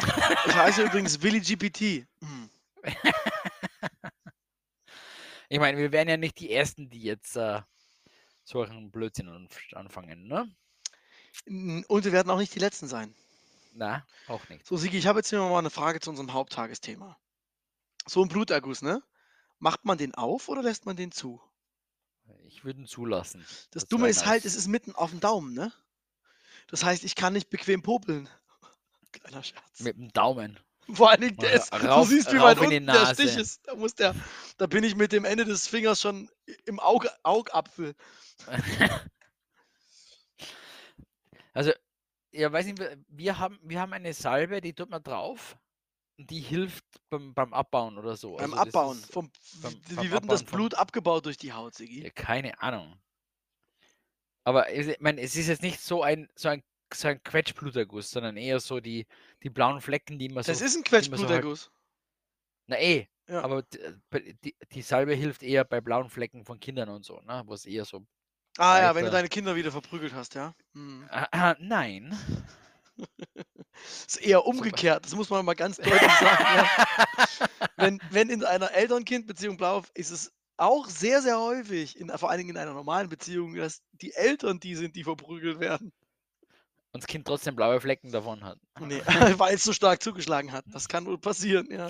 Ich 0.00 0.54
heiße 0.56 0.82
übrigens 0.82 1.22
Willy 1.22 1.40
GPT. 1.40 2.08
Hm. 2.22 2.50
Ich 5.48 5.58
meine, 5.60 5.78
wir 5.78 5.92
wären 5.92 6.08
ja 6.08 6.16
nicht 6.16 6.38
die 6.40 6.52
Ersten, 6.52 6.90
die 6.90 7.02
jetzt 7.02 7.36
äh, 7.36 7.62
solchen 8.44 8.90
Blödsinn 8.90 9.28
anf- 9.28 9.74
anfangen, 9.74 10.26
ne? 10.28 10.50
Und 11.46 12.04
wir 12.04 12.12
werden 12.12 12.30
auch 12.30 12.38
nicht 12.38 12.54
die 12.54 12.58
Letzten 12.58 12.88
sein. 12.88 13.14
Na, 13.72 14.04
auch 14.26 14.46
nicht. 14.48 14.66
So, 14.66 14.76
Sigi, 14.76 14.98
ich 14.98 15.06
habe 15.06 15.20
jetzt 15.20 15.30
hier 15.30 15.38
mal 15.38 15.58
eine 15.58 15.70
Frage 15.70 16.00
zu 16.00 16.10
unserem 16.10 16.32
Haupttagesthema. 16.32 17.16
So 18.06 18.22
ein 18.22 18.28
Bluterguss, 18.28 18.82
ne? 18.82 19.02
Macht 19.58 19.84
man 19.84 19.98
den 19.98 20.14
auf 20.14 20.48
oder 20.48 20.62
lässt 20.62 20.86
man 20.86 20.96
den 20.96 21.12
zu? 21.12 21.40
Ich 22.46 22.64
würde 22.64 22.80
ihn 22.80 22.86
zulassen. 22.86 23.44
Das 23.70 23.82
dass 23.82 23.88
Dumme 23.88 24.04
du 24.04 24.10
ist 24.10 24.26
halt, 24.26 24.44
es 24.44 24.54
ist 24.54 24.66
mitten 24.66 24.94
auf 24.94 25.10
dem 25.10 25.20
Daumen, 25.20 25.54
ne? 25.54 25.72
Das 26.66 26.84
heißt, 26.84 27.04
ich 27.04 27.14
kann 27.14 27.32
nicht 27.32 27.50
bequem 27.50 27.82
popeln. 27.82 28.28
Kleiner 29.12 29.42
Scherz. 29.42 29.80
Mit 29.80 29.96
dem 29.96 30.12
Daumen. 30.12 30.58
Vor 30.92 31.10
allen 31.10 31.20
Dingen, 31.20 31.36
der 31.36 31.52
ist, 31.52 31.72
rauf- 31.72 32.08
du 32.08 32.14
siehst, 32.14 32.32
wie 32.32 32.40
weit 32.40 32.58
unten 32.58 32.86
der. 32.86 33.06
Stich 33.14 33.36
ist. 33.36 33.66
Da, 33.66 33.74
muss 33.74 33.94
der, 33.94 34.14
da 34.56 34.66
bin 34.66 34.84
ich 34.84 34.96
mit 34.96 35.12
dem 35.12 35.24
Ende 35.24 35.44
des 35.44 35.66
Fingers 35.68 36.00
schon 36.00 36.30
im 36.64 36.80
Auge, 36.80 37.10
Augapfel. 37.22 37.94
Also, 41.58 41.72
ja, 42.30 42.52
weiß 42.52 42.66
nicht, 42.66 42.78
wir- 43.08 43.38
haben, 43.40 43.58
wir 43.62 43.80
haben 43.80 43.92
eine 43.92 44.14
Salbe, 44.14 44.60
die 44.60 44.72
tut 44.74 44.90
man 44.90 45.02
drauf 45.02 45.58
und 46.16 46.30
die 46.30 46.38
hilft 46.38 46.84
beim, 47.10 47.34
beim 47.34 47.52
Abbauen 47.52 47.98
oder 47.98 48.16
so. 48.16 48.36
Beim 48.36 48.52
Also 48.54 48.64
das 48.64 48.74
Abbauen. 48.74 48.98
ist- 48.98 49.12
Vom, 49.12 49.32
beim- 49.60 49.72
wie 49.88 49.94
beim 49.96 50.10
wird 50.12 50.22
denn 50.22 50.28
das 50.28 50.40
Abbauen 50.42 50.46
vom- 50.50 50.56
Blut 50.56 50.74
abgebaut 50.76 51.26
durch 51.26 51.36
die 51.36 51.52
Haut, 51.52 51.74
Sigi? 51.74 52.04
Ja, 52.04 52.10
keine 52.10 52.60
Ahnung. 52.62 52.96
Aber 54.44 54.72
ich 54.72 55.00
mein, 55.00 55.18
es 55.18 55.34
ist 55.34 55.48
jetzt 55.48 55.62
nicht 55.62 55.80
so 55.80 56.04
ein, 56.04 56.28
so 56.36 56.48
ein, 56.48 56.62
so 56.94 57.08
ein 57.08 57.20
Quetschbluterguss, 57.24 58.12
sondern 58.12 58.36
eher 58.36 58.60
so 58.60 58.78
die, 58.78 59.04
die 59.42 59.50
blauen 59.50 59.80
Flecken, 59.80 60.16
die 60.16 60.28
man 60.28 60.44
so. 60.44 60.52
Das 60.52 60.60
ist 60.60 60.76
ein 60.76 60.84
so 60.86 60.92
halt- 60.92 61.06
Quetschbluterguss. 61.08 61.72
Na 62.68 62.78
eh, 62.78 63.08
Ja. 63.28 63.42
aber 63.42 63.64
äh, 64.12 64.34
die, 64.44 64.54
die 64.70 64.82
Salbe 64.82 65.14
hilft 65.14 65.42
eher 65.42 65.64
bei 65.64 65.80
blauen 65.80 66.08
Flecken 66.08 66.44
von 66.44 66.60
Kindern 66.60 66.88
und 66.88 67.04
so, 67.04 67.20
ne? 67.22 67.42
Wo 67.46 67.54
es 67.54 67.66
eher 67.66 67.84
so. 67.84 68.06
Ah 68.58 68.80
ja, 68.80 68.94
wenn 68.94 69.04
du 69.04 69.10
deine 69.10 69.28
Kinder 69.28 69.54
wieder 69.54 69.70
verprügelt 69.70 70.12
hast, 70.14 70.34
ja. 70.34 70.52
Hm. 70.74 71.06
Ah, 71.10 71.28
ah, 71.30 71.56
nein. 71.60 72.18
Ist 74.06 74.20
eher 74.20 74.44
umgekehrt, 74.44 75.04
das 75.04 75.14
muss 75.14 75.30
man 75.30 75.44
mal 75.44 75.54
ganz 75.54 75.76
deutlich 75.76 76.00
sagen. 76.00 76.44
Ja. 76.44 76.86
Wenn, 77.76 78.00
wenn 78.10 78.28
in 78.28 78.44
einer 78.44 78.72
Eltern-Kind-Beziehung 78.72 79.56
blau 79.56 79.84
ist 79.94 80.10
es 80.10 80.32
auch 80.56 80.88
sehr, 80.88 81.22
sehr 81.22 81.38
häufig, 81.38 81.96
in, 81.96 82.08
vor 82.08 82.28
allen 82.28 82.38
Dingen 82.38 82.50
in 82.50 82.56
einer 82.56 82.72
normalen 82.72 83.08
Beziehung, 83.08 83.54
dass 83.54 83.82
die 83.92 84.12
Eltern 84.14 84.58
die 84.58 84.74
sind, 84.74 84.96
die 84.96 85.04
verprügelt 85.04 85.60
werden. 85.60 85.92
Und 86.90 87.04
das 87.04 87.06
Kind 87.06 87.26
trotzdem 87.26 87.54
blaue 87.54 87.80
Flecken 87.80 88.10
davon 88.10 88.42
hat. 88.42 88.58
Nee, 88.80 89.00
weil 89.38 89.54
es 89.54 89.62
so 89.62 89.72
stark 89.72 90.02
zugeschlagen 90.02 90.50
hat. 90.50 90.64
Das 90.66 90.88
kann 90.88 91.06
wohl 91.06 91.18
passieren, 91.18 91.68
ja. 91.70 91.88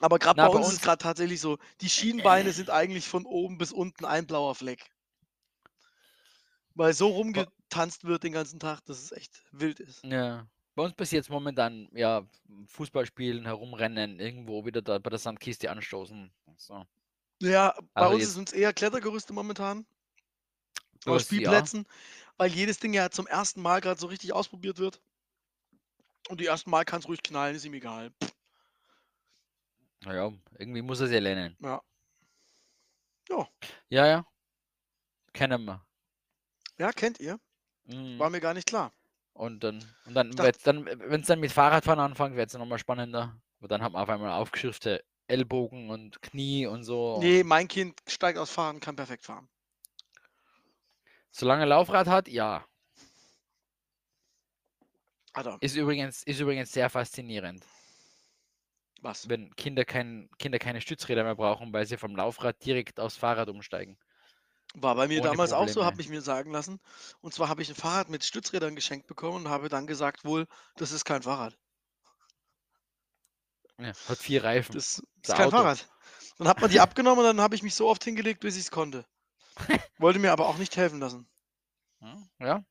Aber 0.00 0.18
gerade 0.18 0.36
bei 0.36 0.48
bei 0.48 0.54
uns 0.54 0.68
ist 0.68 0.74
es 0.74 0.80
gerade 0.80 0.98
tatsächlich 0.98 1.40
so, 1.40 1.58
die 1.80 1.88
Schienbeine 1.88 2.52
sind 2.52 2.70
eigentlich 2.70 3.06
von 3.06 3.24
oben 3.24 3.58
bis 3.58 3.70
unten 3.70 4.04
ein 4.04 4.26
blauer 4.26 4.56
Fleck. 4.56 4.90
Weil 6.78 6.92
so 6.92 7.08
rumgetanzt 7.08 8.04
wird 8.04 8.22
den 8.22 8.32
ganzen 8.32 8.60
Tag, 8.60 8.84
dass 8.84 9.02
es 9.02 9.10
echt 9.12 9.42
wild 9.50 9.80
ist. 9.80 10.04
Ja. 10.04 10.46
Bei 10.74 10.82
uns 10.84 10.92
passiert 10.92 11.24
es 11.24 11.30
momentan, 11.30 11.88
ja, 11.92 12.26
Fußball 12.66 13.06
spielen, 13.06 13.46
herumrennen, 13.46 14.20
irgendwo 14.20 14.66
wieder 14.66 14.82
da 14.82 14.98
bei 14.98 15.08
der 15.08 15.18
Sandkiste 15.18 15.70
anstoßen. 15.70 16.30
So. 16.58 16.84
Ja, 17.40 17.74
bei 17.94 18.02
Also 18.02 18.14
uns 18.14 18.22
jetzt- 18.24 18.34
sind 18.34 18.48
es 18.50 18.54
eher 18.54 18.74
Klettergerüste 18.74 19.32
momentan. 19.32 19.86
Oder 21.06 21.14
Das, 21.14 21.22
ja. 21.30 21.36
Spielplätzen, 21.36 21.86
weil 22.36 22.50
jedes 22.50 22.78
Ding 22.78 22.92
ja 22.92 23.08
zum 23.10 23.26
ersten 23.26 23.62
Mal 23.62 23.80
gerade 23.80 23.98
so 23.98 24.06
richtig 24.08 24.34
ausprobiert 24.34 24.78
wird. 24.78 25.00
Und 26.28 26.40
die 26.40 26.46
ersten 26.46 26.68
Mal 26.68 26.84
kann 26.84 26.98
es 27.00 27.08
ruhig 27.08 27.22
knallen, 27.22 27.56
ist 27.56 27.64
ihm 27.64 27.72
egal. 27.74 28.10
Pff, 28.22 28.32
Naja, 30.04 30.30
irgendwie 30.58 30.82
muss 30.82 31.00
er 31.00 31.06
es 31.06 31.12
ja 31.12 31.20
lernen. 31.20 31.56
Ja. 31.60 31.82
Ja, 33.88 34.06
ja. 34.06 34.26
Kennen 35.32 35.64
wir. 35.64 35.85
Ja, 36.78 36.92
kennt 36.92 37.20
ihr? 37.20 37.38
Mhm. 37.84 38.18
War 38.18 38.30
mir 38.30 38.40
gar 38.40 38.54
nicht 38.54 38.68
klar. 38.68 38.92
Und 39.32 39.62
dann, 39.62 39.84
und 40.06 40.14
dann, 40.14 40.30
dachte- 40.30 40.58
dann 40.64 40.86
wenn 40.86 41.20
es 41.20 41.26
dann 41.26 41.40
mit 41.40 41.52
Fahrradfahren 41.52 42.00
anfängt, 42.00 42.36
wird 42.36 42.48
es 42.48 42.58
nochmal 42.58 42.78
spannender. 42.78 43.38
Und 43.60 43.70
dann 43.70 43.82
hat 43.82 43.92
man 43.92 44.02
auf 44.02 44.08
einmal 44.08 44.32
aufgeschriftete 44.32 45.04
Ellbogen 45.28 45.90
und 45.90 46.22
Knie 46.22 46.66
und 46.66 46.84
so. 46.84 47.18
Nee, 47.20 47.42
mein 47.42 47.68
Kind 47.68 48.00
steigt 48.06 48.38
aus 48.38 48.50
Fahren, 48.50 48.80
kann 48.80 48.96
perfekt 48.96 49.24
fahren. 49.24 49.48
Solange 51.30 51.64
er 51.64 51.66
Laufrad 51.66 52.06
hat, 52.06 52.28
ja. 52.28 52.64
Alter, 55.34 55.58
Ist 55.60 55.76
übrigens, 55.76 56.22
ist 56.22 56.40
übrigens 56.40 56.72
sehr 56.72 56.88
faszinierend, 56.88 57.62
was? 59.02 59.28
wenn 59.28 59.54
Kinder, 59.56 59.84
kein, 59.84 60.30
Kinder 60.38 60.58
keine 60.58 60.80
Stützräder 60.80 61.24
mehr 61.24 61.34
brauchen, 61.34 61.72
weil 61.74 61.86
sie 61.86 61.98
vom 61.98 62.16
Laufrad 62.16 62.64
direkt 62.64 62.98
aufs 63.00 63.16
Fahrrad 63.18 63.48
umsteigen. 63.50 63.98
War 64.74 64.94
bei 64.94 65.08
mir 65.08 65.20
ohne 65.20 65.30
damals 65.30 65.52
auch 65.52 65.60
so, 65.68 65.74
Probleme. 65.74 65.86
habe 65.86 66.00
ich 66.02 66.08
mir 66.08 66.20
sagen 66.22 66.50
lassen. 66.50 66.80
Und 67.20 67.32
zwar 67.32 67.48
habe 67.48 67.62
ich 67.62 67.68
ein 67.70 67.74
Fahrrad 67.74 68.08
mit 68.10 68.24
Stützrädern 68.24 68.74
geschenkt 68.74 69.06
bekommen 69.06 69.46
und 69.46 69.48
habe 69.48 69.68
dann 69.68 69.86
gesagt, 69.86 70.24
wohl, 70.24 70.46
das 70.76 70.92
ist 70.92 71.04
kein 71.04 71.22
Fahrrad. 71.22 71.56
Ja, 73.78 73.92
hat 74.08 74.18
vier 74.18 74.44
Reifen. 74.44 74.74
Das 74.74 74.98
ist 75.22 75.34
kein 75.34 75.46
Auto. 75.46 75.56
Fahrrad. 75.56 75.88
Dann 76.38 76.48
hat 76.48 76.60
man 76.60 76.70
die 76.70 76.80
abgenommen 76.80 77.20
und 77.20 77.24
dann 77.24 77.40
habe 77.40 77.54
ich 77.54 77.62
mich 77.62 77.74
so 77.74 77.88
oft 77.88 78.04
hingelegt, 78.04 78.40
bis 78.40 78.56
ich 78.56 78.62
es 78.62 78.70
konnte. 78.70 79.06
Wollte 79.98 80.18
mir 80.18 80.32
aber 80.32 80.46
auch 80.46 80.58
nicht 80.58 80.76
helfen 80.76 81.00
lassen. 81.00 81.26
Ja. 82.38 82.62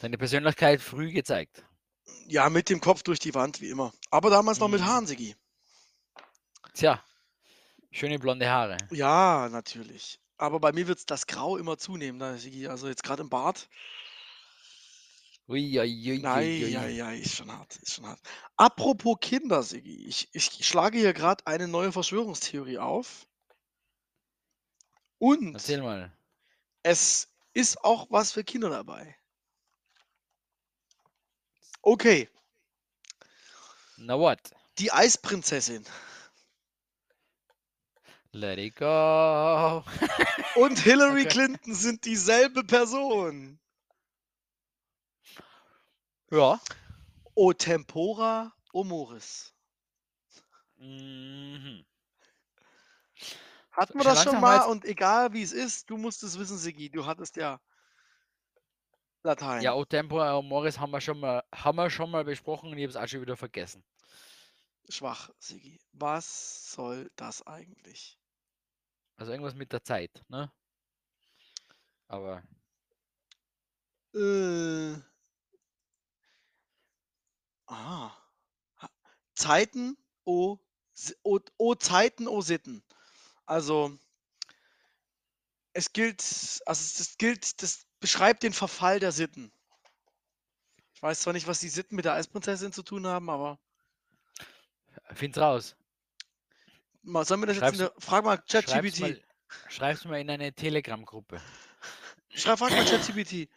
Seine 0.00 0.18
Persönlichkeit 0.18 0.80
früh 0.80 1.12
gezeigt. 1.12 1.64
Ja, 2.26 2.50
mit 2.50 2.68
dem 2.68 2.80
Kopf 2.80 3.04
durch 3.04 3.20
die 3.20 3.34
Wand, 3.34 3.60
wie 3.60 3.70
immer. 3.70 3.92
Aber 4.10 4.30
damals 4.30 4.58
noch 4.58 4.68
mit 4.68 4.80
Mhm. 4.80 4.86
Haaren, 4.86 5.06
Sigi. 5.06 5.36
Tja, 6.74 7.02
schöne 7.92 8.18
blonde 8.18 8.48
Haare. 8.50 8.76
Ja, 8.90 9.48
natürlich. 9.50 10.20
Aber 10.36 10.58
bei 10.60 10.72
mir 10.72 10.88
wird 10.88 11.10
das 11.10 11.26
Grau 11.28 11.56
immer 11.56 11.78
zunehmen, 11.78 12.18
da, 12.18 12.36
Sigi. 12.36 12.66
Also 12.66 12.88
jetzt 12.88 13.04
gerade 13.04 13.22
im 13.22 13.28
Bart. 13.30 13.68
Ui, 15.48 15.78
ui, 15.78 16.10
ui, 16.12 16.18
Nein, 16.20 16.64
ui, 16.64 16.68
ja, 16.70 16.86
ja, 16.86 17.12
ist 17.12 17.36
schon 17.36 17.52
hart, 17.52 17.76
ist 17.76 17.94
schon 17.94 18.06
hart. 18.06 18.20
Apropos 18.56 19.18
Kinder, 19.20 19.62
Sigi. 19.62 20.06
Ich, 20.06 20.28
ich 20.32 20.66
schlage 20.66 20.98
hier 20.98 21.12
gerade 21.12 21.46
eine 21.46 21.68
neue 21.68 21.92
Verschwörungstheorie 21.92 22.78
auf. 22.78 23.28
Und 25.18 25.54
Erzähl 25.54 25.82
mal. 25.82 26.12
es 26.82 27.28
ist 27.54 27.84
auch 27.84 28.06
was 28.10 28.32
für 28.32 28.44
Kinder 28.44 28.70
dabei. 28.70 29.16
Okay, 31.82 32.28
Na 33.96 34.18
what? 34.18 34.38
die 34.78 34.92
Eisprinzessin 34.92 35.84
Let 38.32 38.58
it 38.58 38.76
go. 38.76 39.84
und 40.56 40.78
Hillary 40.78 41.22
Okay. 41.22 41.28
Clinton 41.28 41.74
sind 41.74 42.04
dieselbe 42.04 42.64
Person. 42.64 43.60
Ja. 46.30 46.58
O 47.34 47.52
tempora, 47.52 48.52
o 48.72 48.84
Moris. 48.84 49.54
Mhm. 50.76 51.84
Hatten 53.72 53.98
wir 53.98 54.04
das 54.04 54.22
schon 54.22 54.40
mal 54.40 54.68
und 54.68 54.84
egal 54.84 55.32
wie 55.32 55.42
es 55.42 55.52
ist, 55.52 55.88
du 55.88 55.96
musst 55.96 56.22
es 56.22 56.38
wissen, 56.38 56.58
Sigi. 56.58 56.90
Du 56.90 57.06
hattest 57.06 57.36
ja 57.36 57.60
Latein. 59.24 59.62
Ja, 59.62 59.74
O 59.74 59.84
Tempora 59.84 60.34
und 60.34 60.48
Morris 60.48 60.78
haben 60.78 60.90
wir 60.90 61.00
schon 61.00 61.20
mal, 61.20 61.44
haben 61.54 61.76
wir 61.76 61.90
schon 61.90 62.10
mal 62.10 62.24
besprochen 62.24 62.70
und 62.70 62.78
ich 62.78 62.84
habe 62.84 62.90
es 62.90 62.96
auch 62.96 63.06
schon 63.06 63.20
wieder 63.20 63.36
vergessen. 63.36 63.84
Schwach, 64.88 65.30
Sigi. 65.38 65.80
Was 65.92 66.72
soll 66.72 67.10
das 67.16 67.46
eigentlich? 67.46 68.18
Also 69.22 69.30
irgendwas 69.30 69.54
mit 69.54 69.72
der 69.72 69.84
Zeit, 69.84 70.20
ne? 70.26 70.50
Aber 72.08 72.42
Äh. 74.16 74.96
Ah. 77.66 78.10
Zeiten, 79.36 79.96
o, 80.24 80.58
o, 81.22 81.38
o 81.56 81.74
Zeiten, 81.76 82.26
o 82.26 82.40
Sitten. 82.40 82.82
Also, 83.46 83.96
es 85.72 85.92
gilt, 85.92 86.20
also 86.66 86.98
das 86.98 87.16
gilt, 87.16 87.62
das 87.62 87.86
beschreibt 88.00 88.42
den 88.42 88.52
Verfall 88.52 88.98
der 88.98 89.12
Sitten. 89.12 89.52
Ich 90.94 91.00
weiß 91.00 91.20
zwar 91.20 91.32
nicht, 91.32 91.46
was 91.46 91.60
die 91.60 91.68
Sitten 91.68 91.94
mit 91.94 92.06
der 92.06 92.14
Eisprinzessin 92.14 92.72
zu 92.72 92.82
tun 92.82 93.06
haben, 93.06 93.30
aber 93.30 93.60
Find's 95.14 95.38
raus. 95.38 95.76
Mal, 97.02 97.24
sollen 97.24 97.40
wir 97.40 97.46
das 97.46 97.56
jetzt 97.56 97.62
Schreib's- 97.64 97.78
in 97.78 97.84
der, 97.86 97.92
frag 97.98 98.24
mal 98.24 98.38
ChatGPT. 98.38 99.22
schreib's 99.68 100.04
mal 100.04 100.20
in 100.20 100.30
eine 100.30 100.52
Telegram-Gruppe. 100.52 101.40
Schreib, 102.34 102.58
frag 102.58 102.70
mal 102.70 102.84
ChatGPT. 102.84 103.48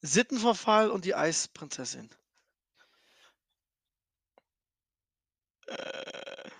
Sittenverfall 0.00 0.90
und 0.90 1.04
die 1.04 1.14
Eisprinzessin. 1.14 2.10
Äh, 5.66 6.50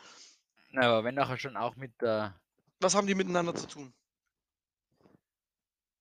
Na, 0.70 0.82
aber 0.86 1.04
wenn 1.04 1.14
nachher 1.14 1.36
schon 1.38 1.56
auch 1.56 1.76
mit 1.76 1.92
der 2.00 2.34
was 2.80 2.94
haben 2.94 3.06
die 3.06 3.14
miteinander 3.14 3.54
zu 3.54 3.66
tun? 3.66 3.92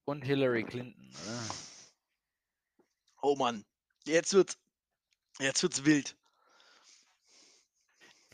und 0.05 0.23
Hillary 0.23 0.63
Clinton, 0.63 1.13
oder? 1.23 1.55
Oh 3.21 3.35
Mann, 3.35 3.63
jetzt 4.05 4.33
wird's, 4.33 4.57
jetzt 5.39 5.61
wird's 5.63 5.85
wild. 5.85 6.17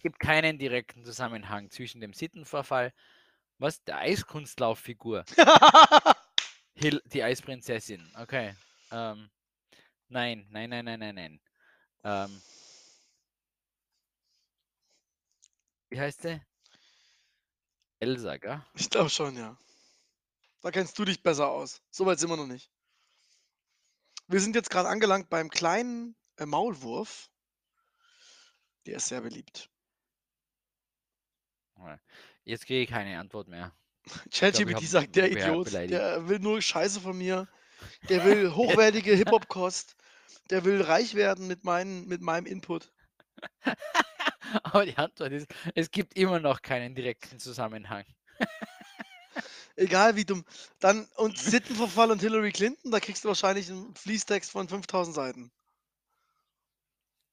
Gibt 0.07 0.21
keinen 0.21 0.57
direkten 0.57 1.03
Zusammenhang 1.03 1.69
zwischen 1.69 1.99
dem 1.99 2.13
Sittenverfall, 2.13 2.93
was 3.57 3.83
der 3.83 3.97
Eiskunstlauffigur, 3.97 5.25
die 6.75 7.23
Eisprinzessin. 7.23 8.09
Okay. 8.15 8.55
Ähm, 8.89 9.29
nein, 10.07 10.47
nein, 10.49 10.69
nein, 10.69 10.85
nein, 10.85 10.99
nein, 10.99 11.15
nein. 11.15 11.41
Ähm, 12.05 12.41
wie 15.89 15.99
heißt 15.99 16.21
sie? 16.21 16.41
Elsa, 17.99 18.37
gell? 18.37 18.65
ich 18.75 18.89
glaube 18.89 19.09
schon, 19.09 19.35
ja. 19.35 19.57
Da 20.61 20.71
kennst 20.71 20.97
du 20.97 21.03
dich 21.03 21.21
besser 21.21 21.49
aus. 21.49 21.81
Soweit 21.91 22.17
sind 22.17 22.29
wir 22.29 22.37
noch 22.37 22.47
nicht. 22.47 22.71
Wir 24.27 24.39
sind 24.39 24.55
jetzt 24.55 24.69
gerade 24.69 24.87
angelangt 24.87 25.29
beim 25.29 25.49
kleinen 25.49 26.15
äh, 26.37 26.45
Maulwurf. 26.45 27.29
Der 28.85 28.95
ist 28.95 29.09
sehr 29.09 29.19
beliebt. 29.19 29.69
Jetzt 32.43 32.65
kriege 32.65 32.83
ich 32.83 32.89
keine 32.89 33.19
Antwort 33.19 33.47
mehr. 33.47 33.73
ChatGPT 34.31 34.87
sagt, 34.87 35.15
der 35.15 35.31
Idiot, 35.31 35.65
beleidigt. 35.65 35.93
der 35.93 36.27
will 36.29 36.39
nur 36.39 36.61
Scheiße 36.61 37.01
von 37.01 37.17
mir. 37.17 37.47
Der 38.09 38.25
will 38.25 38.55
hochwertige 38.55 39.13
Hip-Hop-Kost. 39.13 39.95
Der 40.49 40.65
will 40.65 40.81
reich 40.81 41.13
werden 41.13 41.45
mit, 41.45 41.63
meinen, 41.63 42.07
mit 42.07 42.21
meinem 42.21 42.47
Input. 42.47 42.91
Aber 44.63 44.83
die 44.83 44.97
Antwort 44.97 45.31
ist, 45.31 45.47
es 45.75 45.91
gibt 45.91 46.17
immer 46.17 46.39
noch 46.39 46.63
keinen 46.63 46.95
direkten 46.95 47.37
Zusammenhang. 47.39 48.05
Egal 49.75 50.15
wie 50.15 50.25
dumm. 50.25 50.43
Dann, 50.79 51.05
und 51.17 51.37
Sittenverfall 51.37 52.09
und 52.09 52.19
Hillary 52.19 52.51
Clinton, 52.51 52.91
da 52.91 52.99
kriegst 52.99 53.23
du 53.23 53.27
wahrscheinlich 53.27 53.69
einen 53.69 53.93
Fließtext 53.93 54.49
von 54.49 54.67
5000 54.67 55.15
Seiten. 55.15 55.51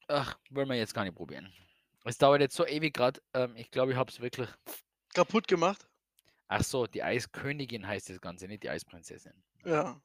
Ach, 0.07 0.37
wollen 0.51 0.69
wir 0.69 0.75
jetzt 0.75 0.93
gar 0.93 1.03
nicht 1.03 1.15
probieren. 1.15 1.51
Es 2.05 2.19
dauert 2.19 2.39
jetzt 2.39 2.55
so 2.55 2.65
ewig 2.65 2.93
gerade. 2.93 3.19
Ähm, 3.33 3.55
ich 3.55 3.71
glaube, 3.71 3.91
ich 3.91 3.97
habe 3.97 4.11
es 4.11 4.19
wirklich. 4.19 4.47
Kaputt 5.13 5.47
gemacht. 5.47 5.87
Ach 6.47 6.63
so, 6.63 6.85
die 6.85 7.01
Eiskönigin 7.03 7.87
heißt 7.87 8.09
das 8.09 8.21
Ganze, 8.21 8.47
nicht 8.47 8.63
die 8.63 8.69
Eisprinzessin. 8.69 9.33
Ja. 9.63 9.99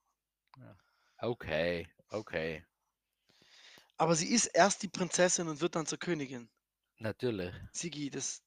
Okay, 1.19 1.87
okay. 2.09 2.65
Aber 3.99 4.15
sie 4.15 4.33
ist 4.33 4.47
erst 4.47 4.83
die 4.83 4.89
Prinzessin 4.89 5.49
und 5.49 5.61
wird 5.61 5.77
dann 5.77 5.85
zur 5.85 5.99
Königin. 5.99 6.49
Natürlich. 6.97 7.55
Sigi, 7.73 8.09
das, 8.09 8.43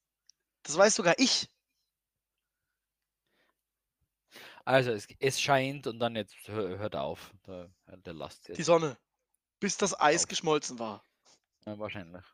das 0.64 0.76
weiß 0.76 0.96
sogar 0.96 1.14
ich. 1.18 1.48
Also, 4.64 4.90
es, 4.90 5.06
es 5.20 5.40
scheint 5.40 5.86
und 5.86 6.00
dann 6.00 6.16
jetzt 6.16 6.34
hör, 6.48 6.78
hört 6.78 6.96
auf. 6.96 7.32
Der, 7.46 7.70
der 7.86 8.14
lasst 8.14 8.48
Die 8.48 8.52
jetzt. 8.52 8.64
Sonne. 8.64 8.98
Bis 9.60 9.76
das 9.76 9.98
Eis 10.00 10.24
Auf. 10.24 10.28
geschmolzen 10.28 10.80
war. 10.80 11.04
Ja, 11.66 11.78
wahrscheinlich. 11.78 12.24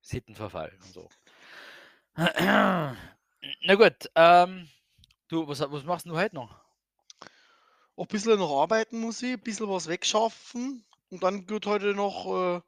Sittenverfall 0.00 0.72
und 0.82 0.92
so. 0.92 1.08
Na 2.16 3.74
gut, 3.74 4.10
ähm, 4.14 4.68
du, 5.28 5.46
was, 5.46 5.60
was 5.60 5.84
machst 5.84 6.06
du 6.06 6.16
heute 6.16 6.34
noch? 6.34 6.60
Auch 7.96 8.04
ein 8.04 8.08
bisschen 8.08 8.38
noch 8.38 8.62
arbeiten 8.62 9.00
muss 9.00 9.22
ich, 9.22 9.34
ein 9.34 9.40
bisschen 9.40 9.68
was 9.68 9.88
wegschaffen. 9.88 10.84
Und 11.10 11.22
dann 11.22 11.48
wird 11.48 11.66
heute 11.66 11.94
noch 11.94 12.26
äh, 12.26 12.60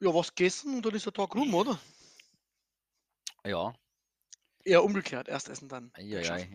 ja, 0.00 0.14
was 0.14 0.34
gegessen 0.34 0.76
und 0.76 0.86
dann 0.86 0.94
ist 0.94 1.06
der 1.06 1.12
Tag 1.12 1.34
rum, 1.34 1.54
oder? 1.54 1.78
Ja, 3.44 3.74
Eher 4.64 4.84
umgekehrt. 4.84 5.28
Erst 5.28 5.48
essen, 5.48 5.68
dann. 5.68 5.92
ja, 5.98 6.20
ja. 6.20 6.46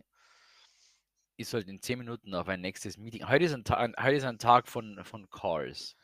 Ich 1.38 1.50
sollte 1.50 1.70
in 1.70 1.82
10 1.82 2.00
Minuten 2.00 2.34
auf 2.34 2.48
ein 2.48 2.62
nächstes 2.62 2.98
Meeting. 2.98 3.28
Heute 3.28 3.46
ist 3.46 3.54
ein, 3.54 3.64
Ta 3.64 3.82
heute 3.82 4.16
ist 4.16 4.24
ein 4.24 4.40
Tag 4.40 4.70
von, 4.70 5.04
von 5.04 5.30
Calls. 5.30 5.96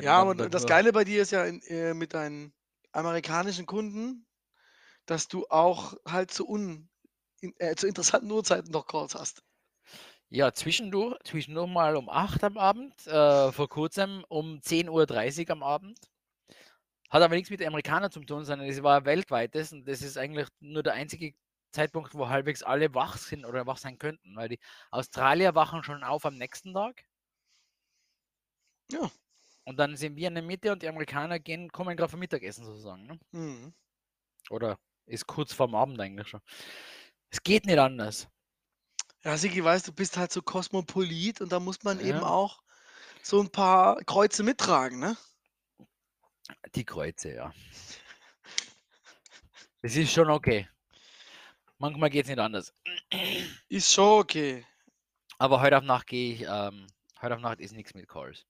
Ja, 0.00 0.34
Tag 0.34 0.50
das 0.50 0.66
Geile 0.66 0.92
bei 0.92 1.04
dir 1.04 1.22
ist 1.22 1.32
ja 1.32 1.44
in, 1.44 1.60
äh, 1.62 1.94
mit 1.94 2.14
deinen 2.14 2.52
amerikanischen 3.06 3.66
Kunden, 3.66 4.26
dass 5.06 5.28
du 5.28 5.46
auch 5.48 5.94
halt 6.06 6.30
zu, 6.32 6.48
un, 6.48 6.90
äh, 7.58 7.76
zu 7.76 7.86
interessanten 7.88 8.30
Uhrzeiten 8.30 8.72
noch 8.72 8.86
Calls 8.86 9.14
hast. 9.14 9.42
Ja, 10.30 10.52
zwischendurch, 10.52 11.18
zwischendurch 11.24 11.70
mal 11.70 11.96
um 11.96 12.08
8 12.08 12.44
am 12.44 12.58
Abend, 12.58 13.06
äh, 13.06 13.52
vor 13.52 13.68
kurzem 13.68 14.24
um 14.28 14.60
10.30 14.62 15.48
Uhr 15.48 15.52
am 15.52 15.62
Abend. 15.62 15.98
Hat 17.10 17.22
aber 17.22 17.34
nichts 17.34 17.50
mit 17.50 17.62
Amerikanern 17.64 18.10
zu 18.10 18.20
tun, 18.20 18.44
sondern 18.44 18.68
es 18.68 18.82
war 18.82 19.04
weltweites 19.04 19.72
und 19.72 19.86
das 19.88 20.02
ist 20.02 20.16
eigentlich 20.18 20.48
nur 20.60 20.82
der 20.82 20.92
einzige 20.94 21.34
Zeitpunkt, 21.72 22.14
wo 22.14 22.28
halbwegs 22.28 22.62
alle 22.62 22.94
wach 22.94 23.16
sind 23.18 23.44
oder 23.44 23.66
wach 23.66 23.78
sein 23.78 23.98
könnten, 23.98 24.36
weil 24.36 24.48
die 24.48 24.58
Australier 24.90 25.54
wachen 25.54 25.82
schon 25.82 26.02
auf 26.02 26.24
am 26.26 26.36
nächsten 26.36 26.72
Tag. 26.74 27.04
Ja. 28.90 29.10
Und 29.68 29.76
dann 29.76 29.96
sind 29.96 30.16
wir 30.16 30.28
in 30.28 30.34
der 30.34 30.42
Mitte 30.42 30.72
und 30.72 30.82
die 30.82 30.88
Amerikaner 30.88 31.38
gehen, 31.38 31.70
kommen 31.70 31.94
gerade 31.94 32.10
vom 32.10 32.20
Mittagessen 32.20 32.64
sozusagen. 32.64 33.04
Ne? 33.04 33.20
Mhm. 33.32 33.74
Oder 34.48 34.78
ist 35.04 35.26
kurz 35.26 35.52
vorm 35.52 35.74
Abend 35.74 36.00
eigentlich 36.00 36.26
schon. 36.26 36.40
Es 37.28 37.42
geht 37.42 37.66
nicht 37.66 37.78
anders. 37.78 38.28
Ja, 39.24 39.36
Sigi, 39.36 39.62
weißt 39.62 39.86
du, 39.86 39.92
bist 39.92 40.16
halt 40.16 40.32
so 40.32 40.40
kosmopolit 40.40 41.42
und 41.42 41.52
da 41.52 41.60
muss 41.60 41.82
man 41.82 42.00
eben 42.00 42.20
Ja. 42.20 42.26
auch 42.26 42.62
so 43.22 43.42
ein 43.42 43.50
paar 43.50 44.02
Kreuze 44.04 44.42
mittragen, 44.42 45.00
ne? 45.00 45.18
Die 46.74 46.84
Kreuze, 46.86 47.34
ja. 47.34 47.52
Das 49.82 49.94
ist 49.96 50.10
schon 50.14 50.30
okay. 50.30 50.66
Manchmal 51.76 52.08
geht 52.08 52.24
es 52.24 52.30
nicht 52.30 52.38
anders. 52.38 52.72
Ist 53.68 53.92
schon 53.92 54.20
okay. 54.20 54.66
Aber 55.36 55.60
heute 55.60 55.76
auf 55.76 55.84
Nacht 55.84 56.06
gehe 56.06 56.32
ich, 56.32 56.40
ähm, 56.48 56.86
heute 57.20 57.34
auf 57.34 57.42
Nacht 57.42 57.60
ist 57.60 57.72
nichts 57.72 57.92
mit 57.92 58.08
Calls. 58.08 58.46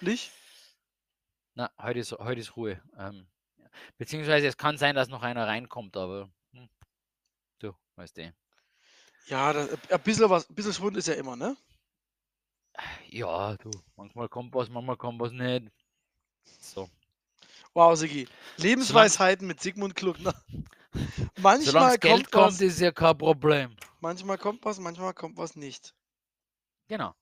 Nicht? 0.00 0.32
Na, 1.54 1.70
heute 1.80 1.98
ist, 1.98 2.12
heute 2.12 2.40
ist 2.40 2.56
Ruhe. 2.56 2.80
Ähm, 2.96 3.26
beziehungsweise 3.96 4.46
es 4.46 4.56
kann 4.56 4.78
sein, 4.78 4.94
dass 4.94 5.08
noch 5.08 5.22
einer 5.22 5.46
reinkommt, 5.46 5.96
aber 5.96 6.30
hm, 6.52 6.68
du, 7.58 7.72
weißt 7.96 8.16
du. 8.16 8.34
Ja, 9.26 9.52
das, 9.52 9.70
ein 9.90 10.00
bisschen 10.02 10.30
was, 10.30 10.48
ein 10.48 10.54
bisschen 10.54 10.72
Schwund 10.72 10.96
ist 10.96 11.08
ja 11.08 11.14
immer, 11.14 11.36
ne? 11.36 11.56
Ja, 13.08 13.56
du, 13.56 13.70
manchmal 13.96 14.28
kommt 14.28 14.54
was, 14.54 14.68
manchmal 14.68 14.96
kommt 14.96 15.20
was 15.20 15.32
nicht. 15.32 15.70
So. 16.60 16.88
Wow, 17.74 17.96
Sigi. 17.96 18.28
Lebensweisheiten 18.56 19.46
mit 19.46 19.60
Sigmund 19.60 19.94
Kluckner. 19.94 20.34
Manchmal 21.36 21.60
Solange 21.60 21.98
Geld 21.98 22.12
kommt, 22.14 22.32
kommt, 22.32 22.52
was, 22.54 22.60
ist 22.60 22.80
ja 22.80 22.90
kein 22.90 23.18
Problem. 23.18 23.76
manchmal 24.00 24.38
kommt 24.38 24.64
was, 24.64 24.78
manchmal 24.78 25.12
kommt 25.12 25.36
was 25.36 25.54
nicht. 25.54 25.94
Genau. 26.88 27.14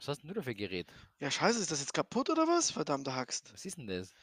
Was 0.00 0.08
hast 0.08 0.22
denn 0.22 0.28
du 0.28 0.34
da 0.34 0.40
für 0.40 0.54
Gerät? 0.54 0.90
Ja, 1.18 1.30
scheiße, 1.30 1.60
ist 1.60 1.70
das 1.70 1.80
jetzt 1.80 1.92
kaputt 1.92 2.30
oder 2.30 2.48
was? 2.48 2.70
Verdammte 2.70 3.14
Haxt. 3.14 3.52
Was 3.52 3.66
ist 3.66 3.76
denn 3.76 3.86
das? 3.86 4.14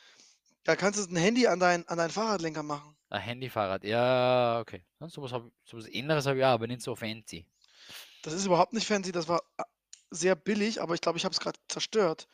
Da 0.63 0.75
kannst 0.75 0.99
du 0.99 1.13
ein 1.13 1.15
Handy 1.15 1.45
an 1.45 1.59
dein, 1.59 1.87
an 1.87 1.99
deinen 1.99 2.09
Fahrradlenker 2.09 2.63
machen. 2.63 2.97
Ein 3.09 3.21
Handyfahrrad. 3.21 3.83
Ja, 3.83 4.59
okay. 4.59 4.83
Ja, 4.99 5.07
sowas, 5.07 5.31
hab, 5.31 5.43
sowas 5.63 5.85
ähnliches 5.87 6.25
habe 6.25 6.39
ich 6.39 6.43
auch, 6.43 6.49
aber 6.49 6.65
nicht 6.65 6.81
so 6.81 6.95
fancy. 6.95 7.45
Das 8.23 8.33
ist 8.33 8.47
überhaupt 8.47 8.73
nicht 8.73 8.87
fancy, 8.87 9.11
das 9.11 9.27
war 9.27 9.43
äh, 9.57 9.63
sehr 10.09 10.35
billig, 10.35 10.81
aber 10.81 10.95
ich 10.95 11.01
glaube, 11.01 11.19
ich 11.19 11.25
habe 11.25 11.33
es 11.33 11.39
gerade 11.39 11.59
zerstört. 11.67 12.27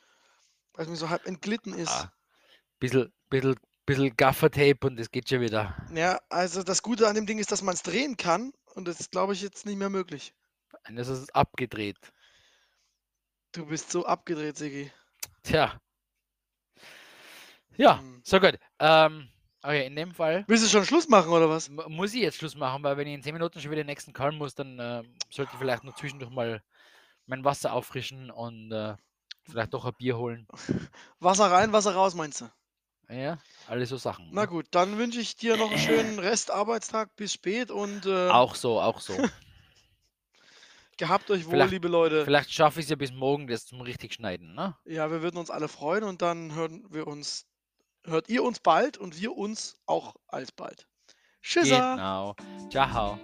Weil 0.72 0.86
es 0.86 0.90
mir 0.90 0.96
so 0.96 1.10
halb 1.10 1.28
entglitten 1.28 1.74
ist. 1.74 1.92
Ah, 1.92 2.14
bisschen, 2.80 3.12
bisschen, 3.30 3.58
bisschen 3.86 4.16
Gaffertape 4.16 4.88
und 4.88 4.98
es 5.02 5.12
geht 5.12 5.28
schon 5.28 5.42
wieder. 5.42 5.76
Ja, 5.94 6.22
also 6.30 6.64
das 6.64 6.82
Gute 6.82 7.10
an 7.10 7.16
dem 7.16 7.26
Ding 7.26 7.40
ist, 7.40 7.52
dass 7.52 7.62
man 7.62 7.74
es 7.74 7.84
drehen 7.84 8.16
kann 8.16 8.54
und 8.74 8.88
das 8.88 9.02
ist, 9.02 9.12
glaube 9.12 9.34
ich, 9.34 9.42
jetzt 9.42 9.66
nicht 9.66 9.78
mehr 9.78 9.90
möglich. 9.90 10.34
Und 10.88 10.96
das 10.96 11.10
ist 11.10 11.36
abgedreht. 11.36 12.00
Du 13.54 13.66
bist 13.68 13.92
so 13.92 14.06
abgedreht, 14.06 14.58
Sigi. 14.58 14.92
Tja. 15.44 15.80
Ja, 17.78 18.00
Hm. 18.00 18.22
so 18.24 18.40
gut. 18.40 18.60
Ähm, 18.80 19.30
okay, 19.62 19.86
in 19.88 19.96
dem 19.96 20.12
Fall 20.14 20.44
Willst 20.48 20.64
du 20.66 20.70
schon 20.70 20.86
Schluss 20.86 21.08
machen 21.08 21.32
oder 21.32 21.50
was? 21.50 21.70
mu- 21.70 21.88
muss 21.88 22.14
ich 22.14 22.22
jetzt 22.22 22.38
Schluss 22.38 22.56
machen, 22.56 22.84
weil 22.84 22.98
wenn 22.98 23.08
ich 23.08 23.14
in 23.14 23.24
10 23.24 23.34
Minuten 23.34 23.60
schon 23.60 23.72
wieder 23.72 23.82
den 23.84 23.88
nächsten 23.88 24.14
Call 24.14 24.32
muss, 24.32 24.56
dann 24.56 24.80
äh, 24.80 25.04
sollte 25.32 25.54
ich 25.54 25.60
vielleicht 25.60 25.84
noch 25.84 25.94
zwischendurch 25.94 26.32
mal 26.32 26.62
mein 27.26 27.44
Wasser 27.44 27.74
auffrischen 27.74 28.30
und 28.32 28.72
äh, 28.72 28.96
vielleicht 29.44 29.74
doch 29.74 29.86
ein 29.86 29.94
Bier 29.98 30.18
holen. 30.18 30.48
Wasser 31.20 31.52
rein, 31.52 31.74
Wasser 31.74 31.94
raus, 31.94 32.16
meinst 32.16 32.42
du? 32.42 32.50
Ja, 33.10 33.38
alle 33.68 33.86
so 33.86 33.98
Sachen. 33.98 34.30
Na 34.32 34.42
ne? 34.42 34.48
gut, 34.48 34.68
dann 34.72 34.98
wünsche 34.98 35.20
ich 35.20 35.36
dir 35.36 35.58
noch 35.58 35.70
einen 35.70 35.78
schönen 35.80 36.20
Restarbeitstag 36.20 37.16
bis 37.16 37.34
spät 37.34 37.70
und 37.72 38.06
äh, 38.06 38.30
Auch 38.30 38.56
so, 38.56 38.80
auch 38.82 39.00
so. 39.00 39.18
Gehabt 40.98 41.32
euch 41.32 41.46
wohl, 41.46 41.52
Vielleicht- 41.52 41.72
liebe 41.72 41.88
Leute. 41.88 42.24
Vielleicht 42.24 42.52
schaffe 42.54 42.80
ich 42.80 42.86
es 42.86 42.90
ja 42.90 42.96
bis 42.96 43.12
morgen, 43.12 43.48
das 43.48 43.66
zum 43.66 43.82
richtig 43.82 44.14
schneiden, 44.14 44.54
ne? 44.54 44.76
Ja, 44.86 45.10
wir 45.12 45.22
würden 45.22 45.38
uns 45.38 45.50
alle 45.50 45.68
freuen 45.68 46.04
und 46.04 46.22
dann 46.22 46.54
hören 46.54 46.86
wir 46.90 47.08
uns, 47.08 47.46
hört 48.06 48.30
ihr 48.30 48.44
uns 48.44 48.60
bald 48.60 48.98
und 48.98 49.20
wir 49.20 49.36
uns 49.36 49.76
auch 49.86 50.16
alsbald. 50.28 50.88
Tschüss. 51.42 51.70
Genau. 51.70 52.36
Ciao. 52.70 53.20